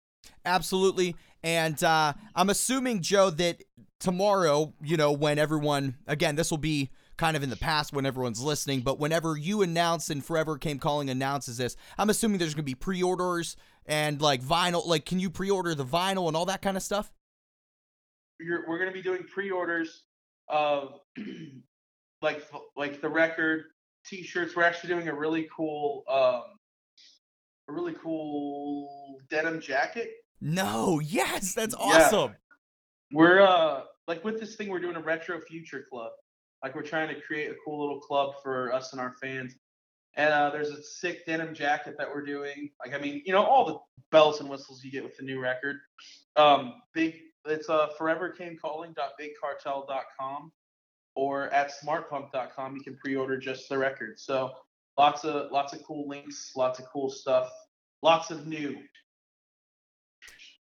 Absolutely. 0.44 1.16
And 1.42 1.82
uh, 1.82 2.12
I'm 2.34 2.50
assuming, 2.50 3.00
Joe, 3.00 3.30
that 3.30 3.62
tomorrow, 3.98 4.74
you 4.82 4.96
know, 4.96 5.12
when 5.12 5.38
everyone, 5.38 5.96
again, 6.06 6.36
this 6.36 6.50
will 6.50 6.58
be 6.58 6.90
kind 7.16 7.36
of 7.36 7.42
in 7.42 7.50
the 7.50 7.56
past 7.56 7.92
when 7.92 8.04
everyone's 8.06 8.42
listening, 8.42 8.80
but 8.80 8.98
whenever 8.98 9.36
you 9.36 9.62
announce 9.62 10.10
and 10.10 10.24
Forever 10.24 10.58
Came 10.58 10.78
Calling 10.78 11.10
announces 11.10 11.56
this, 11.56 11.76
I'm 11.98 12.10
assuming 12.10 12.38
there's 12.38 12.54
going 12.54 12.64
to 12.64 12.70
be 12.70 12.74
pre 12.74 13.02
orders 13.02 13.56
and 13.86 14.20
like 14.20 14.42
vinyl. 14.42 14.86
Like, 14.86 15.04
can 15.04 15.18
you 15.18 15.30
pre 15.30 15.50
order 15.50 15.74
the 15.74 15.84
vinyl 15.84 16.28
and 16.28 16.36
all 16.36 16.46
that 16.46 16.62
kind 16.62 16.76
of 16.76 16.82
stuff? 16.82 17.10
You're, 18.38 18.64
we're 18.66 18.78
gonna 18.78 18.92
be 18.92 19.02
doing 19.02 19.24
pre-orders 19.24 20.04
of 20.48 21.00
like 22.22 22.42
like 22.76 23.00
the 23.02 23.08
record, 23.08 23.64
T-shirts. 24.06 24.56
We're 24.56 24.62
actually 24.62 24.94
doing 24.94 25.08
a 25.08 25.14
really 25.14 25.46
cool, 25.54 26.04
um, 26.08 26.42
a 27.70 27.72
really 27.72 27.94
cool 28.02 29.18
denim 29.30 29.60
jacket 29.60 30.10
No. 30.40 30.98
Yes. 31.00 31.54
That's 31.54 31.74
Yeah. 31.78 31.84
awesome. 31.86 32.36
We're 33.12 33.40
uh 33.42 33.82
like 34.08 34.24
with 34.24 34.40
this 34.40 34.56
thing 34.56 34.68
we're 34.68 34.80
doing 34.80 34.96
a 34.96 35.00
retro 35.00 35.40
future 35.40 35.84
club. 35.90 36.12
Like 36.62 36.74
we're 36.74 36.82
trying 36.82 37.14
to 37.14 37.20
create 37.20 37.50
a 37.50 37.54
cool 37.64 37.78
little 37.80 38.00
club 38.00 38.34
for 38.42 38.72
us 38.72 38.92
and 38.92 39.00
our 39.00 39.14
fans. 39.22 39.54
And 40.16 40.32
uh 40.32 40.50
there's 40.50 40.70
a 40.70 40.82
sick 40.82 41.24
denim 41.26 41.54
jacket 41.54 41.94
that 41.98 42.08
we're 42.08 42.24
doing. 42.24 42.70
Like 42.84 42.94
I 42.94 42.98
mean, 42.98 43.22
you 43.26 43.32
know, 43.32 43.44
all 43.44 43.64
the 43.66 43.78
bells 44.10 44.40
and 44.40 44.48
whistles 44.48 44.82
you 44.82 44.90
get 44.90 45.04
with 45.04 45.16
the 45.16 45.22
new 45.24 45.38
record. 45.40 45.76
Um 46.36 46.74
big 46.94 47.16
it's 47.46 47.68
uh 47.68 47.88
forevercamecalling.bigcartel.com 47.98 50.52
or 51.16 51.48
at 51.50 51.72
smartpunk.com 51.82 52.76
you 52.76 52.82
can 52.82 52.96
pre-order 52.96 53.36
just 53.38 53.68
the 53.68 53.76
record. 53.78 54.18
So 54.18 54.52
lots 54.98 55.24
of 55.24 55.50
lots 55.50 55.72
of 55.72 55.82
cool 55.84 56.08
links, 56.08 56.52
lots 56.56 56.78
of 56.78 56.86
cool 56.92 57.10
stuff, 57.10 57.50
lots 58.02 58.30
of 58.30 58.46
new. 58.46 58.76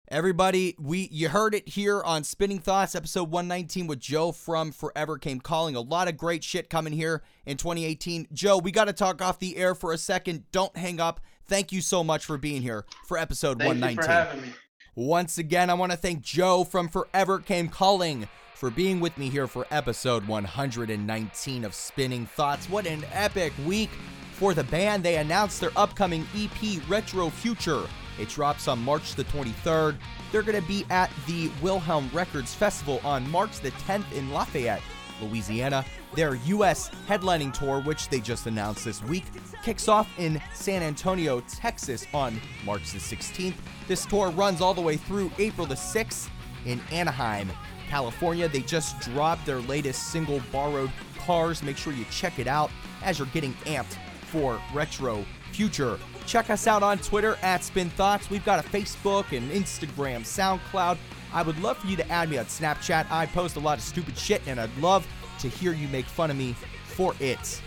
Everybody, 0.08 0.76
we 0.78 1.08
you 1.10 1.30
heard 1.30 1.54
it 1.54 1.66
here 1.66 2.02
on 2.02 2.24
Spinning 2.24 2.58
Thoughts, 2.58 2.94
episode 2.94 3.30
119 3.30 3.86
with 3.86 4.00
Joe 4.00 4.32
from 4.32 4.70
Forever 4.70 5.16
Came 5.16 5.40
Calling. 5.40 5.76
A 5.76 5.80
lot 5.80 6.08
of 6.08 6.18
great 6.18 6.44
shit 6.44 6.68
coming 6.68 6.92
here 6.92 7.22
in 7.46 7.56
2018. 7.56 8.28
Joe, 8.32 8.58
we 8.58 8.70
got 8.70 8.84
to 8.84 8.92
talk 8.92 9.22
off 9.22 9.38
the 9.38 9.56
air 9.56 9.74
for 9.74 9.92
a 9.92 9.98
second. 9.98 10.44
Don't 10.52 10.76
hang 10.76 11.00
up. 11.00 11.20
Thank 11.46 11.72
you 11.72 11.80
so 11.80 12.04
much 12.04 12.26
for 12.26 12.36
being 12.36 12.60
here 12.60 12.84
for 13.06 13.16
episode 13.16 13.58
Thank 13.58 13.76
you 13.76 13.80
119. 13.80 14.02
for 14.02 14.10
having 14.10 14.42
me. 14.42 14.54
Once 14.94 15.38
again, 15.38 15.70
I 15.70 15.74
want 15.74 15.92
to 15.92 15.98
thank 15.98 16.22
Joe 16.22 16.64
from 16.64 16.88
Forever 16.88 17.38
Came 17.38 17.68
Calling 17.68 18.28
for 18.54 18.70
being 18.70 19.00
with 19.00 19.16
me 19.18 19.28
here 19.28 19.46
for 19.46 19.66
episode 19.70 20.26
119 20.26 21.64
of 21.64 21.74
Spinning 21.74 22.24
Thoughts. 22.24 22.70
What 22.70 22.86
an 22.86 23.04
epic 23.12 23.52
week 23.66 23.90
for 24.32 24.54
the 24.54 24.64
band. 24.64 25.02
They 25.02 25.16
announced 25.16 25.60
their 25.60 25.72
upcoming 25.76 26.26
EP, 26.36 26.80
Retro 26.88 27.30
Future. 27.30 27.82
It 28.18 28.28
drops 28.28 28.68
on 28.68 28.78
March 28.78 29.16
the 29.16 29.24
23rd. 29.24 29.96
They're 30.30 30.42
going 30.42 30.60
to 30.60 30.68
be 30.68 30.86
at 30.88 31.10
the 31.26 31.50
Wilhelm 31.60 32.08
Records 32.12 32.54
Festival 32.54 33.00
on 33.04 33.28
March 33.30 33.58
the 33.60 33.72
10th 33.72 34.10
in 34.12 34.30
Lafayette, 34.30 34.82
Louisiana. 35.20 35.84
Their 36.14 36.36
U.S. 36.36 36.90
headlining 37.08 37.52
tour, 37.52 37.80
which 37.80 38.08
they 38.08 38.20
just 38.20 38.46
announced 38.46 38.84
this 38.84 39.02
week, 39.02 39.24
kicks 39.64 39.88
off 39.88 40.08
in 40.16 40.40
San 40.54 40.80
Antonio, 40.80 41.40
Texas 41.48 42.06
on 42.14 42.40
March 42.64 42.92
the 42.92 42.98
16th. 42.98 43.54
This 43.88 44.06
tour 44.06 44.30
runs 44.30 44.60
all 44.60 44.74
the 44.74 44.80
way 44.80 44.96
through 44.96 45.32
April 45.38 45.66
the 45.66 45.74
6th 45.74 46.28
in 46.66 46.80
Anaheim, 46.92 47.50
California. 47.88 48.48
They 48.48 48.60
just 48.60 48.98
dropped 49.00 49.46
their 49.46 49.60
latest 49.60 50.10
single, 50.10 50.40
Borrowed 50.52 50.90
Cars. 51.18 51.62
Make 51.62 51.76
sure 51.76 51.92
you 51.92 52.04
check 52.10 52.38
it 52.38 52.46
out 52.46 52.70
as 53.02 53.18
you're 53.18 53.28
getting 53.28 53.54
amped 53.64 53.96
for 54.26 54.60
Retro 54.72 55.24
Future. 55.52 55.98
Check 56.26 56.50
us 56.50 56.66
out 56.66 56.82
on 56.82 56.98
Twitter 56.98 57.36
at 57.42 57.62
Spin 57.62 57.90
Thoughts. 57.90 58.30
We've 58.30 58.44
got 58.44 58.64
a 58.64 58.68
Facebook 58.68 59.36
and 59.36 59.50
Instagram, 59.50 60.22
SoundCloud. 60.22 60.98
I 61.32 61.42
would 61.42 61.60
love 61.60 61.78
for 61.78 61.86
you 61.86 61.96
to 61.96 62.10
add 62.10 62.30
me 62.30 62.38
on 62.38 62.46
Snapchat. 62.46 63.10
I 63.10 63.26
post 63.26 63.56
a 63.56 63.60
lot 63.60 63.78
of 63.78 63.84
stupid 63.84 64.16
shit, 64.16 64.40
and 64.46 64.60
I'd 64.60 64.76
love 64.78 65.06
to 65.40 65.48
hear 65.48 65.72
you 65.72 65.88
make 65.88 66.06
fun 66.06 66.30
of 66.30 66.36
me 66.36 66.54
for 66.84 67.14
it. 67.20 67.60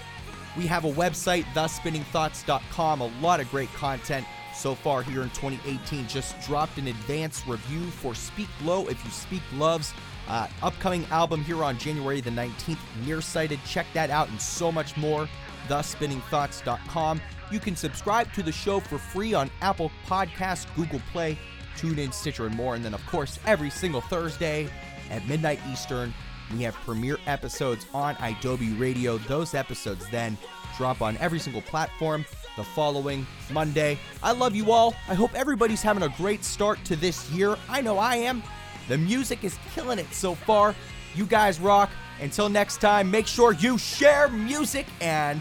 We 0.58 0.66
have 0.68 0.86
a 0.86 0.92
website, 0.92 1.44
thespinningthoughts.com. 1.54 3.02
A 3.02 3.12
lot 3.22 3.40
of 3.40 3.50
great 3.52 3.72
content 3.74 4.26
so 4.58 4.76
far 4.76 5.04
here 5.04 5.22
in 5.22 5.30
2018. 5.30 6.08
Just 6.08 6.40
dropped 6.42 6.78
an 6.78 6.88
advance 6.88 7.46
review 7.48 7.86
for 7.92 8.16
Speak 8.16 8.50
Low 8.64 8.88
If 8.88 9.04
You 9.06 9.12
Speak 9.12 9.42
Love's 9.54 9.94
uh, 10.28 10.48
upcoming 10.62 11.06
album 11.06 11.44
here 11.44 11.64
on 11.64 11.78
January 11.78 12.22
the 12.22 12.30
19th. 12.30 12.80
Nearsighted. 13.06 13.60
Check 13.66 13.86
that 13.94 14.10
out 14.10 14.30
and 14.30 14.42
so 14.42 14.72
much 14.72 14.98
more. 14.98 15.30
Thespinningthoughts.com. 15.68 17.22
You 17.52 17.60
can 17.60 17.76
subscribe 17.76 18.34
to 18.34 18.44
the 18.44 18.52
show 18.52 18.80
for 18.80 18.98
free 18.98 19.34
on 19.34 19.50
Apple 19.62 19.92
Podcasts, 20.06 20.66
Google 20.76 21.02
Play, 21.12 21.38
TuneIn, 21.78 22.14
Stitcher, 22.14 22.48
and 22.48 22.56
more. 22.56 22.76
And 22.76 22.84
then, 22.84 22.94
of 22.94 23.06
course, 23.06 23.40
every 23.46 23.70
single 23.70 24.02
Thursday 24.02 24.68
at 25.10 25.26
midnight 25.28 25.60
Eastern, 25.72 26.14
we 26.54 26.64
have 26.64 26.74
premiere 26.76 27.18
episodes 27.26 27.86
on 27.94 28.16
idobi 28.16 28.78
Radio. 28.80 29.18
Those 29.18 29.54
episodes 29.54 30.06
then 30.10 30.38
drop 30.78 31.02
on 31.02 31.18
every 31.18 31.40
single 31.40 31.62
platform 31.62 32.26
the 32.58 32.64
following 32.64 33.26
Monday. 33.52 33.98
I 34.22 34.34
love 34.34 34.56
you 34.56 34.72
all. 34.72 34.94
I 35.08 35.14
hope 35.14 35.34
everybody's 35.34 35.82
having 35.82 36.04
a 36.04 36.10
great 36.18 36.44
start 36.44 36.84
to 36.86 36.96
this 36.96 37.30
year. 37.32 37.56
I 37.70 37.82
know 37.82 37.98
I 37.98 38.16
am. 38.16 38.44
The 38.90 38.98
music 38.98 39.44
is 39.44 39.58
killing 39.74 40.00
it 40.00 40.12
so 40.12 40.36
far. 40.36 40.76
You 41.16 41.26
guys 41.26 41.60
rock. 41.60 41.90
Until 42.20 42.50
next 42.50 42.82
time, 42.82 43.10
make 43.12 43.28
sure 43.28 43.54
you 43.54 43.78
share 43.78 44.28
music 44.28 44.88
and 45.02 45.40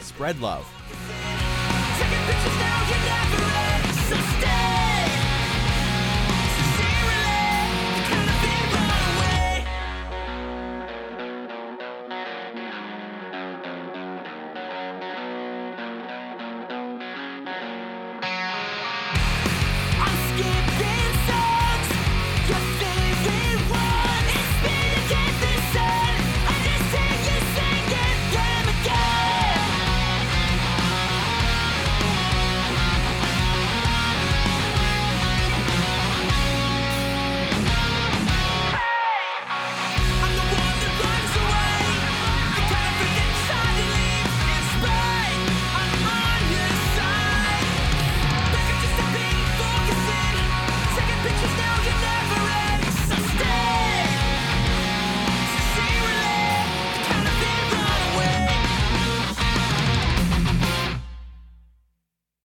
spread 0.00 0.40
love. 0.40 0.66